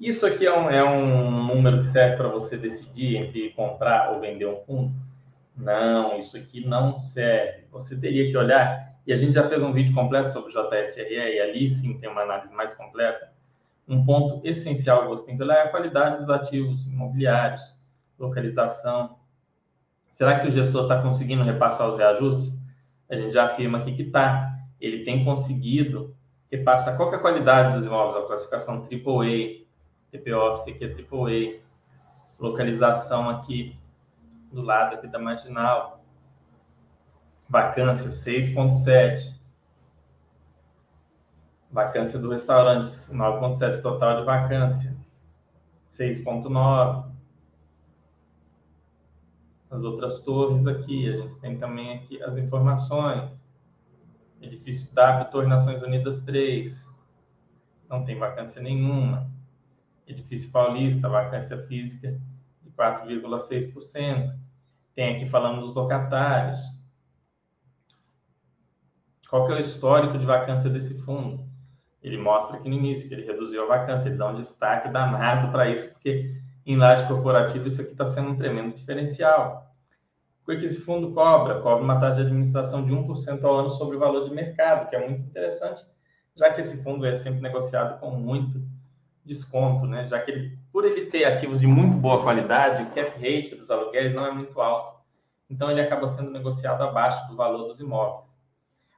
Isso 0.00 0.26
aqui 0.26 0.46
é 0.46 0.58
um, 0.58 0.70
é 0.70 0.82
um 0.82 1.46
número 1.46 1.80
que 1.80 1.86
serve 1.86 2.16
para 2.16 2.28
você 2.28 2.56
decidir 2.56 3.16
entre 3.16 3.50
comprar 3.50 4.12
ou 4.12 4.20
vender 4.20 4.46
um 4.46 4.56
fundo? 4.56 4.92
Não, 5.56 6.16
isso 6.16 6.36
aqui 6.36 6.66
não 6.66 6.98
serve. 6.98 7.64
Você 7.70 7.96
teria 7.96 8.30
que 8.30 8.36
olhar, 8.36 8.94
e 9.06 9.12
a 9.12 9.16
gente 9.16 9.34
já 9.34 9.46
fez 9.48 9.62
um 9.62 9.72
vídeo 9.72 9.94
completo 9.94 10.30
sobre 10.30 10.50
o 10.50 10.52
JSRE, 10.52 11.14
e 11.14 11.40
ali 11.40 11.68
sim 11.68 11.98
tem 11.98 12.08
uma 12.08 12.22
análise 12.22 12.54
mais 12.54 12.72
completa. 12.72 13.30
Um 13.86 14.04
ponto 14.04 14.40
essencial 14.46 15.02
que 15.02 15.08
você 15.08 15.26
tem 15.26 15.36
que 15.36 15.42
olhar 15.42 15.56
é 15.56 15.62
a 15.64 15.68
qualidade 15.68 16.18
dos 16.18 16.30
ativos 16.30 16.86
imobiliários, 16.86 17.60
localização, 18.18 19.20
Será 20.20 20.38
que 20.38 20.48
o 20.48 20.50
gestor 20.50 20.82
está 20.82 21.00
conseguindo 21.00 21.42
repassar 21.42 21.88
os 21.88 21.96
reajustes? 21.96 22.54
A 23.08 23.16
gente 23.16 23.32
já 23.32 23.46
afirma 23.46 23.78
aqui 23.78 23.94
que 23.96 24.02
está. 24.02 24.54
Ele 24.78 25.02
tem 25.02 25.24
conseguido 25.24 26.14
repassar 26.52 26.94
qual 26.98 27.10
é 27.10 27.16
a 27.16 27.20
qualidade 27.20 27.74
dos 27.74 27.86
imóveis, 27.86 28.22
a 28.22 28.26
classificação 28.26 28.82
AAA, 28.82 29.64
TP 30.10 30.32
Office 30.32 30.74
aqui 30.74 30.84
é 30.84 30.88
AAA, 30.88 31.60
localização 32.38 33.28
aqui 33.28 33.76
do 34.52 34.62
lado 34.62 34.96
aqui 34.96 35.06
da 35.06 35.18
marginal, 35.18 36.04
vacância 37.48 38.10
6.7, 38.10 39.34
vacância 41.70 42.18
do 42.18 42.30
restaurante 42.30 42.90
9.7, 43.10 43.80
total 43.80 44.18
de 44.18 44.24
vacância 44.24 44.96
6.9, 45.86 47.10
as 49.70 49.82
outras 49.82 50.20
torres 50.22 50.66
aqui. 50.66 51.08
A 51.08 51.16
gente 51.16 51.38
tem 51.38 51.56
também 51.56 51.94
aqui 51.94 52.22
as 52.22 52.36
informações. 52.36 53.40
Edifício 54.40 54.92
W, 54.94 55.30
Torre 55.30 55.46
Nações 55.46 55.82
Unidas 55.82 56.18
3. 56.22 56.90
Não 57.88 58.04
tem 58.04 58.18
vacância 58.18 58.60
nenhuma. 58.60 59.30
Edifício 60.12 60.50
Paulista, 60.50 61.08
vacância 61.08 61.58
física 61.66 62.18
de 62.62 62.70
4,6%. 62.70 64.34
Tem 64.94 65.16
aqui 65.16 65.26
falando 65.26 65.60
dos 65.60 65.74
locatários. 65.74 66.60
Qual 69.28 69.46
que 69.46 69.52
é 69.52 69.56
o 69.56 69.60
histórico 69.60 70.18
de 70.18 70.26
vacância 70.26 70.68
desse 70.68 70.94
fundo? 71.02 71.48
Ele 72.02 72.16
mostra 72.16 72.56
aqui 72.56 72.68
no 72.68 72.76
início 72.76 73.08
que 73.08 73.14
ele 73.14 73.26
reduziu 73.26 73.62
a 73.62 73.66
vacância, 73.66 74.08
ele 74.08 74.16
dá 74.16 74.28
um 74.28 74.34
destaque 74.34 74.88
danado 74.88 75.52
para 75.52 75.70
isso, 75.70 75.88
porque 75.90 76.34
em 76.66 76.76
laje 76.76 77.06
corporativa 77.06 77.68
isso 77.68 77.80
aqui 77.80 77.92
está 77.92 78.06
sendo 78.06 78.30
um 78.30 78.36
tremendo 78.36 78.74
diferencial. 78.74 79.70
O 80.42 80.46
que 80.46 80.64
esse 80.64 80.80
fundo 80.80 81.12
cobra? 81.12 81.60
Cobra 81.60 81.84
uma 81.84 82.00
taxa 82.00 82.16
de 82.16 82.22
administração 82.22 82.84
de 82.84 82.92
1% 82.92 83.44
ao 83.44 83.58
ano 83.60 83.70
sobre 83.70 83.96
o 83.96 84.00
valor 84.00 84.28
de 84.28 84.34
mercado, 84.34 84.88
que 84.88 84.96
é 84.96 85.06
muito 85.06 85.22
interessante, 85.22 85.82
já 86.34 86.52
que 86.52 86.60
esse 86.60 86.82
fundo 86.82 87.06
é 87.06 87.14
sempre 87.16 87.40
negociado 87.40 88.00
com 88.00 88.10
muito 88.10 88.60
desconto, 89.24 89.86
né? 89.86 90.06
Já 90.06 90.20
que 90.20 90.30
ele, 90.30 90.58
por 90.72 90.84
ele 90.84 91.06
ter 91.06 91.24
ativos 91.24 91.60
de 91.60 91.66
muito 91.66 91.96
boa 91.96 92.22
qualidade, 92.22 92.82
o 92.82 92.90
cap 92.90 93.12
rate 93.18 93.54
dos 93.54 93.70
aluguéis 93.70 94.14
não 94.14 94.26
é 94.26 94.32
muito 94.32 94.60
alto. 94.60 95.00
Então 95.48 95.70
ele 95.70 95.80
acaba 95.80 96.06
sendo 96.06 96.30
negociado 96.30 96.82
abaixo 96.82 97.26
do 97.28 97.36
valor 97.36 97.68
dos 97.68 97.80
imóveis. 97.80 98.28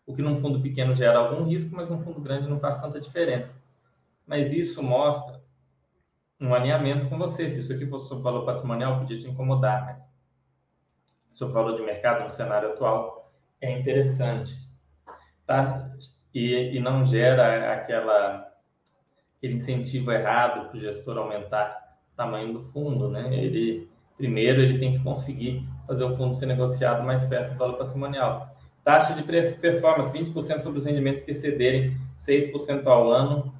O 0.07 0.14
que 0.14 0.23
num 0.23 0.41
fundo 0.41 0.61
pequeno 0.61 0.95
gera 0.95 1.18
algum 1.18 1.45
risco, 1.45 1.75
mas 1.75 1.89
num 1.89 2.03
fundo 2.03 2.20
grande 2.20 2.49
não 2.49 2.59
faz 2.59 2.81
tanta 2.81 3.01
diferença. 3.01 3.55
Mas 4.27 4.53
isso 4.53 4.83
mostra 4.83 5.41
um 6.41 6.55
alinhamento 6.55 7.09
com 7.09 7.16
você. 7.16 7.49
Se 7.49 7.61
isso 7.61 7.73
aqui 7.73 7.87
fosse 7.87 8.09
sobre 8.09 8.25
valor 8.25 8.45
patrimonial, 8.45 8.99
podia 8.99 9.18
te 9.18 9.29
incomodar, 9.29 9.85
mas 9.87 10.12
sobre 11.35 11.55
valor 11.55 11.77
de 11.77 11.83
mercado 11.83 12.25
no 12.25 12.31
cenário 12.31 12.73
atual 12.73 13.33
é 13.61 13.79
interessante. 13.79 14.53
Tá? 15.47 15.91
E, 16.35 16.77
e 16.77 16.81
não 16.81 17.07
gera 17.07 17.73
aquela 17.73 18.51
aquele 19.43 19.55
incentivo 19.55 20.12
errado 20.12 20.68
para 20.68 20.78
o 20.78 20.80
gestor 20.80 21.18
aumentar 21.18 21.97
o 22.12 22.16
tamanho 22.16 22.53
do 22.53 22.61
fundo, 22.61 23.11
né? 23.11 23.34
Ele 23.34 23.90
primeiro 24.16 24.62
ele 24.62 24.78
tem 24.78 24.93
que 24.93 25.03
conseguir 25.03 25.66
fazer 25.84 26.05
o 26.05 26.16
fundo 26.16 26.32
ser 26.32 26.47
negociado 26.47 27.03
mais 27.03 27.24
perto 27.24 27.55
do 27.55 27.59
valor 27.59 27.76
patrimonial. 27.76 28.55
Taxa 28.84 29.14
de 29.14 29.22
performance 29.24 30.16
20% 30.16 30.61
sobre 30.61 30.78
os 30.78 30.84
rendimentos 30.84 31.24
que 31.24 31.32
excederem 31.32 31.97
6% 32.20 32.86
ao 32.86 33.11
ano 33.11 33.53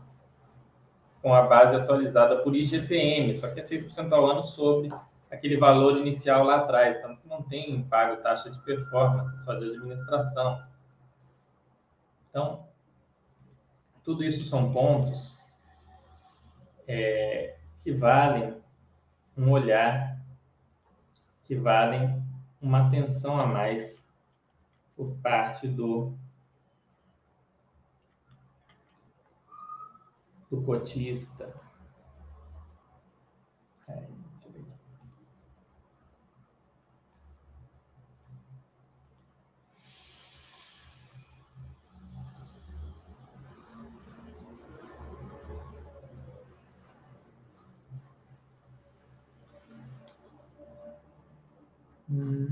com 1.21 1.35
a 1.35 1.43
base 1.43 1.75
atualizada 1.75 2.37
por 2.39 2.55
IGPM, 2.55 3.35
só 3.35 3.49
que 3.49 3.59
é 3.59 3.63
6% 3.65 4.13
ao 4.13 4.27
ano 4.27 4.45
sobre 4.45 4.93
aquele 5.31 5.57
valor 5.57 5.97
inicial 5.97 6.45
lá 6.45 6.59
atrás, 6.59 6.99
então 6.99 7.19
não 7.25 7.43
tem 7.43 7.83
pago 7.85 8.23
taxa 8.23 8.51
de 8.51 8.61
performance, 8.61 9.45
só 9.45 9.55
de 9.55 9.65
administração. 9.65 10.61
Então, 12.29 12.67
tudo 14.05 14.23
isso 14.23 14.45
são 14.45 14.73
pontos 14.73 15.42
é, 16.87 17.59
que 17.81 17.93
valem 17.93 18.61
um 19.37 19.51
olhar, 19.51 20.21
que 21.45 21.55
valem 21.55 22.23
uma 22.61 22.87
atenção 22.87 23.41
a 23.41 23.47
mais 23.47 24.01
por 24.97 25.17
parte 25.17 25.67
do, 25.67 26.17
do 30.51 30.63
cotista. 30.63 31.55
É. 33.89 34.22
Hum. 52.23 52.49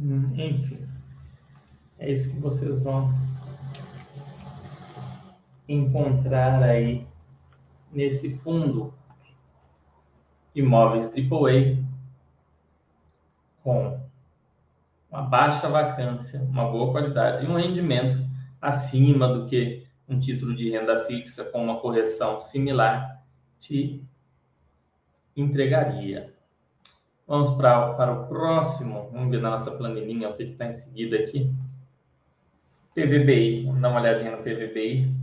Enfim, 0.00 0.88
é 1.98 2.12
isso 2.12 2.30
que 2.30 2.38
vocês 2.38 2.78
vão 2.80 3.12
encontrar 5.68 6.62
aí 6.62 7.06
nesse 7.92 8.36
fundo 8.38 8.94
imóveis 10.54 11.12
AAA 11.14 11.84
com 13.62 14.00
uma 15.10 15.22
baixa 15.22 15.68
vacância, 15.68 16.40
uma 16.40 16.70
boa 16.70 16.90
qualidade 16.92 17.44
e 17.44 17.48
um 17.48 17.56
rendimento 17.56 18.18
acima 18.60 19.28
do 19.28 19.46
que 19.46 19.86
um 20.08 20.18
título 20.18 20.54
de 20.54 20.70
renda 20.70 21.04
fixa 21.06 21.44
com 21.44 21.62
uma 21.62 21.80
correção 21.80 22.40
similar 22.40 23.22
te 23.60 24.02
entregaria. 25.36 26.34
Vamos 27.26 27.50
para, 27.50 27.92
para 27.94 28.12
o 28.12 28.26
próximo, 28.26 29.10
vamos 29.12 29.30
ver 29.30 29.42
na 29.42 29.50
nossa 29.50 29.70
planilhinha 29.70 30.30
o 30.30 30.34
que 30.36 30.44
está 30.44 30.66
em 30.66 30.74
seguida 30.74 31.18
aqui. 31.18 31.52
PVBI, 32.94 33.66
vamos 33.66 33.82
dar 33.82 33.90
uma 33.90 34.00
olhadinha 34.00 34.30
no 34.30 34.38
PVBI. 34.38 35.17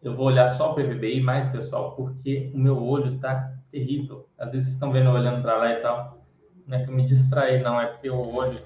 Eu 0.00 0.14
vou 0.14 0.26
olhar 0.26 0.48
só 0.48 0.72
o 0.72 0.74
PVBI 0.74 1.20
mais, 1.20 1.48
pessoal, 1.48 1.96
porque 1.96 2.52
o 2.54 2.58
meu 2.58 2.80
olho 2.80 3.18
tá 3.18 3.52
terrível. 3.70 4.28
Às 4.38 4.52
vezes 4.52 4.66
vocês 4.66 4.74
estão 4.74 4.92
vendo 4.92 5.10
eu 5.10 5.14
olhando 5.14 5.42
para 5.42 5.56
lá 5.56 5.72
e 5.72 5.80
tal. 5.80 6.24
Não 6.66 6.78
é 6.78 6.84
que 6.84 6.90
eu 6.90 6.94
me 6.94 7.04
distraí, 7.04 7.60
não. 7.60 7.80
É 7.80 7.86
porque 7.86 8.08
o 8.08 8.34
olho... 8.34 8.62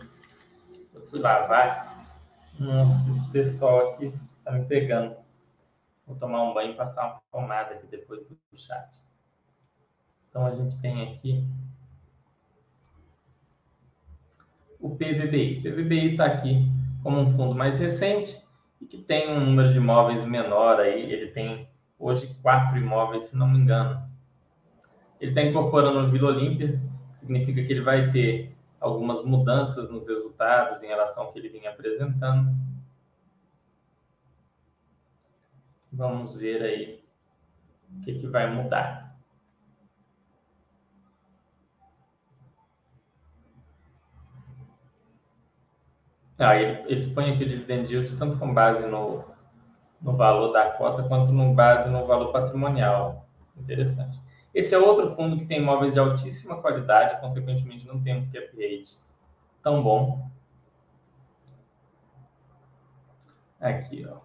Eu 0.92 1.00
fui 1.06 1.20
lavar. 1.20 2.06
Nossa, 2.58 3.10
esse 3.10 3.30
pessoal 3.30 3.92
aqui 3.92 4.12
tá 4.44 4.52
me 4.52 4.66
pegando. 4.66 5.16
Vou 6.06 6.16
tomar 6.16 6.42
um 6.42 6.52
banho 6.52 6.72
e 6.72 6.76
passar 6.76 7.06
uma 7.06 7.22
pomada 7.30 7.74
aqui 7.74 7.86
depois 7.86 8.20
do 8.26 8.36
chat. 8.58 8.94
Então, 10.28 10.44
a 10.44 10.54
gente 10.54 10.78
tem 10.80 11.14
aqui 11.14 11.46
o 14.78 14.90
PVBI. 14.90 15.60
O 15.60 15.62
PVBI 15.62 16.10
está 16.12 16.26
aqui 16.26 16.68
como 17.02 17.20
um 17.20 17.32
fundo 17.32 17.54
mais 17.54 17.78
recente 17.78 18.41
e 18.82 18.86
que 18.86 18.98
tem 18.98 19.30
um 19.30 19.38
número 19.38 19.72
de 19.72 19.78
imóveis 19.78 20.24
menor 20.24 20.80
aí. 20.80 21.12
Ele 21.12 21.28
tem 21.28 21.68
hoje 21.96 22.36
quatro 22.42 22.76
imóveis, 22.76 23.24
se 23.24 23.36
não 23.36 23.48
me 23.48 23.58
engano. 23.58 24.02
Ele 25.20 25.30
está 25.30 25.40
incorporando 25.40 26.00
o 26.00 26.10
Vila 26.10 26.30
Olímpia, 26.30 26.80
que 27.12 27.20
significa 27.20 27.62
que 27.62 27.72
ele 27.72 27.82
vai 27.82 28.10
ter 28.10 28.56
algumas 28.80 29.24
mudanças 29.24 29.88
nos 29.88 30.08
resultados 30.08 30.82
em 30.82 30.88
relação 30.88 31.24
ao 31.24 31.32
que 31.32 31.38
ele 31.38 31.48
vinha 31.48 31.70
apresentando. 31.70 32.52
Vamos 35.92 36.34
ver 36.34 36.62
aí 36.62 37.04
o 37.96 38.00
que, 38.00 38.14
que 38.14 38.26
vai 38.26 38.52
mudar. 38.52 39.01
Ah, 46.42 46.56
eles 46.56 47.06
põem 47.06 47.32
aqui 47.32 47.44
o 47.44 47.48
dividend 47.48 47.92
yield 47.92 48.16
tanto 48.16 48.38
com 48.38 48.52
base 48.52 48.86
no, 48.86 49.24
no 50.00 50.16
valor 50.16 50.52
da 50.52 50.70
cota 50.72 51.04
quanto 51.04 51.32
no 51.32 51.54
base 51.54 51.88
no 51.88 52.06
valor 52.06 52.32
patrimonial. 52.32 53.26
Interessante. 53.56 54.20
Esse 54.54 54.74
é 54.74 54.78
outro 54.78 55.08
fundo 55.08 55.38
que 55.38 55.46
tem 55.46 55.58
imóveis 55.58 55.94
de 55.94 56.00
altíssima 56.00 56.60
qualidade, 56.60 57.20
consequentemente 57.20 57.86
não 57.86 58.02
tem 58.02 58.16
um 58.16 58.30
cap 58.30 58.48
rate 58.56 58.98
tão 59.62 59.82
bom. 59.82 60.28
Aqui, 63.60 64.06
ó. 64.06 64.18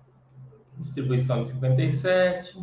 Distribuição 0.78 1.42
de 1.42 1.48
57. 1.48 2.60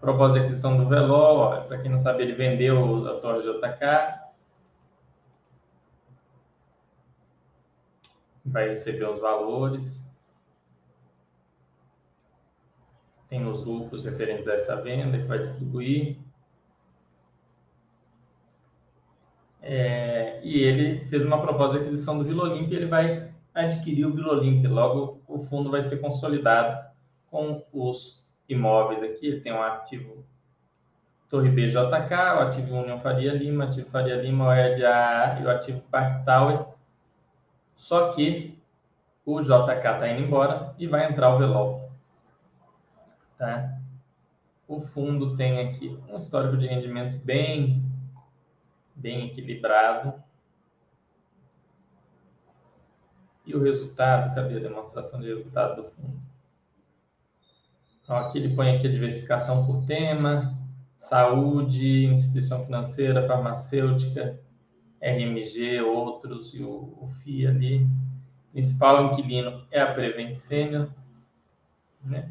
Propósito 0.00 0.34
de 0.34 0.46
aquisição 0.46 0.76
do 0.76 0.88
Veló, 0.88 1.62
para 1.62 1.78
quem 1.78 1.90
não 1.90 1.98
sabe, 1.98 2.22
ele 2.22 2.34
vendeu 2.34 3.08
a 3.08 3.20
Torre 3.20 3.42
JK. 3.42 4.17
Vai 8.48 8.68
receber 8.68 9.08
os 9.08 9.20
valores. 9.20 10.06
Tem 13.28 13.46
os 13.46 13.64
lucros 13.64 14.04
referentes 14.04 14.48
a 14.48 14.54
essa 14.54 14.76
venda 14.76 15.18
que 15.18 15.24
vai 15.24 15.38
distribuir. 15.38 16.16
É, 19.60 20.40
e 20.42 20.62
ele 20.62 21.04
fez 21.06 21.24
uma 21.24 21.42
proposta 21.42 21.78
de 21.78 21.84
aquisição 21.84 22.16
do 22.16 22.24
Vila 22.24 22.44
Olímpia, 22.44 22.76
ele 22.76 22.86
vai 22.86 23.30
adquirir 23.54 24.06
o 24.06 24.14
Vila 24.14 24.32
Olímpia. 24.32 24.70
Logo, 24.70 25.20
o 25.26 25.38
fundo 25.40 25.70
vai 25.70 25.82
ser 25.82 25.98
consolidado 25.98 26.88
com 27.30 27.62
os 27.72 28.32
imóveis 28.48 29.02
aqui. 29.02 29.26
Ele 29.26 29.40
tem 29.40 29.52
um 29.52 29.62
ativo 29.62 30.24
Torre 31.28 31.50
BJK, 31.50 32.12
o 32.12 32.40
ativo 32.40 32.74
União 32.74 32.98
Faria 32.98 33.34
Lima, 33.34 33.66
o 33.66 33.68
ativo 33.68 33.90
Faria 33.90 34.16
Lima, 34.16 34.48
o 34.48 34.52
EDA 34.52 35.38
e 35.40 35.44
o 35.44 35.50
ativo 35.50 35.82
Park 35.90 36.24
Tower. 36.24 36.77
Só 37.78 38.12
que 38.12 38.58
o 39.24 39.40
JK 39.40 39.70
está 39.70 40.08
indo 40.10 40.26
embora 40.26 40.74
e 40.80 40.88
vai 40.88 41.08
entrar 41.08 41.32
o 41.32 41.38
Velol. 41.38 41.92
Tá? 43.38 43.78
O 44.66 44.80
fundo 44.80 45.36
tem 45.36 45.60
aqui 45.60 45.96
um 46.08 46.16
histórico 46.16 46.56
de 46.56 46.66
rendimentos 46.66 47.16
bem, 47.16 47.80
bem 48.96 49.28
equilibrado. 49.28 50.12
E 53.46 53.54
o 53.54 53.62
resultado, 53.62 54.34
cadê 54.34 54.56
a 54.56 54.60
demonstração 54.60 55.20
de 55.20 55.28
resultado 55.28 55.80
do 55.80 55.88
fundo? 55.88 56.18
Então, 58.02 58.16
aqui 58.16 58.38
ele 58.38 58.56
põe 58.56 58.76
aqui 58.76 58.88
a 58.88 58.90
diversificação 58.90 59.64
por 59.64 59.86
tema, 59.86 60.58
saúde, 60.96 62.06
instituição 62.06 62.64
financeira, 62.64 63.28
farmacêutica, 63.28 64.47
RMG, 65.00 65.80
outros 65.80 66.54
e 66.54 66.62
o, 66.62 66.70
o 67.00 67.10
FI 67.22 67.46
ali. 67.46 67.84
O 68.50 68.52
principal 68.52 69.06
inquilino 69.06 69.64
é 69.70 69.80
a 69.80 69.92
Prevent 69.92 70.36
Senior, 70.36 70.88
né? 72.02 72.30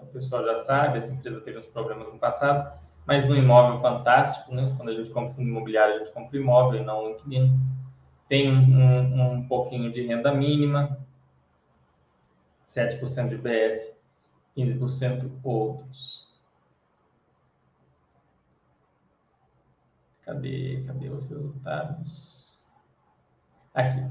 O 0.00 0.06
pessoal 0.06 0.44
já 0.44 0.56
sabe, 0.56 0.98
essa 0.98 1.12
empresa 1.12 1.40
teve 1.40 1.58
uns 1.58 1.66
problemas 1.66 2.12
no 2.12 2.18
passado, 2.18 2.78
mas 3.06 3.26
no 3.26 3.36
imóvel 3.36 3.80
fantástico, 3.80 4.54
né? 4.54 4.74
Quando 4.76 4.90
a 4.90 4.94
gente 4.94 5.10
compra 5.10 5.34
fundo 5.34 5.48
imobiliário, 5.48 5.94
a 5.94 5.98
gente 5.98 6.12
compra 6.12 6.36
imóvel 6.36 6.80
e 6.80 6.84
não 6.84 7.04
o 7.04 7.10
inquilino. 7.10 7.58
Tem 8.28 8.50
um, 8.50 9.32
um 9.32 9.46
pouquinho 9.46 9.92
de 9.92 10.04
renda 10.06 10.34
mínima, 10.34 10.98
7% 12.68 13.28
de 13.28 13.36
BS, 13.36 13.94
15% 14.56 15.30
outros. 15.42 16.25
Cadê, 20.26 20.82
cadê 20.84 21.08
os 21.08 21.30
resultados? 21.30 22.58
Aqui. 23.72 24.04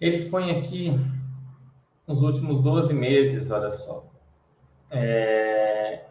Eles 0.00 0.24
põem 0.24 0.58
aqui 0.58 0.92
os 2.06 2.22
últimos 2.22 2.62
12 2.62 2.94
meses, 2.94 3.50
olha 3.50 3.70
só. 3.70 4.10
É... 4.90 6.06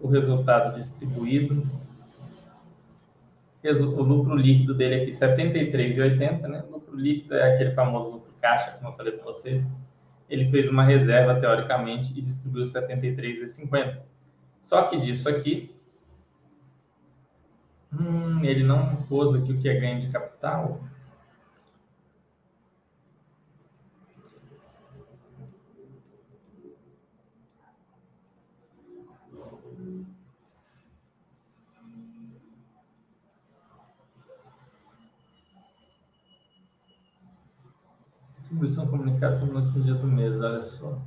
O 0.00 0.08
resultado 0.08 0.74
distribuído. 0.76 1.62
O 3.62 4.02
lucro 4.02 4.34
líquido 4.34 4.74
dele 4.74 5.02
aqui, 5.02 5.12
73,80, 5.12 6.40
né? 6.48 6.64
O 6.68 6.72
lucro 6.72 6.96
líquido 6.96 7.36
é 7.36 7.54
aquele 7.54 7.74
famoso 7.74 8.10
lucro 8.10 8.32
caixa, 8.40 8.72
como 8.72 8.88
eu 8.88 8.96
falei 8.96 9.12
para 9.12 9.24
vocês. 9.24 9.64
Ele 10.28 10.50
fez 10.50 10.68
uma 10.68 10.82
reserva, 10.82 11.38
teoricamente, 11.38 12.18
e 12.18 12.22
distribuiu 12.22 12.64
73,50. 12.64 14.08
Só 14.62 14.82
que 14.88 15.00
disso 15.00 15.28
aqui, 15.28 15.74
hum, 17.92 18.44
ele 18.44 18.62
não 18.64 18.96
pôs 19.04 19.34
aqui 19.34 19.52
o 19.52 19.58
que 19.58 19.68
é 19.68 19.80
ganho 19.80 20.00
de 20.00 20.10
capital. 20.10 20.80
Distribuição 38.38 38.86
comunicada 38.86 39.44
no 39.44 39.60
último 39.60 39.84
dia 39.84 39.94
do 39.94 40.06
mês, 40.06 40.38
olha 40.40 40.62
só. 40.62 41.00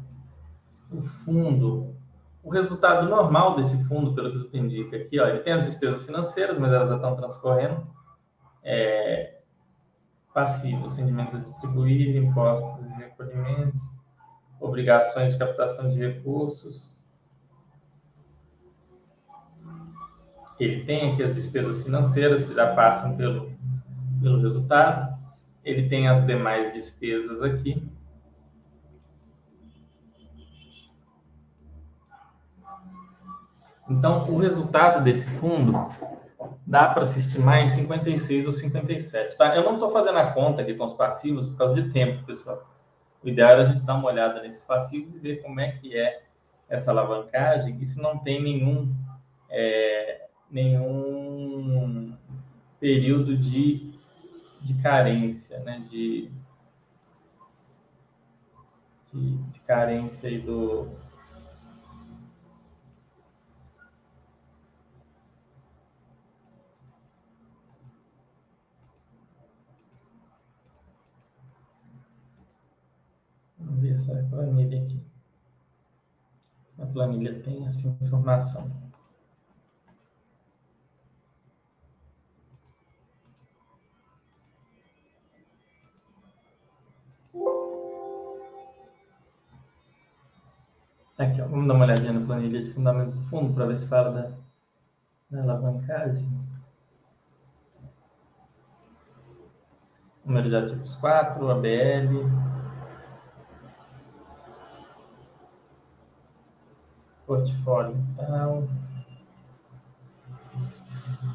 O 0.92 1.02
fundo 1.02 2.01
o 2.44 2.50
resultado 2.50 3.08
normal 3.08 3.56
desse 3.56 3.84
fundo, 3.86 4.14
pelo 4.16 4.32
que 4.32 4.50
tu 4.50 4.58
indica 4.58 4.98
aqui, 4.98 5.20
ó, 5.20 5.28
ele 5.28 5.40
tem 5.40 5.54
as 5.54 5.64
despesas 5.64 6.06
financeiras, 6.06 6.58
mas 6.58 6.74
elas 6.74 6.90
já 6.90 6.96
estão 6.96 7.16
transcorrendo. 7.16 7.86
É, 8.64 9.42
passivos, 10.34 10.96
rendimentos 10.96 11.36
a 11.36 11.40
distribuir, 11.40 12.16
impostos 12.16 12.86
e 12.86 12.94
recolhimentos, 12.94 13.82
obrigações 14.60 15.34
de 15.34 15.40
captação 15.40 15.90
de 15.90 16.00
recursos. 16.00 17.00
Ele 20.60 20.84
tem 20.84 21.12
aqui 21.12 21.24
as 21.24 21.34
despesas 21.34 21.84
financeiras 21.84 22.46
que 22.46 22.54
já 22.54 22.76
passam 22.76 23.18
pelo, 23.18 23.52
pelo 24.22 24.42
resultado. 24.42 25.20
Ele 25.64 25.90
tem 25.90 26.08
as 26.08 26.26
demais 26.26 26.72
despesas 26.74 27.42
aqui. 27.42 27.91
Então, 33.92 34.30
o 34.30 34.38
resultado 34.38 35.04
desse 35.04 35.28
fundo 35.38 35.74
dá 36.66 36.88
para 36.88 37.06
se 37.06 37.20
estimar 37.20 37.62
em 37.62 37.68
56 37.68 38.46
ou 38.46 38.52
57. 38.52 39.38
Tá? 39.38 39.56
Eu 39.56 39.64
não 39.64 39.74
estou 39.74 39.90
fazendo 39.90 40.18
a 40.18 40.32
conta 40.32 40.62
aqui 40.62 40.74
com 40.74 40.86
os 40.86 40.94
passivos 40.94 41.48
por 41.50 41.58
causa 41.58 41.82
de 41.82 41.92
tempo, 41.92 42.26
pessoal. 42.26 42.66
O 43.22 43.28
ideal 43.28 43.52
é 43.52 43.62
a 43.62 43.64
gente 43.66 43.84
dar 43.84 43.96
uma 43.96 44.08
olhada 44.08 44.42
nesses 44.42 44.64
passivos 44.64 45.14
e 45.14 45.20
ver 45.20 45.42
como 45.42 45.60
é 45.60 45.74
que 45.74 45.96
é 45.96 46.24
essa 46.70 46.90
alavancagem 46.92 47.78
e 47.82 47.86
se 47.86 48.02
não 48.02 48.18
tem 48.18 48.42
nenhum, 48.42 48.96
é, 49.50 50.28
nenhum 50.50 52.16
período 52.80 53.38
de, 53.38 53.94
de 54.62 54.82
carência, 54.82 55.60
né? 55.60 55.84
de, 55.88 56.32
de, 59.14 59.38
de 59.38 59.60
carência 59.60 60.30
aí 60.30 60.40
do, 73.72 73.82
ver 73.82 73.96
essa 73.96 74.14
planilha 74.30 74.84
aqui. 74.84 75.02
A 76.78 76.86
planilha 76.86 77.40
tem 77.42 77.66
essa 77.66 77.88
informação. 78.02 78.70
Aqui, 91.18 91.40
ó, 91.40 91.48
vamos 91.48 91.68
dar 91.68 91.76
uma 91.76 91.86
olhadinha 91.86 92.14
na 92.14 92.26
planilha 92.26 92.64
de 92.64 92.74
fundamentos 92.74 93.14
do 93.14 93.22
fundo 93.28 93.54
para 93.54 93.68
ver 93.68 93.78
se 93.78 93.88
fala 93.88 94.12
da, 94.12 94.32
da 95.30 95.44
alavancagem. 95.44 96.28
Número 100.26 100.50
de 100.50 100.56
ativos 100.56 100.96
4, 100.96 101.52
ABL, 101.52 102.51
portfólio. 107.32 107.96
Então, 108.12 108.68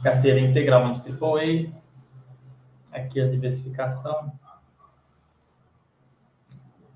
carteira 0.02 0.38
integralmente 0.40 1.00
AAA. 1.00 1.72
Aqui 2.92 3.18
a 3.18 3.28
diversificação. 3.28 4.30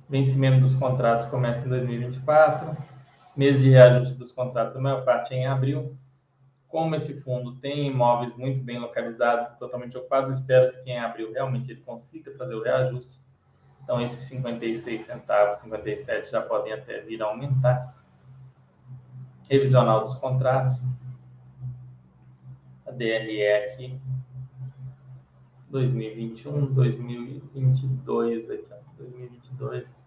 Vencimento 0.07 0.61
dos 0.61 0.74
contratos 0.74 1.24
começa 1.26 1.64
em 1.64 1.70
2024. 1.70 2.76
Mês 3.34 3.61
de 3.61 3.70
reajuste 3.70 4.16
dos 4.16 4.32
contratos, 4.32 4.76
a 4.76 4.80
maior 4.80 5.03
parte 5.03 5.32
é 5.32 5.38
em 5.38 5.46
abril. 5.46 5.96
Como 6.68 6.94
esse 6.94 7.22
fundo 7.22 7.57
tem 7.57 7.86
imóveis 7.86 8.36
muito 8.36 8.62
bem 8.62 8.78
localizados, 8.78 9.48
totalmente 9.59 9.96
ocupados, 9.96 10.38
espera-se 10.38 10.82
que 10.82 10.90
em 10.90 10.98
abril 10.98 11.32
realmente 11.32 11.70
ele 11.70 11.80
consiga 11.80 12.36
fazer 12.36 12.55
o 12.55 12.62
reajuste. 12.62 13.18
Então, 13.82 14.01
esses 14.01 14.28
56 14.28 15.01
centavos, 15.01 15.57
57 15.59 16.30
já 16.30 16.42
podem 16.42 16.74
até 16.74 17.01
vir 17.01 17.22
a 17.22 17.26
aumentar 17.26 17.99
revisional 19.51 20.05
dos 20.05 20.14
contratos, 20.14 20.80
a 22.86 22.92
DRE 22.92 23.44
aqui, 23.53 24.01
2021, 25.68 26.72
2022 26.72 28.48
aqui, 28.48 28.64
2022, 28.96 30.01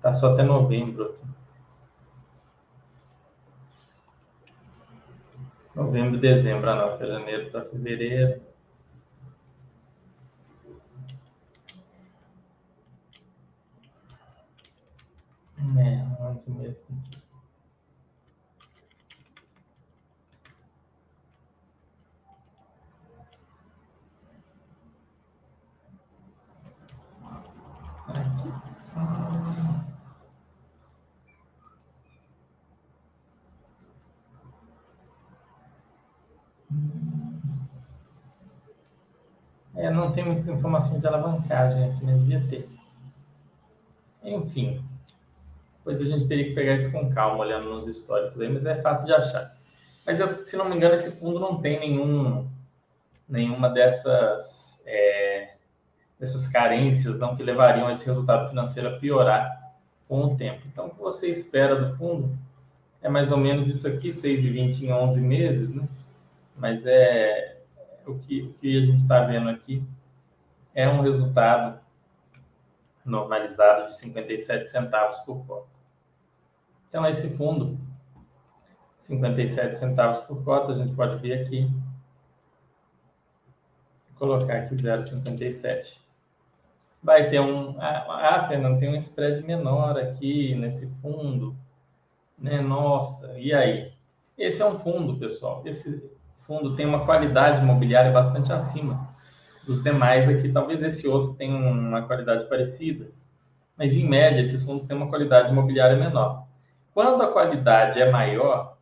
tá 0.00 0.14
só 0.14 0.32
até 0.32 0.44
novembro 0.44 1.06
aqui. 1.06 1.32
Novembro, 5.74 6.20
dezembro, 6.20 6.70
ah 6.70 6.98
não, 6.98 6.98
janeiro 6.98 7.50
para 7.50 7.64
fevereiro. 7.64 8.40
É, 15.78 16.22
11 16.22 16.50
meses 16.50 16.76
aqui. 16.90 17.21
É, 39.74 39.90
não 39.90 40.12
tem 40.12 40.24
muitas 40.24 40.46
informações 40.46 41.00
de 41.00 41.06
alavancagem 41.06 41.90
aqui, 41.90 42.04
né? 42.04 42.14
Devia 42.14 42.46
ter. 42.48 42.68
Enfim, 44.22 44.84
depois 45.78 46.00
a 46.00 46.04
gente 46.04 46.28
teria 46.28 46.44
que 46.44 46.54
pegar 46.54 46.74
isso 46.74 46.92
com 46.92 47.12
calma, 47.12 47.38
olhando 47.38 47.68
nos 47.68 47.88
históricos 47.88 48.40
aí, 48.40 48.48
mas 48.48 48.64
é 48.64 48.80
fácil 48.80 49.06
de 49.06 49.12
achar. 49.12 49.52
Mas, 50.06 50.20
eu, 50.20 50.44
se 50.44 50.56
não 50.56 50.68
me 50.68 50.76
engano, 50.76 50.94
esse 50.94 51.10
fundo 51.12 51.40
não 51.40 51.60
tem 51.60 51.80
nenhum, 51.80 52.48
nenhuma 53.28 53.68
dessas 53.68 54.80
é, 54.84 55.21
dessas 56.22 56.46
carências 56.46 57.18
não, 57.18 57.34
que 57.34 57.42
levariam 57.42 57.90
esse 57.90 58.06
resultado 58.06 58.48
financeiro 58.48 58.90
a 58.90 58.96
piorar 58.96 59.74
com 60.06 60.26
o 60.26 60.36
tempo. 60.36 60.62
Então, 60.68 60.86
o 60.86 60.90
que 60.90 61.00
você 61.00 61.28
espera 61.28 61.74
do 61.74 61.96
fundo 61.96 62.38
é 63.02 63.08
mais 63.08 63.32
ou 63.32 63.36
menos 63.36 63.66
isso 63.66 63.88
aqui, 63.88 64.10
6,20 64.10 64.82
em 64.82 64.92
11 64.92 65.20
meses, 65.20 65.74
né? 65.74 65.88
Mas 66.56 66.86
é 66.86 67.58
o 68.06 68.14
que, 68.14 68.42
o 68.42 68.52
que 68.52 68.78
a 68.78 68.84
gente 68.84 69.02
está 69.02 69.24
vendo 69.24 69.50
aqui 69.50 69.84
é 70.72 70.88
um 70.88 71.00
resultado 71.00 71.80
normalizado 73.04 73.86
de 73.88 73.96
57 73.96 74.68
centavos 74.68 75.18
por 75.18 75.44
cota. 75.44 75.66
Então, 76.88 77.04
esse 77.04 77.36
fundo, 77.36 77.76
57 78.96 79.74
centavos 79.74 80.20
por 80.20 80.44
cota, 80.44 80.70
a 80.70 80.76
gente 80.76 80.94
pode 80.94 81.20
ver 81.20 81.44
aqui. 81.44 81.68
Colocar 84.14 84.58
aqui 84.58 84.76
0,57. 84.76 86.01
Vai 87.02 87.28
ter 87.30 87.40
um... 87.40 87.76
Ah, 87.80 88.46
Fernando, 88.48 88.78
tem 88.78 88.88
um 88.88 88.96
spread 88.96 89.44
menor 89.44 89.98
aqui 89.98 90.54
nesse 90.54 90.86
fundo. 91.00 91.56
Né? 92.38 92.60
Nossa, 92.60 93.38
e 93.38 93.52
aí? 93.52 93.92
Esse 94.38 94.62
é 94.62 94.66
um 94.66 94.78
fundo, 94.78 95.18
pessoal. 95.18 95.62
Esse 95.64 96.10
fundo 96.46 96.74
tem 96.76 96.86
uma 96.86 97.04
qualidade 97.04 97.62
imobiliária 97.62 98.12
bastante 98.12 98.52
acima 98.52 99.08
dos 99.66 99.82
demais 99.82 100.28
aqui. 100.28 100.50
Talvez 100.50 100.82
esse 100.82 101.06
outro 101.06 101.34
tenha 101.34 101.56
uma 101.56 102.02
qualidade 102.02 102.48
parecida, 102.48 103.10
mas 103.76 103.94
em 103.94 104.08
média 104.08 104.40
esses 104.40 104.62
fundos 104.62 104.84
têm 104.84 104.96
uma 104.96 105.08
qualidade 105.08 105.50
imobiliária 105.50 105.96
menor. 105.96 106.46
Quando 106.94 107.22
a 107.22 107.32
qualidade 107.32 108.00
é 108.00 108.10
maior, 108.10 108.76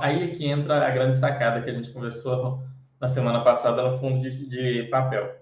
aí 0.00 0.24
é 0.24 0.34
que 0.34 0.46
entra 0.46 0.86
a 0.86 0.90
grande 0.90 1.16
sacada 1.16 1.62
que 1.62 1.70
a 1.70 1.72
gente 1.72 1.90
conversou 1.90 2.62
na 3.00 3.08
semana 3.08 3.42
passada 3.42 3.82
no 3.82 3.98
fundo 3.98 4.22
de, 4.22 4.48
de 4.48 4.88
papel. 4.90 5.39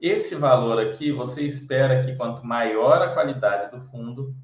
Esse 0.00 0.34
valor 0.34 0.80
aqui, 0.80 1.12
você 1.12 1.42
espera 1.42 2.02
que 2.02 2.16
quanto 2.16 2.44
maior 2.44 3.02
a 3.02 3.12
qualidade 3.12 3.70
do 3.70 3.82
fundo, 3.90 4.34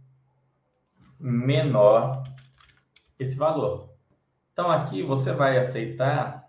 menor 1.19 2.23
esse 3.19 3.35
valor. 3.35 3.89
Então 4.53 4.71
aqui 4.71 5.03
você 5.03 5.33
vai 5.33 5.57
aceitar 5.57 6.47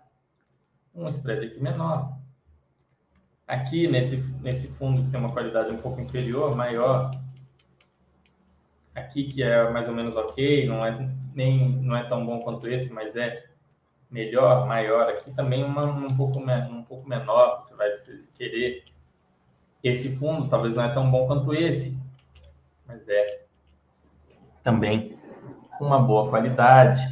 um 0.94 1.08
spread 1.08 1.46
aqui 1.46 1.58
menor. 1.58 2.18
Aqui 3.46 3.88
nesse, 3.88 4.18
nesse 4.42 4.68
fundo 4.68 5.02
que 5.02 5.10
tem 5.10 5.18
uma 5.18 5.32
qualidade 5.32 5.70
um 5.70 5.78
pouco 5.78 6.00
inferior, 6.02 6.54
maior, 6.54 7.10
aqui 8.94 9.24
que 9.24 9.42
é 9.42 9.70
mais 9.70 9.88
ou 9.88 9.94
menos 9.94 10.16
ok, 10.16 10.66
não 10.66 10.84
é 10.84 11.10
nem 11.34 11.70
não 11.80 11.96
é 11.96 12.04
tão 12.04 12.26
bom 12.26 12.40
quanto 12.40 12.68
esse, 12.68 12.92
mas 12.92 13.16
é 13.16 13.46
melhor, 14.10 14.66
maior. 14.66 15.08
Aqui 15.08 15.30
também 15.32 15.64
uma, 15.64 15.84
um 15.84 16.14
pouco 16.14 16.38
um 16.38 16.82
pouco 16.82 17.08
menor, 17.08 17.62
você 17.62 17.74
vai 17.74 17.90
querer 18.34 18.84
esse 19.82 20.16
fundo 20.16 20.48
talvez 20.48 20.74
não 20.74 20.84
é 20.84 20.92
tão 20.92 21.10
bom 21.10 21.26
quanto 21.26 21.54
esse, 21.54 21.96
mas 22.86 23.08
é 23.08 23.42
também 24.62 25.16
uma 25.80 26.00
boa 26.00 26.28
qualidade. 26.28 27.02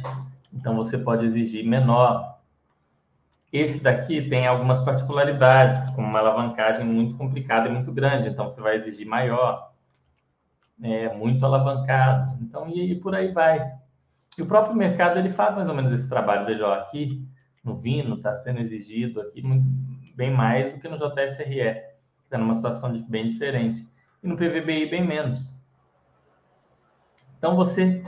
Então 0.53 0.75
você 0.75 0.97
pode 0.97 1.25
exigir 1.25 1.65
menor. 1.65 2.37
Esse 3.51 3.81
daqui 3.81 4.27
tem 4.27 4.45
algumas 4.45 4.81
particularidades, 4.81 5.89
como 5.91 6.07
uma 6.07 6.19
alavancagem 6.19 6.85
muito 6.85 7.15
complicada 7.15 7.69
e 7.69 7.71
muito 7.71 7.91
grande, 7.91 8.29
então 8.29 8.49
você 8.49 8.59
vai 8.59 8.75
exigir 8.75 9.07
maior, 9.07 9.71
é, 10.83 11.13
muito 11.13 11.45
alavancado. 11.45 12.37
Então, 12.41 12.67
e, 12.67 12.91
e 12.91 12.95
por 12.99 13.15
aí 13.15 13.31
vai. 13.31 13.71
E 14.37 14.41
o 14.41 14.45
próprio 14.45 14.75
mercado 14.75 15.17
ele 15.17 15.31
faz 15.31 15.55
mais 15.55 15.69
ou 15.69 15.75
menos 15.75 15.91
esse 15.91 16.09
trabalho. 16.09 16.45
Veja, 16.45 16.73
aqui 16.75 17.25
no 17.63 17.75
Vino 17.75 18.15
está 18.15 18.35
sendo 18.35 18.59
exigido 18.59 19.21
aqui 19.21 19.41
muito 19.41 19.67
bem 20.15 20.31
mais 20.31 20.71
do 20.71 20.79
que 20.79 20.87
no 20.87 20.97
JSRE, 20.97 21.81
que 22.27 22.35
está 22.35 22.37
numa 22.37 22.55
situação 22.55 22.91
de, 22.91 22.99
bem 23.03 23.29
diferente. 23.29 23.87
E 24.21 24.27
no 24.27 24.35
PVBI 24.35 24.89
bem 24.89 25.05
menos. 25.05 25.47
Então 27.37 27.55
você 27.55 28.03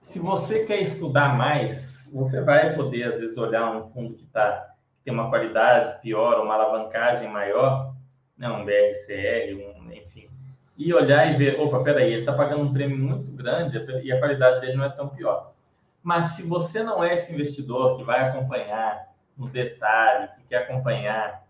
se 0.00 0.18
você 0.18 0.64
quer 0.64 0.80
estudar 0.80 1.36
mais, 1.36 2.10
você 2.12 2.40
vai 2.40 2.74
poder, 2.74 3.04
às 3.04 3.20
vezes, 3.20 3.36
olhar 3.36 3.70
um 3.70 3.90
fundo 3.90 4.14
que, 4.14 4.26
tá, 4.26 4.74
tem 5.04 5.14
uma 5.14 5.28
qualidade 5.28 6.00
pior, 6.00 6.42
uma 6.42 6.54
alavancagem 6.54 7.28
maior, 7.28 7.94
né, 8.36 8.48
um 8.48 8.64
BRCR, 8.64 9.54
um, 9.54 9.92
enfim, 9.92 10.28
e 10.76 10.92
olhar 10.92 11.32
e 11.32 11.36
ver, 11.36 11.60
opa, 11.60 11.82
peraí, 11.84 12.12
ele 12.12 12.22
está 12.22 12.32
pagando 12.32 12.62
um 12.62 12.72
prêmio 12.72 12.98
muito 12.98 13.30
grande 13.30 13.78
e 14.02 14.12
a 14.12 14.18
qualidade 14.18 14.60
dele 14.62 14.78
não 14.78 14.84
é 14.84 14.88
tão 14.88 15.08
pior. 15.08 15.52
Mas 16.02 16.32
se 16.32 16.42
você 16.42 16.82
não 16.82 17.04
é 17.04 17.14
esse 17.14 17.32
investidor 17.32 17.98
que 17.98 18.02
vai 18.02 18.28
acompanhar 18.28 19.10
no 19.36 19.48
detalhe, 19.48 20.28
que 20.36 20.48
quer 20.48 20.64
acompanhar, 20.64 21.46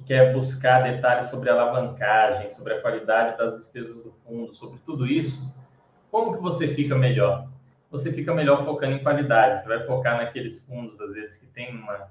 que 0.00 0.04
quer 0.06 0.32
buscar 0.32 0.82
detalhes 0.82 1.26
sobre 1.26 1.50
alavancagem, 1.50 2.48
sobre 2.50 2.74
a 2.74 2.80
qualidade 2.80 3.36
das 3.38 3.56
despesas 3.58 4.02
do 4.02 4.12
fundo, 4.24 4.54
sobre 4.54 4.78
tudo 4.80 5.06
isso, 5.06 5.52
como 6.10 6.34
que 6.34 6.42
você 6.42 6.68
fica 6.68 6.96
melhor? 6.96 7.48
você 7.90 8.12
fica 8.12 8.32
melhor 8.32 8.64
focando 8.64 8.94
em 8.94 9.02
qualidade. 9.02 9.58
Você 9.58 9.68
vai 9.68 9.84
focar 9.84 10.16
naqueles 10.16 10.64
fundos, 10.64 11.00
às 11.00 11.12
vezes, 11.12 11.36
que 11.36 11.46
tem 11.46 11.74
uma, 11.74 12.08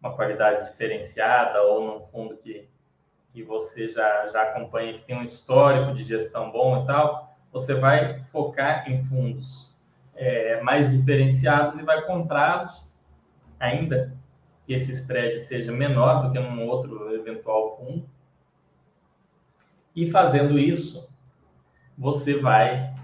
uma 0.00 0.14
qualidade 0.14 0.70
diferenciada 0.70 1.62
ou 1.62 1.86
num 1.86 2.06
fundo 2.06 2.36
que, 2.38 2.66
que 3.32 3.42
você 3.42 3.88
já, 3.88 4.26
já 4.28 4.42
acompanha, 4.42 4.94
que 4.94 5.04
tem 5.04 5.16
um 5.16 5.22
histórico 5.22 5.92
de 5.94 6.02
gestão 6.02 6.50
bom 6.50 6.82
e 6.82 6.86
tal. 6.86 7.36
Você 7.52 7.74
vai 7.74 8.22
focar 8.32 8.90
em 8.90 9.04
fundos 9.04 9.76
é, 10.14 10.60
mais 10.62 10.90
diferenciados 10.90 11.78
e 11.78 11.82
vai 11.82 12.02
comprá-los, 12.02 12.90
ainda 13.60 14.17
que 14.68 14.74
esse 14.74 14.92
spread 14.92 15.40
seja 15.40 15.72
menor 15.72 16.26
do 16.26 16.30
que 16.30 16.38
num 16.38 16.66
outro 16.66 17.14
eventual 17.14 17.78
fundo. 17.78 18.06
E 19.96 20.10
fazendo 20.10 20.58
isso, 20.58 21.08
você 21.96 22.38
vai 22.38 22.94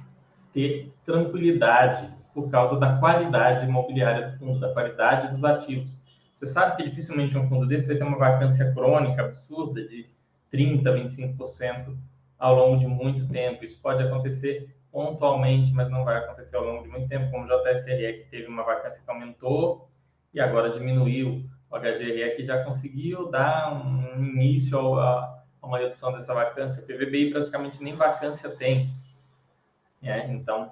ter 0.52 0.92
tranquilidade 1.06 2.12
por 2.34 2.50
causa 2.50 2.78
da 2.78 2.98
qualidade 2.98 3.64
imobiliária 3.64 4.28
do 4.28 4.38
fundo, 4.38 4.60
da 4.60 4.74
qualidade 4.74 5.32
dos 5.32 5.42
ativos. 5.42 5.98
Você 6.34 6.44
sabe 6.44 6.76
que 6.76 6.90
dificilmente 6.90 7.38
um 7.38 7.48
fundo 7.48 7.66
desse 7.66 7.86
vai 7.86 7.96
ter 7.96 8.04
uma 8.04 8.18
vacância 8.18 8.70
crônica 8.74 9.22
absurda 9.22 9.88
de 9.88 10.06
30%, 10.52 10.82
25% 10.82 11.96
ao 12.38 12.54
longo 12.56 12.78
de 12.78 12.86
muito 12.86 13.26
tempo. 13.26 13.64
Isso 13.64 13.80
pode 13.80 14.02
acontecer 14.02 14.68
pontualmente, 14.92 15.72
mas 15.72 15.90
não 15.90 16.04
vai 16.04 16.18
acontecer 16.18 16.56
ao 16.56 16.64
longo 16.64 16.82
de 16.82 16.90
muito 16.90 17.08
tempo, 17.08 17.30
como 17.30 17.44
o 17.44 17.46
JSRE, 17.46 18.24
que 18.24 18.28
teve 18.30 18.48
uma 18.48 18.64
vacância 18.64 19.02
que 19.02 19.10
aumentou 19.10 19.88
e 20.34 20.40
agora 20.40 20.68
diminuiu. 20.68 21.48
O 21.74 21.78
HGRE 21.78 22.36
que 22.36 22.44
já 22.44 22.62
conseguiu 22.62 23.28
dar 23.30 23.74
um 23.74 24.24
início 24.24 24.78
a, 24.94 25.42
uma 25.60 25.78
redução 25.78 26.12
dessa 26.12 26.32
vacância. 26.32 26.80
O 26.80 26.86
PVBI 26.86 27.32
praticamente 27.32 27.82
nem 27.82 27.96
vacância 27.96 28.48
tem. 28.48 28.94
É, 30.00 30.30
então, 30.30 30.70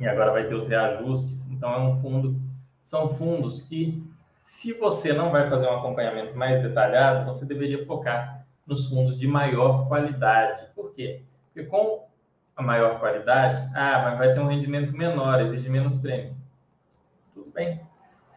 e 0.00 0.06
agora 0.06 0.32
vai 0.32 0.48
ter 0.48 0.54
os 0.54 0.66
reajustes. 0.66 1.48
Então, 1.48 1.72
é 1.72 1.78
um 1.78 2.00
fundo, 2.00 2.40
são 2.80 3.14
fundos 3.14 3.62
que, 3.62 3.98
se 4.42 4.72
você 4.72 5.12
não 5.12 5.30
vai 5.30 5.48
fazer 5.48 5.66
um 5.66 5.78
acompanhamento 5.78 6.36
mais 6.36 6.62
detalhado, 6.62 7.26
você 7.26 7.44
deveria 7.44 7.84
focar 7.86 8.46
nos 8.66 8.88
fundos 8.88 9.18
de 9.18 9.26
maior 9.26 9.88
qualidade. 9.88 10.66
Por 10.74 10.92
quê? 10.92 11.22
Porque 11.52 11.68
com 11.68 12.06
a 12.56 12.62
maior 12.62 12.98
qualidade, 12.98 13.58
ah, 13.74 14.02
mas 14.04 14.18
vai 14.18 14.34
ter 14.34 14.40
um 14.40 14.48
rendimento 14.48 14.92
menor, 14.92 15.40
exige 15.40 15.68
menos 15.68 15.96
prêmio. 15.96 16.36
Tudo 17.34 17.50
bem. 17.52 17.87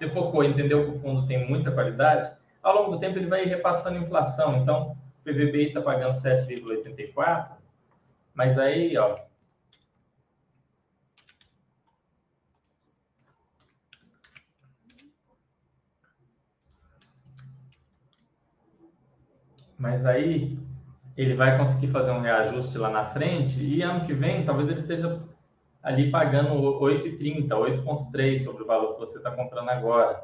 Você 0.01 0.09
focou, 0.09 0.43
entendeu 0.43 0.83
que 0.83 0.97
o 0.97 0.99
fundo 0.99 1.27
tem 1.27 1.47
muita 1.47 1.71
qualidade, 1.71 2.35
ao 2.63 2.73
longo 2.73 2.95
do 2.95 2.99
tempo 2.99 3.19
ele 3.19 3.27
vai 3.27 3.45
repassando 3.45 3.99
inflação. 3.99 4.57
Então, 4.57 4.93
o 4.93 5.23
PVBI 5.23 5.67
está 5.67 5.79
pagando 5.79 6.15
7,84, 6.19 7.51
mas 8.33 8.57
aí, 8.57 8.97
ó, 8.97 9.19
Mas 19.77 20.05
aí 20.05 20.59
ele 21.17 21.35
vai 21.35 21.57
conseguir 21.57 21.87
fazer 21.87 22.11
um 22.11 22.21
reajuste 22.21 22.77
lá 22.77 22.89
na 22.89 23.05
frente 23.05 23.63
e 23.63 23.81
ano 23.81 24.05
que 24.05 24.13
vem 24.13 24.45
talvez 24.45 24.69
ele 24.69 24.79
esteja 24.79 25.19
ali 25.81 26.11
pagando 26.11 26.53
8,30, 26.79 27.47
8,3 27.47 28.37
sobre 28.39 28.63
o 28.63 28.65
valor 28.67 28.93
que 28.93 28.99
você 28.99 29.17
está 29.17 29.31
comprando 29.31 29.69
agora. 29.69 30.23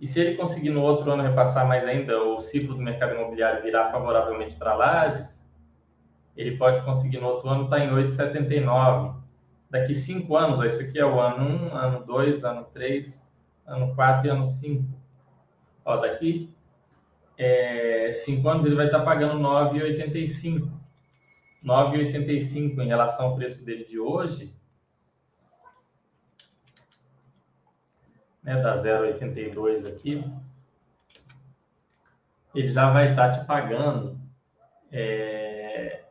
E 0.00 0.06
se 0.06 0.20
ele 0.20 0.36
conseguir 0.36 0.70
no 0.70 0.82
outro 0.82 1.10
ano 1.10 1.22
repassar 1.22 1.66
mais 1.66 1.84
ainda, 1.84 2.22
o 2.22 2.40
ciclo 2.40 2.74
do 2.74 2.82
mercado 2.82 3.14
imobiliário 3.14 3.62
virar 3.62 3.90
favoravelmente 3.90 4.56
para 4.56 4.74
lajes, 4.74 5.32
ele 6.36 6.56
pode 6.56 6.84
conseguir 6.84 7.18
no 7.18 7.28
outro 7.28 7.48
ano 7.48 7.64
estar 7.64 7.76
tá 7.76 7.84
em 7.84 7.90
8,79. 7.90 9.14
Daqui 9.70 9.94
cinco 9.94 10.36
anos, 10.36 10.58
ó, 10.58 10.64
isso 10.64 10.82
aqui 10.82 10.98
é 10.98 11.06
o 11.06 11.20
ano 11.20 11.70
1, 11.72 11.76
ano 11.76 12.04
2, 12.04 12.44
ano 12.44 12.64
3, 12.72 13.22
ano 13.66 13.94
4 13.94 14.26
e 14.26 14.30
ano 14.30 14.44
5. 14.44 14.84
Ó, 15.84 15.96
daqui 15.96 16.52
é, 17.38 18.12
5 18.12 18.48
anos, 18.48 18.64
ele 18.64 18.74
vai 18.74 18.86
estar 18.86 19.00
pagando 19.00 19.40
9,85. 19.40 20.68
9,85 21.64 22.80
em 22.80 22.86
relação 22.86 23.26
ao 23.26 23.36
preço 23.36 23.64
dele 23.64 23.84
de 23.84 23.98
hoje, 23.98 24.54
né, 28.42 28.60
da 28.60 28.76
0,82 28.76 29.86
aqui, 29.86 30.24
ele 32.54 32.68
já 32.68 32.90
vai 32.90 33.10
estar 33.10 33.30
te 33.30 33.46
pagando 33.46 34.18
é, 34.90 36.02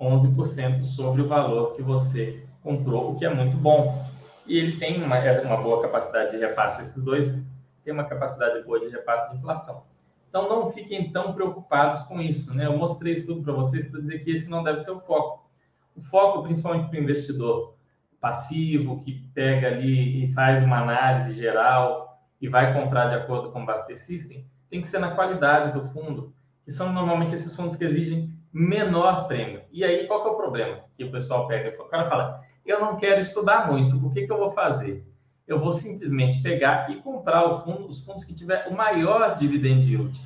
11% 0.00 0.82
sobre 0.82 1.22
o 1.22 1.28
valor 1.28 1.76
que 1.76 1.82
você 1.82 2.44
comprou, 2.62 3.12
o 3.12 3.18
que 3.18 3.24
é 3.24 3.32
muito 3.32 3.56
bom. 3.56 4.04
E 4.46 4.58
ele 4.58 4.78
tem 4.78 5.02
uma, 5.02 5.16
é 5.18 5.40
uma 5.42 5.56
boa 5.56 5.82
capacidade 5.82 6.32
de 6.32 6.38
repasse. 6.38 6.82
Esses 6.82 7.04
dois 7.04 7.46
têm 7.84 7.92
uma 7.92 8.04
capacidade 8.04 8.64
boa 8.64 8.80
de 8.80 8.88
repasse 8.88 9.30
de 9.30 9.36
inflação. 9.36 9.84
Então, 10.32 10.48
não 10.48 10.70
fiquem 10.70 11.12
tão 11.12 11.34
preocupados 11.34 12.00
com 12.04 12.18
isso. 12.18 12.54
Né? 12.54 12.64
Eu 12.64 12.78
mostrei 12.78 13.12
isso 13.12 13.26
tudo 13.26 13.42
para 13.42 13.52
vocês 13.52 13.86
para 13.86 14.00
dizer 14.00 14.24
que 14.24 14.30
esse 14.30 14.48
não 14.48 14.64
deve 14.64 14.78
ser 14.78 14.90
o 14.90 15.00
foco. 15.00 15.46
O 15.94 16.00
foco, 16.00 16.42
principalmente 16.42 16.88
para 16.88 16.98
o 16.98 17.02
investidor 17.02 17.74
passivo, 18.18 18.98
que 19.00 19.28
pega 19.34 19.66
ali 19.66 20.24
e 20.24 20.32
faz 20.32 20.62
uma 20.62 20.78
análise 20.78 21.34
geral 21.34 22.18
e 22.40 22.48
vai 22.48 22.72
comprar 22.72 23.08
de 23.08 23.14
acordo 23.14 23.52
com 23.52 23.62
o 23.62 23.66
Baster 23.66 23.98
System, 23.98 24.46
tem 24.70 24.80
que 24.80 24.88
ser 24.88 25.00
na 25.00 25.14
qualidade 25.14 25.78
do 25.78 25.86
fundo, 25.90 26.32
que 26.64 26.72
são 26.72 26.90
normalmente 26.90 27.34
esses 27.34 27.54
fundos 27.54 27.76
que 27.76 27.84
exigem 27.84 28.32
menor 28.50 29.28
prêmio. 29.28 29.60
E 29.70 29.84
aí, 29.84 30.06
qual 30.06 30.22
que 30.22 30.28
é 30.28 30.30
o 30.30 30.36
problema 30.36 30.80
que 30.96 31.04
o 31.04 31.12
pessoal 31.12 31.46
pega? 31.46 31.78
O 31.78 31.88
cara 31.88 32.08
fala, 32.08 32.40
eu 32.64 32.80
não 32.80 32.96
quero 32.96 33.20
estudar 33.20 33.70
muito, 33.70 33.98
o 33.98 34.10
que, 34.10 34.26
que 34.26 34.32
eu 34.32 34.38
vou 34.38 34.52
fazer? 34.52 35.06
Eu 35.46 35.58
vou 35.58 35.72
simplesmente 35.72 36.42
pegar 36.42 36.90
e 36.90 36.96
comprar 36.96 37.44
o 37.44 37.60
fundo, 37.60 37.88
os 37.88 38.04
fundos 38.04 38.24
que 38.24 38.34
tiver 38.34 38.66
o 38.68 38.74
maior 38.74 39.36
dividend 39.36 39.88
yield. 39.88 40.18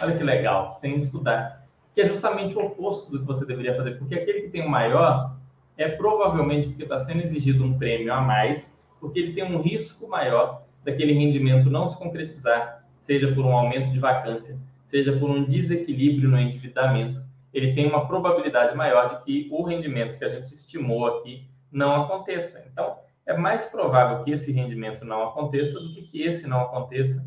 Olha 0.00 0.16
que 0.16 0.22
legal, 0.22 0.72
sem 0.72 0.96
estudar. 0.96 1.66
Que 1.94 2.00
é 2.00 2.08
justamente 2.08 2.56
o 2.56 2.64
oposto 2.64 3.10
do 3.10 3.20
que 3.20 3.26
você 3.26 3.44
deveria 3.44 3.76
fazer, 3.76 3.98
porque 3.98 4.14
aquele 4.14 4.42
que 4.42 4.48
tem 4.48 4.66
o 4.66 4.70
maior 4.70 5.36
é 5.76 5.88
provavelmente 5.88 6.68
porque 6.68 6.84
está 6.84 6.98
sendo 6.98 7.22
exigido 7.22 7.64
um 7.64 7.78
prêmio 7.78 8.12
a 8.12 8.20
mais, 8.20 8.72
porque 9.00 9.18
ele 9.18 9.34
tem 9.34 9.44
um 9.44 9.60
risco 9.60 10.08
maior 10.08 10.62
daquele 10.84 11.12
rendimento 11.12 11.70
não 11.70 11.86
se 11.86 11.96
concretizar 11.98 12.82
seja 13.02 13.32
por 13.32 13.44
um 13.44 13.52
aumento 13.52 13.90
de 13.90 13.98
vacância, 13.98 14.58
seja 14.86 15.12
por 15.18 15.28
um 15.28 15.44
desequilíbrio 15.44 16.28
no 16.28 16.38
endividamento, 16.38 17.22
ele 17.52 17.74
tem 17.74 17.86
uma 17.86 18.06
probabilidade 18.06 18.74
maior 18.74 19.08
de 19.08 19.24
que 19.24 19.48
o 19.50 19.62
rendimento 19.62 20.18
que 20.18 20.24
a 20.24 20.28
gente 20.28 20.46
estimou 20.46 21.06
aqui 21.06 21.46
não 21.70 22.02
aconteça. 22.02 22.64
Então, 22.70 22.96
é 23.26 23.36
mais 23.36 23.66
provável 23.66 24.24
que 24.24 24.30
esse 24.30 24.52
rendimento 24.52 25.04
não 25.04 25.22
aconteça 25.24 25.78
do 25.78 25.92
que 25.92 26.02
que 26.02 26.22
esse 26.22 26.46
não 26.46 26.60
aconteça, 26.62 27.24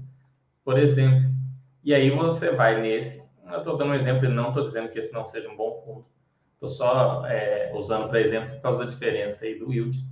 por 0.64 0.78
exemplo. 0.78 1.30
E 1.84 1.94
aí 1.94 2.10
você 2.10 2.52
vai 2.52 2.82
nesse. 2.82 3.24
Eu 3.48 3.60
estou 3.60 3.78
dando 3.78 3.92
um 3.92 3.96
exemplo 3.96 4.26
e 4.26 4.30
não 4.30 4.50
estou 4.50 4.64
dizendo 4.64 4.90
que 4.90 5.00
esse 5.00 5.14
não 5.14 5.28
seja 5.28 5.50
um 5.50 5.56
bom 5.56 5.82
fundo. 5.86 6.06
Estou 6.54 6.70
só 6.70 7.26
é, 7.28 7.72
usando 7.76 8.10
para 8.10 8.22
exemplo 8.22 8.56
por 8.56 8.62
causa 8.62 8.80
da 8.80 8.86
diferença 8.86 9.46
aí 9.46 9.60
do 9.60 9.72
yield 9.72 10.06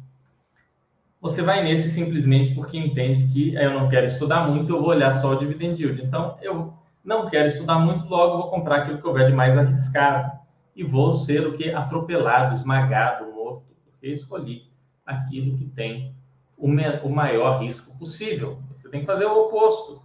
você 1.23 1.41
vai 1.41 1.63
nesse 1.63 1.89
simplesmente 1.89 2.53
porque 2.53 2.77
entende 2.77 3.31
que 3.31 3.55
eu 3.55 3.73
não 3.73 3.87
quero 3.87 4.05
estudar 4.05 4.45
muito, 4.45 4.73
eu 4.73 4.81
vou 4.81 4.89
olhar 4.89 5.13
só 5.13 5.31
o 5.31 5.39
dividend 5.39 5.81
yield. 5.81 6.03
Então, 6.03 6.37
eu 6.41 6.73
não 7.01 7.29
quero 7.29 7.47
estudar 7.47 7.79
muito, 7.79 8.09
logo 8.09 8.41
vou 8.41 8.49
comprar 8.49 8.79
aquilo 8.79 8.97
que 8.97 9.07
houver 9.07 9.27
de 9.27 9.33
mais 9.33 9.57
arriscado 9.57 10.37
e 10.75 10.83
vou 10.83 11.13
ser 11.13 11.47
o 11.47 11.53
que 11.53 11.71
atropelado, 11.71 12.53
esmagado, 12.53 13.31
morto, 13.31 13.63
porque 13.85 14.09
escolhi 14.09 14.63
aquilo 15.05 15.57
que 15.57 15.65
tem 15.65 16.15
o, 16.57 16.67
o 16.67 17.09
maior 17.09 17.61
risco 17.61 17.95
possível. 17.97 18.59
Você 18.71 18.89
tem 18.89 19.01
que 19.01 19.05
fazer 19.05 19.25
o 19.25 19.45
oposto. 19.45 20.01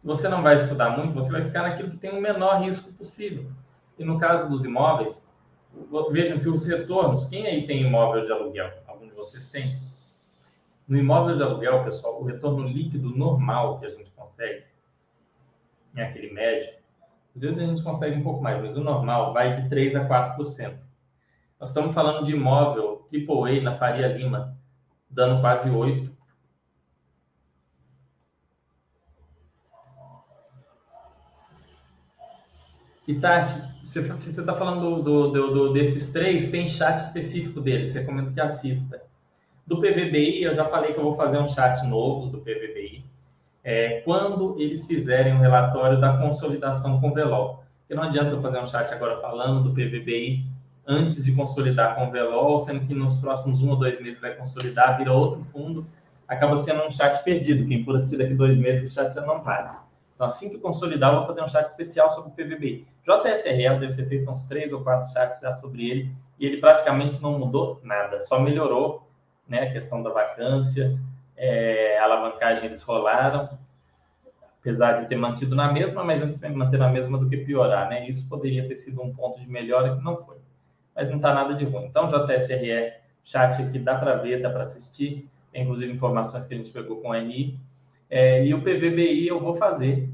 Se 0.00 0.06
você 0.06 0.28
não 0.28 0.42
vai 0.42 0.56
estudar 0.56 0.96
muito, 0.96 1.14
você 1.14 1.30
vai 1.30 1.44
ficar 1.44 1.62
naquilo 1.62 1.90
que 1.90 1.96
tem 1.96 2.10
o 2.10 2.20
menor 2.20 2.62
risco 2.62 2.92
possível. 2.92 3.50
E 3.98 4.04
no 4.04 4.18
caso 4.18 4.48
dos 4.48 4.64
imóveis, 4.64 5.26
vejam 6.10 6.40
que 6.40 6.48
os 6.48 6.66
retornos, 6.66 7.26
quem 7.26 7.46
aí 7.46 7.66
tem 7.66 7.82
imóvel 7.82 8.26
de 8.26 8.32
aluguel? 8.32 8.70
Algum 8.86 9.06
de 9.06 9.14
vocês 9.14 9.50
tem? 9.50 9.78
No 10.88 10.98
imóvel 10.98 11.36
de 11.36 11.42
aluguel, 11.42 11.84
pessoal, 11.84 12.20
o 12.20 12.24
retorno 12.24 12.66
líquido 12.66 13.10
normal 13.10 13.78
que 13.78 13.86
a 13.86 13.90
gente 13.90 14.10
consegue, 14.10 14.64
é 15.94 16.04
aquele 16.04 16.32
médio, 16.32 16.82
às 17.34 17.40
vezes 17.40 17.58
a 17.58 17.66
gente 17.66 17.82
consegue 17.82 18.16
um 18.16 18.22
pouco 18.22 18.42
mais, 18.42 18.60
mas 18.60 18.76
o 18.76 18.84
normal 18.84 19.32
vai 19.32 19.54
de 19.54 19.68
3% 19.68 19.96
a 19.96 20.36
4%. 20.36 20.76
Nós 21.58 21.70
estamos 21.70 21.94
falando 21.94 22.24
de 22.24 22.32
imóvel 22.32 22.91
AAA 23.12 23.62
na 23.62 23.76
Faria 23.76 24.08
Lima, 24.08 24.56
dando 25.10 25.40
quase 25.40 25.68
8%. 25.68 26.10
E 33.06 33.18
Tati, 33.18 33.72
se 33.84 34.00
você 34.00 34.40
está 34.40 34.54
falando 34.54 35.02
do, 35.02 35.28
do, 35.30 35.52
do, 35.52 35.72
desses 35.72 36.12
três, 36.12 36.50
tem 36.50 36.68
chat 36.68 37.04
específico 37.04 37.60
deles, 37.60 37.94
recomendo 37.94 38.32
que 38.32 38.40
assista. 38.40 39.02
Do 39.66 39.80
PVBI, 39.80 40.44
eu 40.44 40.54
já 40.54 40.64
falei 40.66 40.92
que 40.92 41.00
eu 41.00 41.04
vou 41.04 41.16
fazer 41.16 41.38
um 41.38 41.48
chat 41.48 41.84
novo 41.86 42.30
do 42.30 42.38
PVBI. 42.38 43.04
É, 43.64 44.00
quando 44.00 44.58
eles 44.58 44.86
fizerem 44.86 45.34
o 45.34 45.36
um 45.36 45.40
relatório 45.40 46.00
da 46.00 46.16
consolidação 46.16 47.00
com 47.00 47.10
o 47.10 47.14
Velol. 47.14 47.62
Porque 47.80 47.94
não 47.94 48.04
adianta 48.04 48.30
eu 48.30 48.40
fazer 48.40 48.58
um 48.58 48.66
chat 48.66 48.92
agora 48.92 49.20
falando 49.20 49.64
do 49.64 49.70
PVBI 49.72 50.46
antes 50.86 51.24
de 51.24 51.32
consolidar 51.32 51.94
com 51.94 52.08
o 52.08 52.10
Velol, 52.10 52.58
sendo 52.58 52.86
que 52.86 52.94
nos 52.94 53.16
próximos 53.18 53.62
um 53.62 53.70
ou 53.70 53.76
dois 53.76 54.00
meses 54.00 54.20
vai 54.20 54.34
consolidar, 54.34 54.98
vira 54.98 55.12
outro 55.12 55.44
fundo, 55.52 55.86
acaba 56.26 56.56
sendo 56.56 56.82
um 56.82 56.90
chat 56.90 57.22
perdido. 57.22 57.66
Quem 57.66 57.84
for 57.84 57.96
assistir 57.96 58.16
daqui 58.16 58.34
dois 58.34 58.58
meses, 58.58 58.90
o 58.90 58.94
chat 58.94 59.14
já 59.14 59.20
não 59.20 59.42
vale. 59.42 59.70
Então, 60.14 60.26
assim 60.26 60.50
que 60.50 60.58
consolidar, 60.58 61.12
eu 61.12 61.18
vou 61.18 61.26
fazer 61.26 61.42
um 61.42 61.48
chat 61.48 61.66
especial 61.66 62.10
sobre 62.10 62.30
o 62.30 62.32
PVBI. 62.32 62.86
JSRL 63.04 63.80
deve 63.80 63.94
ter 63.94 64.08
feito 64.08 64.30
uns 64.30 64.44
três 64.44 64.72
ou 64.72 64.82
quatro 64.82 65.10
chats 65.12 65.40
já 65.40 65.54
sobre 65.54 65.90
ele, 65.90 66.12
e 66.38 66.46
ele 66.46 66.58
praticamente 66.58 67.20
não 67.20 67.38
mudou 67.38 67.80
nada, 67.82 68.20
só 68.20 68.38
melhorou 68.38 69.08
né, 69.48 69.64
a 69.64 69.72
questão 69.72 70.02
da 70.02 70.10
vacância, 70.10 70.98
é, 71.36 71.98
a 71.98 72.04
alavancagem 72.04 72.66
eles 72.66 72.82
rolaram, 72.82 73.58
apesar 74.60 74.92
de 74.92 75.08
ter 75.08 75.16
mantido 75.16 75.56
na 75.56 75.72
mesma, 75.72 76.04
mas 76.04 76.22
antes 76.22 76.38
de 76.38 76.48
manter 76.48 76.78
na 76.78 76.88
mesma 76.88 77.18
do 77.18 77.28
que 77.28 77.36
piorar, 77.36 77.88
né? 77.90 78.08
Isso 78.08 78.28
poderia 78.28 78.66
ter 78.68 78.76
sido 78.76 79.02
um 79.02 79.12
ponto 79.12 79.40
de 79.40 79.48
melhora 79.48 79.96
que 79.96 80.04
não 80.04 80.24
foi. 80.24 80.31
Mas 80.94 81.08
não 81.08 81.16
está 81.16 81.34
nada 81.34 81.54
de 81.54 81.64
ruim. 81.64 81.86
Então, 81.86 82.08
JSRE, 82.08 82.92
chat 83.24 83.62
aqui 83.62 83.78
dá 83.78 83.96
para 83.96 84.16
ver, 84.16 84.42
dá 84.42 84.50
para 84.50 84.62
assistir, 84.62 85.28
inclusive 85.54 85.92
informações 85.92 86.44
que 86.44 86.54
a 86.54 86.56
gente 86.56 86.70
pegou 86.70 87.00
com 87.00 87.10
o 87.10 87.12
RI. 87.12 87.58
É, 88.10 88.44
e 88.44 88.52
o 88.52 88.60
PVBI 88.60 89.28
eu 89.28 89.40
vou 89.40 89.54
fazer. 89.54 90.08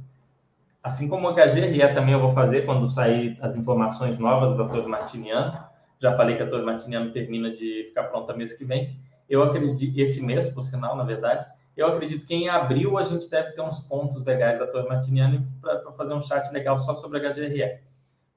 Assim 0.82 1.08
como 1.08 1.28
o 1.28 1.34
HGRE 1.34 1.94
também 1.94 2.14
eu 2.14 2.20
vou 2.20 2.32
fazer 2.32 2.64
quando 2.64 2.86
sair 2.86 3.36
as 3.40 3.56
informações 3.56 4.18
novas 4.18 4.56
da 4.56 4.68
Torre 4.68 4.86
Martiniano. 4.86 5.58
Já 6.00 6.16
falei 6.16 6.36
que 6.36 6.42
a 6.42 6.48
Torre 6.48 6.64
Martiniano 6.64 7.10
termina 7.10 7.50
de 7.50 7.86
ficar 7.88 8.04
pronta 8.04 8.32
mês 8.32 8.54
que 8.54 8.64
vem. 8.64 8.96
Eu 9.28 9.42
acredito, 9.42 9.98
esse 9.98 10.22
mês, 10.22 10.48
por 10.50 10.62
sinal, 10.62 10.96
na 10.96 11.02
verdade, 11.02 11.44
eu 11.76 11.86
acredito 11.88 12.24
que 12.24 12.34
em 12.34 12.48
abril 12.48 12.96
a 12.96 13.04
gente 13.04 13.28
deve 13.28 13.52
ter 13.52 13.60
uns 13.60 13.80
pontos 13.80 14.24
legais 14.24 14.58
da 14.58 14.66
Torre 14.66 14.88
Martiniani 14.88 15.46
para 15.60 15.92
fazer 15.92 16.14
um 16.14 16.22
chat 16.22 16.50
legal 16.52 16.78
só 16.78 16.94
sobre 16.94 17.20
HGRE. 17.20 17.80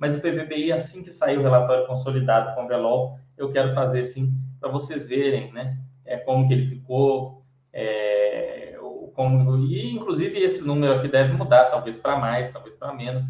Mas 0.02 0.16
o 0.16 0.20
PVBI, 0.20 0.72
assim 0.72 1.04
que 1.04 1.12
sair 1.12 1.38
o 1.38 1.44
relatório 1.44 1.86
consolidado 1.86 2.56
com 2.56 2.66
o 2.66 2.68
Velol, 2.68 3.20
eu 3.38 3.52
quero 3.52 3.72
fazer 3.72 4.04
sim, 4.04 4.34
para 4.60 4.68
vocês 4.68 5.08
verem, 5.08 5.54
né? 5.54 5.78
É, 6.04 6.18
como 6.18 6.48
que 6.48 6.54
ele 6.56 6.66
ficou, 6.66 7.44
é, 7.72 8.76
como, 9.14 9.60
e 9.68 9.94
inclusive 9.94 10.40
esse 10.40 10.64
número 10.64 10.94
aqui 10.96 11.08
deve 11.08 11.34
mudar, 11.34 11.66
talvez 11.66 12.00
para 12.00 12.18
mais, 12.18 12.52
talvez 12.52 12.76
para 12.76 12.92
menos. 12.92 13.26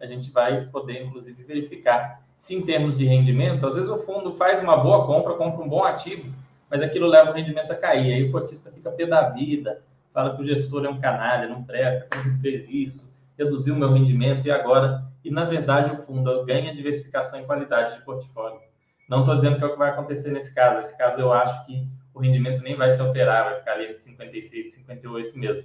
A 0.00 0.06
gente 0.06 0.30
vai 0.30 0.64
poder, 0.68 1.04
inclusive, 1.04 1.44
verificar 1.44 2.24
se 2.38 2.54
em 2.54 2.62
termos 2.62 2.96
de 2.96 3.04
rendimento, 3.04 3.66
às 3.66 3.74
vezes 3.74 3.90
o 3.90 3.98
fundo 3.98 4.32
faz 4.32 4.62
uma 4.62 4.78
boa 4.78 5.06
compra, 5.06 5.34
compra 5.34 5.62
um 5.62 5.68
bom 5.68 5.84
ativo, 5.84 6.32
mas 6.70 6.80
aquilo 6.80 7.06
leva 7.06 7.32
o 7.32 7.34
rendimento 7.34 7.70
a 7.70 7.76
cair. 7.76 8.14
Aí 8.14 8.28
o 8.28 8.32
cotista 8.32 8.72
fica 8.72 8.90
pé 8.90 9.04
da 9.04 9.28
vida, 9.28 9.82
fala 10.10 10.34
que 10.34 10.40
o 10.40 10.46
gestor 10.46 10.86
é 10.86 10.88
um 10.88 10.98
canalha, 10.98 11.48
não 11.48 11.62
presta, 11.62 12.08
como 12.10 12.40
fez 12.40 12.70
isso, 12.70 13.14
reduziu 13.36 13.74
o 13.74 13.78
meu 13.78 13.92
rendimento 13.92 14.46
e 14.46 14.50
agora. 14.50 15.12
E 15.24 15.30
na 15.30 15.44
verdade 15.44 15.94
o 15.94 15.98
fundo 15.98 16.44
ganha 16.44 16.74
diversificação 16.74 17.40
e 17.40 17.44
qualidade 17.44 17.96
de 17.96 18.04
portfólio. 18.04 18.60
Não 19.08 19.20
estou 19.20 19.34
dizendo 19.34 19.56
que 19.56 19.64
é 19.64 19.66
o 19.66 19.72
que 19.72 19.78
vai 19.78 19.90
acontecer 19.90 20.30
nesse 20.30 20.54
caso. 20.54 20.76
Nesse 20.76 20.96
caso 20.96 21.18
eu 21.18 21.32
acho 21.32 21.66
que 21.66 21.88
o 22.12 22.20
rendimento 22.20 22.62
nem 22.62 22.76
vai 22.76 22.90
se 22.90 23.00
alterar, 23.00 23.44
vai 23.44 23.58
ficar 23.58 23.72
ali 23.72 23.84
entre 23.84 23.98
56 23.98 24.66
e 24.66 24.70
58 24.70 25.38
mesmo. 25.38 25.64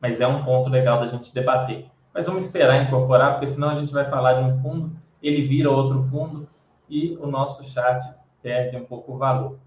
Mas 0.00 0.20
é 0.20 0.26
um 0.26 0.44
ponto 0.44 0.70
legal 0.70 1.00
da 1.00 1.06
gente 1.06 1.34
debater. 1.34 1.86
Mas 2.14 2.26
vamos 2.26 2.44
esperar 2.44 2.82
incorporar, 2.82 3.32
porque 3.32 3.46
senão 3.46 3.70
a 3.70 3.74
gente 3.74 3.92
vai 3.92 4.08
falar 4.08 4.34
de 4.34 4.44
um 4.44 4.62
fundo, 4.62 4.96
ele 5.22 5.46
vira 5.46 5.70
outro 5.70 6.02
fundo 6.04 6.48
e 6.88 7.16
o 7.20 7.26
nosso 7.26 7.62
chat 7.64 8.02
perde 8.42 8.76
um 8.76 8.84
pouco 8.84 9.12
o 9.12 9.18
valor. 9.18 9.58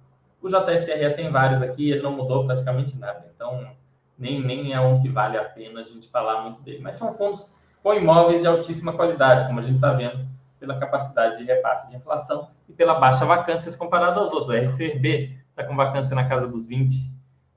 O 0.42 0.50
JSRE 0.50 1.14
tem 1.16 1.32
vários 1.32 1.62
aqui, 1.62 1.92
ele 1.92 2.02
não 2.02 2.12
mudou 2.12 2.46
praticamente 2.46 2.98
nada, 2.98 3.32
então 3.34 3.72
nem, 4.18 4.44
nem 4.44 4.74
é 4.74 4.82
um 4.82 5.02
que 5.02 5.08
vale 5.08 5.38
a 5.38 5.46
pena 5.46 5.80
a 5.80 5.84
gente 5.84 6.10
falar 6.10 6.42
muito 6.42 6.62
dele. 6.62 6.80
Mas 6.82 6.96
são 6.96 7.14
fundos 7.14 7.50
com 7.84 7.94
imóveis 7.94 8.42
de 8.42 8.48
altíssima 8.48 8.94
qualidade, 8.94 9.46
como 9.46 9.60
a 9.60 9.62
gente 9.62 9.76
está 9.76 9.92
vendo 9.92 10.26
pela 10.58 10.80
capacidade 10.80 11.38
de 11.38 11.44
repasse 11.44 11.90
de 11.90 11.98
inflação 11.98 12.50
e 12.70 12.74
pela 12.74 12.98
baixa 12.98 13.26
vacância 13.26 13.76
comparado 13.78 14.22
aos 14.22 14.32
outros. 14.32 14.50
O 14.50 14.58
RCB 14.58 15.38
está 15.50 15.66
com 15.66 15.76
vacância 15.76 16.16
na 16.16 16.28
casa 16.28 16.48
dos 16.48 16.66
20, 16.66 16.96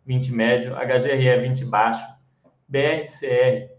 20 0.05 0.33
médio, 0.33 0.75
HGRE 0.75 1.49
20 1.49 1.65
baixo, 1.67 2.05
BRCR 2.69 3.71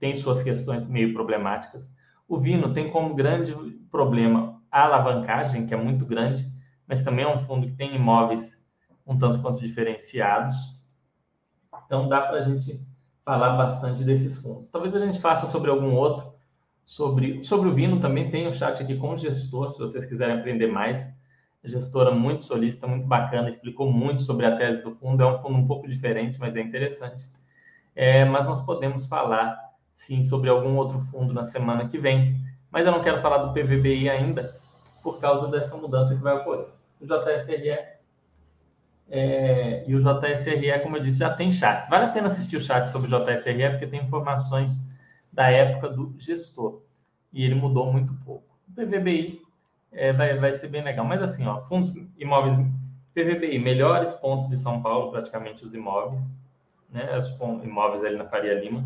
tem 0.00 0.16
suas 0.16 0.42
questões 0.42 0.84
meio 0.84 1.14
problemáticas. 1.14 1.94
O 2.28 2.36
Vino 2.36 2.72
tem 2.72 2.90
como 2.90 3.14
grande 3.14 3.54
problema 3.88 4.60
a 4.70 4.82
alavancagem, 4.82 5.66
que 5.66 5.72
é 5.72 5.76
muito 5.76 6.04
grande, 6.04 6.50
mas 6.86 7.04
também 7.04 7.24
é 7.24 7.28
um 7.28 7.38
fundo 7.38 7.68
que 7.68 7.74
tem 7.74 7.94
imóveis 7.94 8.60
um 9.06 9.16
tanto 9.16 9.40
quanto 9.40 9.60
diferenciados. 9.60 10.84
Então 11.86 12.08
dá 12.08 12.22
para 12.22 12.38
a 12.38 12.42
gente 12.42 12.84
falar 13.26 13.56
bastante 13.56 14.04
desses 14.04 14.38
fundos. 14.38 14.68
Talvez 14.68 14.94
a 14.94 15.04
gente 15.04 15.20
faça 15.20 15.48
sobre 15.48 15.68
algum 15.68 15.96
outro, 15.96 16.32
sobre, 16.84 17.42
sobre 17.42 17.68
o 17.68 17.74
Vino 17.74 18.00
também 18.00 18.30
tem 18.30 18.46
um 18.46 18.52
chat 18.52 18.80
aqui 18.80 18.96
com 18.96 19.10
o 19.10 19.16
gestor, 19.16 19.72
se 19.72 19.80
vocês 19.80 20.06
quiserem 20.06 20.36
aprender 20.36 20.68
mais. 20.68 21.04
gestora 21.64 22.12
muito 22.12 22.44
solista, 22.44 22.86
muito 22.86 23.04
bacana, 23.08 23.50
explicou 23.50 23.92
muito 23.92 24.22
sobre 24.22 24.46
a 24.46 24.56
tese 24.56 24.84
do 24.84 24.94
fundo. 24.94 25.20
É 25.20 25.26
um 25.26 25.38
fundo 25.40 25.56
um 25.56 25.66
pouco 25.66 25.88
diferente, 25.88 26.38
mas 26.38 26.54
é 26.54 26.60
interessante. 26.60 27.28
É, 27.96 28.24
mas 28.24 28.46
nós 28.46 28.64
podemos 28.64 29.06
falar, 29.06 29.58
sim, 29.92 30.22
sobre 30.22 30.48
algum 30.48 30.76
outro 30.76 31.00
fundo 31.00 31.34
na 31.34 31.42
semana 31.42 31.88
que 31.88 31.98
vem. 31.98 32.40
Mas 32.70 32.86
eu 32.86 32.92
não 32.92 33.02
quero 33.02 33.20
falar 33.20 33.38
do 33.38 33.52
PVBI 33.52 34.08
ainda, 34.08 34.56
por 35.02 35.18
causa 35.18 35.48
dessa 35.48 35.76
mudança 35.76 36.14
que 36.14 36.22
vai 36.22 36.36
ocorrer. 36.36 36.68
O 37.00 37.04
JSRE 37.04 37.95
é, 39.08 39.84
e 39.86 39.94
o 39.94 40.00
JSRE, 40.00 40.80
como 40.82 40.96
eu 40.96 41.02
disse, 41.02 41.20
já 41.20 41.32
tem 41.32 41.52
chats. 41.52 41.88
Vale 41.88 42.06
a 42.06 42.08
pena 42.08 42.26
assistir 42.26 42.56
o 42.56 42.60
chat 42.60 42.86
sobre 42.86 43.12
o 43.12 43.24
JSRE, 43.24 43.70
porque 43.70 43.86
tem 43.86 44.02
informações 44.02 44.80
da 45.32 45.50
época 45.50 45.88
do 45.88 46.14
gestor. 46.18 46.82
E 47.32 47.44
ele 47.44 47.54
mudou 47.54 47.92
muito 47.92 48.14
pouco. 48.24 48.56
O 48.68 48.72
PVBI 48.72 49.40
é, 49.92 50.12
vai, 50.12 50.36
vai 50.38 50.52
ser 50.52 50.68
bem 50.68 50.82
legal. 50.82 51.04
Mas 51.04 51.22
assim, 51.22 51.46
ó, 51.46 51.60
fundos 51.62 51.92
imóveis 52.18 52.54
PVBI, 53.14 53.58
melhores 53.58 54.12
pontos 54.12 54.48
de 54.48 54.56
São 54.56 54.82
Paulo, 54.82 55.10
praticamente 55.10 55.64
os 55.64 55.72
imóveis, 55.72 56.30
né? 56.90 57.16
Os 57.16 57.28
imóveis 57.64 58.04
ali 58.04 58.16
na 58.16 58.26
Faria 58.26 58.60
Lima. 58.60 58.84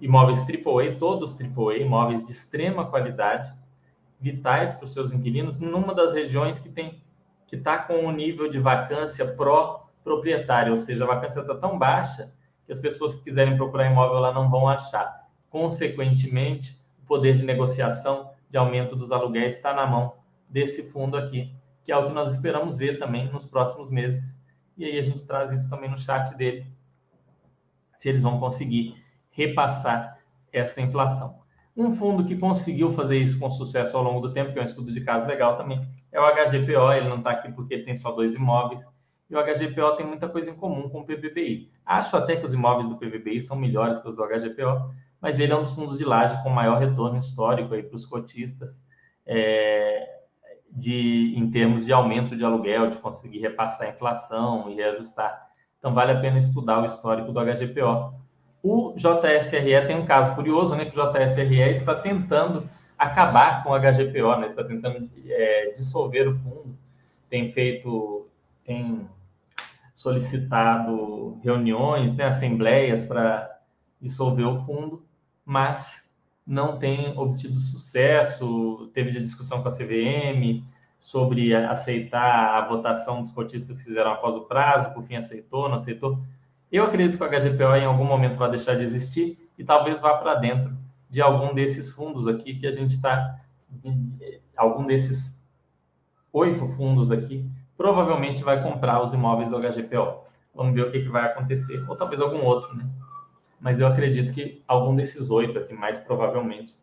Imóveis 0.00 0.40
AAA, 0.40 0.98
todos 0.98 1.38
AAA, 1.40 1.78
imóveis 1.78 2.24
de 2.24 2.32
extrema 2.32 2.84
qualidade, 2.84 3.50
vitais 4.20 4.72
para 4.72 4.84
os 4.84 4.92
seus 4.92 5.10
inquilinos, 5.10 5.58
numa 5.58 5.94
das 5.94 6.12
regiões 6.12 6.60
que 6.60 6.68
tem 6.68 7.00
que 7.46 7.56
está 7.56 7.78
com 7.78 7.94
um 7.94 8.12
nível 8.12 8.48
de 8.50 8.58
vacância 8.58 9.26
pró-proprietário, 9.34 10.72
ou 10.72 10.78
seja, 10.78 11.04
a 11.04 11.06
vacância 11.06 11.40
está 11.40 11.54
tão 11.54 11.78
baixa 11.78 12.32
que 12.64 12.72
as 12.72 12.80
pessoas 12.80 13.14
que 13.14 13.22
quiserem 13.24 13.56
procurar 13.56 13.90
imóvel 13.90 14.18
lá 14.18 14.32
não 14.32 14.50
vão 14.50 14.68
achar. 14.68 15.28
Consequentemente, 15.48 16.76
o 17.02 17.06
poder 17.06 17.36
de 17.36 17.44
negociação 17.44 18.30
de 18.50 18.58
aumento 18.58 18.96
dos 18.96 19.12
aluguéis 19.12 19.54
está 19.54 19.72
na 19.72 19.86
mão 19.86 20.14
desse 20.48 20.90
fundo 20.90 21.16
aqui, 21.16 21.54
que 21.84 21.92
é 21.92 21.96
o 21.96 22.08
que 22.08 22.12
nós 22.12 22.32
esperamos 22.32 22.78
ver 22.78 22.98
também 22.98 23.30
nos 23.30 23.44
próximos 23.44 23.90
meses. 23.90 24.36
E 24.76 24.84
aí 24.84 24.98
a 24.98 25.02
gente 25.02 25.24
traz 25.24 25.52
isso 25.52 25.70
também 25.70 25.90
no 25.90 25.96
chat 25.96 26.34
dele, 26.36 26.66
se 27.96 28.08
eles 28.08 28.22
vão 28.22 28.38
conseguir 28.40 28.96
repassar 29.30 30.18
essa 30.52 30.80
inflação. 30.80 31.38
Um 31.76 31.90
fundo 31.90 32.24
que 32.24 32.36
conseguiu 32.36 32.92
fazer 32.92 33.18
isso 33.18 33.38
com 33.38 33.50
sucesso 33.50 33.96
ao 33.96 34.02
longo 34.02 34.20
do 34.20 34.32
tempo, 34.32 34.52
que 34.52 34.58
é 34.58 34.62
um 34.62 34.66
estudo 34.66 34.92
de 34.92 35.02
caso 35.02 35.26
legal 35.26 35.56
também, 35.56 35.86
é 36.16 36.20
o 36.20 36.34
HGPO. 36.34 36.92
Ele 36.92 37.08
não 37.08 37.18
está 37.18 37.30
aqui 37.30 37.52
porque 37.52 37.78
tem 37.78 37.94
só 37.94 38.10
dois 38.10 38.34
imóveis. 38.34 38.82
E 39.28 39.36
o 39.36 39.42
HGPO 39.42 39.96
tem 39.96 40.06
muita 40.06 40.28
coisa 40.28 40.50
em 40.50 40.54
comum 40.54 40.88
com 40.88 41.00
o 41.00 41.04
PVBI. 41.04 41.70
Acho 41.84 42.16
até 42.16 42.36
que 42.36 42.44
os 42.44 42.52
imóveis 42.52 42.88
do 42.88 42.96
PVBI 42.96 43.40
são 43.40 43.56
melhores 43.56 43.98
que 43.98 44.08
os 44.08 44.16
do 44.16 44.24
HGPO, 44.24 44.90
mas 45.20 45.38
ele 45.38 45.52
é 45.52 45.56
um 45.56 45.62
dos 45.62 45.72
fundos 45.72 45.98
de 45.98 46.04
laje 46.04 46.40
com 46.42 46.48
maior 46.48 46.78
retorno 46.78 47.18
histórico 47.18 47.68
para 47.68 47.96
os 47.96 48.06
cotistas, 48.06 48.80
é, 49.26 50.20
de, 50.70 51.34
em 51.36 51.50
termos 51.50 51.84
de 51.84 51.92
aumento 51.92 52.36
de 52.36 52.44
aluguel, 52.44 52.90
de 52.90 52.98
conseguir 52.98 53.40
repassar 53.40 53.88
a 53.88 53.90
inflação 53.90 54.70
e 54.70 54.74
reajustar. 54.74 55.50
Então, 55.78 55.92
vale 55.92 56.12
a 56.12 56.20
pena 56.20 56.38
estudar 56.38 56.80
o 56.80 56.86
histórico 56.86 57.32
do 57.32 57.40
HGPO. 57.40 58.14
O 58.62 58.94
JSRE 58.96 59.86
tem 59.86 59.96
um 59.96 60.06
caso 60.06 60.34
curioso, 60.34 60.74
né? 60.74 60.84
Que 60.84 60.98
o 60.98 61.12
JSRE 61.12 61.70
está 61.70 61.94
tentando 61.94 62.68
acabar 62.98 63.62
com 63.62 63.70
o 63.70 63.78
HGPO, 63.78 64.40
né? 64.40 64.46
Está 64.46 64.64
tentando 64.64 65.08
é, 65.26 65.70
dissolver 65.72 66.28
o 66.28 66.36
fundo, 66.36 66.76
tem 67.28 67.50
feito, 67.50 68.26
tem 68.64 69.08
solicitado 69.94 71.38
reuniões, 71.42 72.14
né, 72.14 72.26
assembleias 72.26 73.06
para 73.06 73.60
dissolver 74.00 74.46
o 74.46 74.58
fundo, 74.58 75.02
mas 75.44 76.06
não 76.46 76.78
tem 76.78 77.16
obtido 77.18 77.54
sucesso. 77.58 78.90
Teve 78.92 79.18
discussão 79.20 79.62
com 79.62 79.68
a 79.68 79.72
CVM 79.72 80.62
sobre 81.00 81.54
aceitar 81.54 82.56
a 82.56 82.68
votação 82.68 83.22
dos 83.22 83.30
cotistas 83.32 83.78
que 83.78 83.84
fizeram 83.84 84.12
após 84.12 84.36
o 84.36 84.42
prazo, 84.42 84.92
por 84.92 85.04
fim 85.04 85.16
aceitou, 85.16 85.68
não 85.68 85.76
aceitou. 85.76 86.20
Eu 86.70 86.84
acredito 86.84 87.16
que 87.16 87.24
o 87.24 87.28
HGPO 87.28 87.76
em 87.76 87.84
algum 87.84 88.04
momento 88.04 88.36
vai 88.36 88.50
deixar 88.50 88.74
de 88.74 88.82
existir 88.82 89.38
e 89.56 89.64
talvez 89.64 90.00
vá 90.00 90.14
para 90.14 90.34
dentro 90.34 90.76
de 91.08 91.22
algum 91.22 91.54
desses 91.54 91.90
fundos 91.90 92.26
aqui 92.26 92.54
que 92.54 92.66
a 92.66 92.72
gente 92.72 92.96
está, 92.96 93.40
algum 94.56 94.86
desses 94.86 95.44
oito 96.32 96.66
fundos 96.66 97.10
aqui, 97.10 97.48
provavelmente 97.76 98.42
vai 98.42 98.62
comprar 98.62 99.02
os 99.02 99.12
imóveis 99.12 99.50
do 99.50 99.58
HGPO. 99.58 100.24
Vamos 100.54 100.74
ver 100.74 100.82
o 100.82 100.90
que, 100.90 101.00
que 101.00 101.08
vai 101.08 101.26
acontecer, 101.26 101.84
ou 101.88 101.96
talvez 101.96 102.20
algum 102.20 102.42
outro, 102.44 102.74
né? 102.74 102.88
Mas 103.60 103.80
eu 103.80 103.86
acredito 103.86 104.32
que 104.32 104.62
algum 104.66 104.94
desses 104.94 105.30
oito 105.30 105.58
aqui, 105.58 105.74
mais 105.74 105.98
provavelmente, 105.98 106.74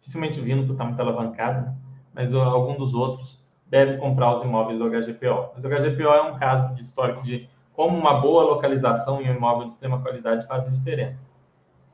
dificilmente 0.00 0.40
vindo 0.40 0.60
porque 0.60 0.72
está 0.72 0.84
muito 0.84 1.00
alavancado, 1.00 1.66
né? 1.66 1.76
mas 2.14 2.34
algum 2.34 2.76
dos 2.76 2.94
outros 2.94 3.44
deve 3.66 3.98
comprar 3.98 4.34
os 4.34 4.42
imóveis 4.42 4.78
do 4.78 4.88
HGPO. 4.88 5.52
Mas 5.54 5.64
o 5.64 5.68
HGPO 5.68 6.08
é 6.08 6.22
um 6.22 6.38
caso 6.38 6.74
de 6.74 6.82
histórico 6.82 7.22
de 7.22 7.48
como 7.72 7.96
uma 7.96 8.20
boa 8.20 8.42
localização 8.42 9.20
em 9.20 9.30
um 9.30 9.34
imóvel 9.34 9.66
de 9.66 9.72
extrema 9.72 10.00
qualidade 10.00 10.46
faz 10.46 10.66
a 10.66 10.70
diferença. 10.70 11.22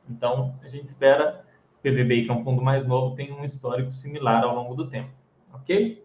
Então, 0.09 0.55
a 0.63 0.69
gente 0.69 0.85
espera 0.85 1.42
PVBI, 1.83 2.23
que 2.23 2.31
é 2.31 2.33
um 2.33 2.43
fundo 2.43 2.61
mais 2.61 2.87
novo, 2.87 3.15
tem 3.15 3.31
um 3.33 3.43
histórico 3.43 3.91
similar 3.91 4.43
ao 4.43 4.55
longo 4.55 4.73
do 4.73 4.87
tempo. 4.87 5.11
Ok? 5.53 6.03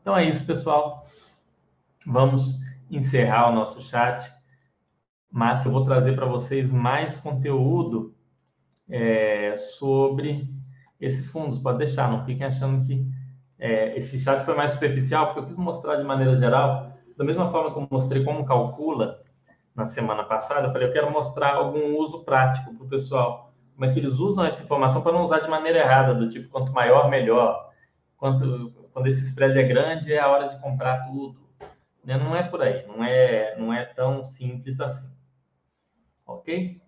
Então 0.00 0.16
é 0.16 0.24
isso, 0.24 0.44
pessoal. 0.46 1.06
Vamos 2.06 2.58
encerrar 2.90 3.50
o 3.50 3.54
nosso 3.54 3.82
chat. 3.82 4.32
Mas 5.30 5.64
eu 5.64 5.70
vou 5.70 5.84
trazer 5.84 6.16
para 6.16 6.26
vocês 6.26 6.72
mais 6.72 7.16
conteúdo 7.16 8.14
é, 8.88 9.54
sobre 9.56 10.48
esses 10.98 11.30
fundos. 11.30 11.58
Pode 11.58 11.78
deixar, 11.78 12.10
não 12.10 12.24
fiquem 12.24 12.46
achando 12.46 12.84
que 12.84 13.06
é, 13.58 13.96
esse 13.96 14.18
chat 14.18 14.42
foi 14.44 14.56
mais 14.56 14.72
superficial, 14.72 15.26
porque 15.26 15.40
eu 15.40 15.46
quis 15.46 15.56
mostrar 15.56 15.96
de 15.96 16.04
maneira 16.04 16.36
geral, 16.36 16.94
da 17.16 17.24
mesma 17.24 17.50
forma 17.50 17.72
que 17.72 17.78
eu 17.78 17.86
mostrei 17.90 18.24
como 18.24 18.44
calcula 18.44 19.22
na 19.76 19.84
semana 19.84 20.24
passada, 20.24 20.66
eu 20.66 20.72
falei, 20.72 20.88
eu 20.88 20.92
quero 20.92 21.12
mostrar 21.12 21.54
algum 21.54 21.96
uso 21.96 22.24
prático 22.24 22.74
para 22.74 22.84
o 22.84 22.88
pessoal 22.88 23.49
como 23.80 23.90
é 23.90 23.94
que 23.94 24.00
eles 24.00 24.18
usam 24.18 24.44
essa 24.44 24.62
informação 24.62 25.00
para 25.00 25.12
não 25.12 25.22
usar 25.22 25.40
de 25.40 25.48
maneira 25.48 25.78
errada, 25.78 26.14
do 26.14 26.28
tipo, 26.28 26.50
quanto 26.50 26.70
maior, 26.70 27.08
melhor. 27.08 27.72
Quanto, 28.18 28.70
quando 28.92 29.06
esse 29.06 29.24
spread 29.24 29.58
é 29.58 29.62
grande, 29.62 30.12
é 30.12 30.20
a 30.20 30.28
hora 30.28 30.48
de 30.50 30.60
comprar 30.60 31.02
tudo. 31.06 31.40
Né? 32.04 32.18
Não 32.18 32.36
é 32.36 32.42
por 32.42 32.60
aí, 32.60 32.86
não 32.86 33.02
é, 33.02 33.56
não 33.56 33.72
é 33.72 33.86
tão 33.86 34.22
simples 34.22 34.78
assim. 34.82 35.10
Ok? 36.26 36.78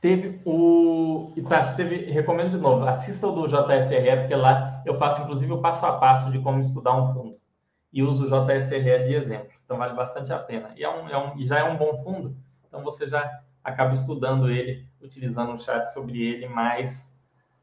Teve 0.00 0.40
o 0.44 1.32
Itachi, 1.34 1.76
teve, 1.76 2.04
recomendo 2.04 2.52
de 2.52 2.58
novo, 2.58 2.86
assista 2.86 3.26
o 3.26 3.32
do 3.32 3.48
JSRE, 3.48 4.16
porque 4.20 4.36
lá 4.36 4.80
eu 4.86 4.96
faço 4.96 5.22
inclusive 5.22 5.52
o 5.52 5.60
passo 5.60 5.84
a 5.86 5.98
passo 5.98 6.30
de 6.30 6.38
como 6.38 6.60
estudar 6.60 6.94
um 6.96 7.12
fundo. 7.12 7.45
E 7.92 8.02
uso 8.02 8.24
o 8.24 8.28
JSRE 8.28 9.04
de 9.04 9.14
exemplo. 9.14 9.52
Então 9.64 9.78
vale 9.78 9.94
bastante 9.94 10.32
a 10.32 10.38
pena. 10.38 10.72
E, 10.76 10.84
é 10.84 10.90
um, 10.90 11.08
é 11.08 11.18
um, 11.18 11.44
já 11.44 11.58
é 11.58 11.64
um 11.64 11.76
bom 11.76 11.94
fundo, 11.94 12.36
então 12.66 12.82
você 12.82 13.08
já 13.08 13.28
acaba 13.62 13.92
estudando 13.92 14.50
ele, 14.50 14.86
utilizando 15.00 15.52
o 15.52 15.58
chat 15.58 15.84
sobre 15.92 16.22
ele, 16.22 16.46
mais 16.48 17.14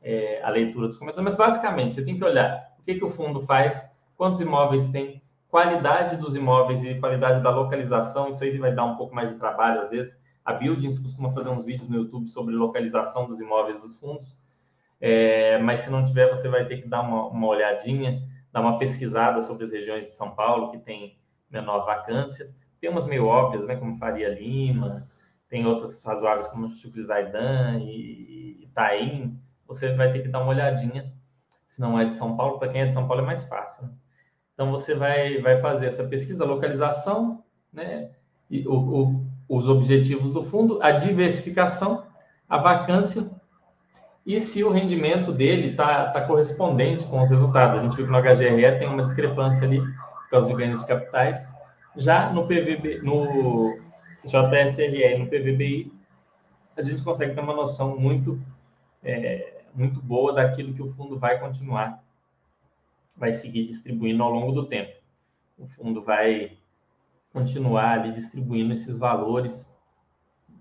é, 0.01 0.41
a 0.43 0.49
leitura 0.49 0.87
dos 0.87 0.97
comentários. 0.97 1.33
Mas 1.33 1.37
basicamente, 1.37 1.93
você 1.93 2.03
tem 2.03 2.17
que 2.17 2.23
olhar 2.23 2.73
o 2.79 2.83
que, 2.83 2.95
que 2.95 3.05
o 3.05 3.09
fundo 3.09 3.39
faz, 3.39 3.89
quantos 4.17 4.41
imóveis 4.41 4.89
tem, 4.89 5.21
qualidade 5.47 6.17
dos 6.17 6.35
imóveis 6.35 6.83
e 6.83 6.95
qualidade 6.95 7.41
da 7.41 7.51
localização. 7.51 8.27
Isso 8.27 8.43
aí 8.43 8.57
vai 8.57 8.73
dar 8.73 8.85
um 8.85 8.95
pouco 8.95 9.13
mais 9.15 9.29
de 9.29 9.37
trabalho 9.37 9.81
às 9.81 9.89
vezes. 9.91 10.13
A 10.43 10.51
Buildings 10.51 10.99
costuma 10.99 11.31
fazer 11.31 11.49
uns 11.49 11.65
vídeos 11.65 11.87
no 11.87 11.95
YouTube 11.95 12.27
sobre 12.27 12.53
localização 12.53 13.27
dos 13.27 13.39
imóveis 13.39 13.79
dos 13.79 13.97
fundos. 13.97 14.35
É, 14.99 15.57
mas 15.59 15.81
se 15.81 15.89
não 15.89 16.03
tiver, 16.03 16.27
você 16.27 16.49
vai 16.49 16.65
ter 16.65 16.81
que 16.81 16.87
dar 16.87 17.01
uma, 17.01 17.27
uma 17.27 17.47
olhadinha, 17.47 18.21
dar 18.53 18.61
uma 18.61 18.77
pesquisada 18.77 19.41
sobre 19.41 19.63
as 19.63 19.71
regiões 19.71 20.05
de 20.05 20.11
São 20.11 20.35
Paulo 20.35 20.69
que 20.69 20.77
tem 20.77 21.17
menor 21.49 21.85
vacância. 21.85 22.53
Tem 22.79 22.89
umas 22.89 23.07
meio 23.07 23.25
óbvias, 23.25 23.65
né, 23.65 23.75
como 23.75 23.97
Faria 23.97 24.29
Lima, 24.29 25.09
tem 25.49 25.65
outras 25.65 26.03
razoáveis 26.03 26.47
como 26.47 26.69
Chucrizaidan 26.69 27.79
e 27.79 28.63
Itaim. 28.63 29.39
Você 29.67 29.93
vai 29.95 30.11
ter 30.11 30.21
que 30.21 30.27
dar 30.27 30.41
uma 30.41 30.51
olhadinha, 30.51 31.11
se 31.65 31.81
não 31.81 31.99
é 31.99 32.05
de 32.05 32.13
São 32.13 32.37
Paulo, 32.37 32.59
para 32.59 32.69
quem 32.69 32.81
é 32.81 32.85
de 32.85 32.93
São 32.93 33.07
Paulo 33.07 33.23
é 33.23 33.25
mais 33.25 33.43
fácil. 33.45 33.85
Né? 33.85 33.89
Então 34.53 34.69
você 34.69 34.93
vai, 34.93 35.41
vai 35.41 35.59
fazer 35.59 35.87
essa 35.87 36.03
pesquisa, 36.03 36.45
localização, 36.45 37.43
né, 37.71 38.11
e 38.51 38.67
o, 38.67 38.73
o, 38.73 39.25
os 39.49 39.67
objetivos 39.67 40.31
do 40.31 40.43
fundo, 40.43 40.79
a 40.83 40.91
diversificação, 40.91 42.05
a 42.47 42.57
vacância 42.59 43.27
e 44.25 44.39
se 44.39 44.63
o 44.63 44.69
rendimento 44.69 45.31
dele 45.31 45.71
está 45.71 46.11
tá 46.11 46.21
correspondente 46.25 47.05
com 47.05 47.21
os 47.21 47.29
resultados. 47.29 47.79
A 47.79 47.83
gente 47.83 47.95
viu 47.97 48.05
que 48.05 48.11
no 48.11 48.21
HGRE 48.21 48.79
tem 48.79 48.87
uma 48.87 49.03
discrepância 49.03 49.63
ali 49.63 49.81
causa 50.33 50.47
de 50.47 50.55
ganhos 50.55 50.79
de 50.79 50.87
capitais. 50.87 51.47
Já 51.95 52.33
no 52.33 52.47
PVB, 52.47 53.01
no 53.03 53.77
JSRE 54.25 55.19
no 55.19 55.27
PVBI, 55.27 55.93
a 56.75 56.81
gente 56.81 57.03
consegue 57.03 57.35
ter 57.35 57.41
uma 57.41 57.53
noção 57.53 57.99
muito, 57.99 58.41
é, 59.03 59.61
muito 59.75 60.01
boa 60.01 60.33
daquilo 60.33 60.73
que 60.73 60.81
o 60.81 60.87
fundo 60.87 61.19
vai 61.19 61.39
continuar, 61.39 62.03
vai 63.15 63.31
seguir 63.31 63.65
distribuindo 63.65 64.23
ao 64.23 64.31
longo 64.31 64.51
do 64.53 64.65
tempo. 64.65 64.91
O 65.57 65.67
fundo 65.67 66.01
vai 66.01 66.57
continuar 67.31 67.99
ali 67.99 68.13
distribuindo 68.13 68.73
esses 68.73 68.97
valores 68.97 69.69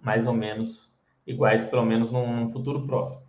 mais 0.02 0.26
ou 0.26 0.34
menos 0.34 0.92
iguais, 1.26 1.64
pelo 1.64 1.84
menos 1.84 2.12
num 2.12 2.48
futuro 2.50 2.86
próximo, 2.86 3.22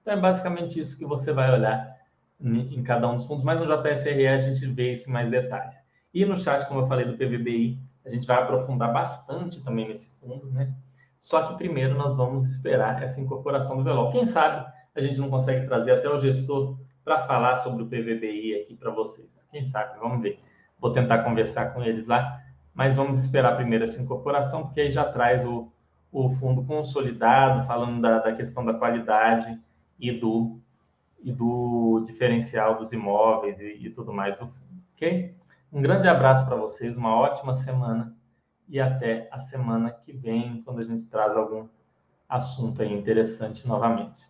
Então 0.00 0.14
é 0.14 0.16
basicamente 0.16 0.78
isso 0.78 0.96
que 0.96 1.04
você 1.04 1.32
vai 1.32 1.52
olhar 1.52 1.98
em 2.42 2.82
cada 2.82 3.08
um 3.08 3.16
dos 3.16 3.26
fundos, 3.26 3.44
mas 3.44 3.60
no 3.60 3.66
JSRE 3.66 4.26
a 4.26 4.38
gente 4.38 4.66
vê 4.66 4.92
isso 4.92 5.10
em 5.10 5.12
mais 5.12 5.30
detalhes. 5.30 5.76
E 6.12 6.24
no 6.24 6.36
chat, 6.36 6.66
como 6.66 6.80
eu 6.80 6.86
falei 6.86 7.04
do 7.04 7.14
PVBI, 7.14 7.78
a 8.04 8.08
gente 8.08 8.26
vai 8.26 8.42
aprofundar 8.42 8.92
bastante 8.92 9.62
também 9.62 9.88
nesse 9.88 10.08
fundo, 10.18 10.50
né? 10.50 10.72
Só 11.20 11.48
que 11.48 11.58
primeiro 11.58 11.94
nós 11.94 12.16
vamos 12.16 12.46
esperar 12.48 13.02
essa 13.02 13.20
incorporação 13.20 13.76
do 13.76 13.84
Velol. 13.84 14.10
Quem 14.10 14.24
sabe 14.24 14.66
a 14.94 15.00
gente 15.00 15.18
não 15.18 15.28
consegue 15.28 15.66
trazer 15.66 15.92
até 15.92 16.08
o 16.08 16.18
gestor 16.18 16.78
para 17.04 17.26
falar 17.26 17.56
sobre 17.56 17.82
o 17.82 17.86
PVBI 17.86 18.62
aqui 18.62 18.74
para 18.74 18.90
vocês. 18.90 19.28
Quem 19.50 19.66
sabe? 19.66 19.98
Vamos 19.98 20.22
ver. 20.22 20.40
Vou 20.78 20.92
tentar 20.92 21.18
conversar 21.22 21.74
com 21.74 21.82
eles 21.82 22.06
lá, 22.06 22.40
mas 22.74 22.96
vamos 22.96 23.18
esperar 23.18 23.56
primeiro 23.56 23.84
essa 23.84 24.00
incorporação, 24.00 24.64
porque 24.64 24.80
aí 24.80 24.90
já 24.90 25.04
traz 25.04 25.44
o, 25.44 25.70
o 26.12 26.28
fundo 26.28 26.64
consolidado, 26.64 27.66
falando 27.66 28.00
da, 28.00 28.18
da 28.18 28.34
questão 28.34 28.64
da 28.64 28.74
qualidade 28.74 29.60
e 29.98 30.10
do, 30.12 30.60
e 31.22 31.32
do 31.32 32.02
diferencial 32.06 32.76
dos 32.76 32.92
imóveis 32.92 33.58
e, 33.60 33.86
e 33.86 33.90
tudo 33.90 34.12
mais 34.12 34.38
fundo, 34.38 34.54
ok? 34.94 35.34
Um 35.72 35.80
grande 35.80 36.08
abraço 36.08 36.44
para 36.46 36.56
vocês, 36.56 36.96
uma 36.96 37.14
ótima 37.14 37.54
semana 37.54 38.16
e 38.68 38.80
até 38.80 39.28
a 39.30 39.38
semana 39.38 39.90
que 39.90 40.12
vem, 40.12 40.62
quando 40.62 40.80
a 40.80 40.84
gente 40.84 41.08
traz 41.08 41.36
algum 41.36 41.68
assunto 42.28 42.82
interessante 42.82 43.66
novamente. 43.66 44.22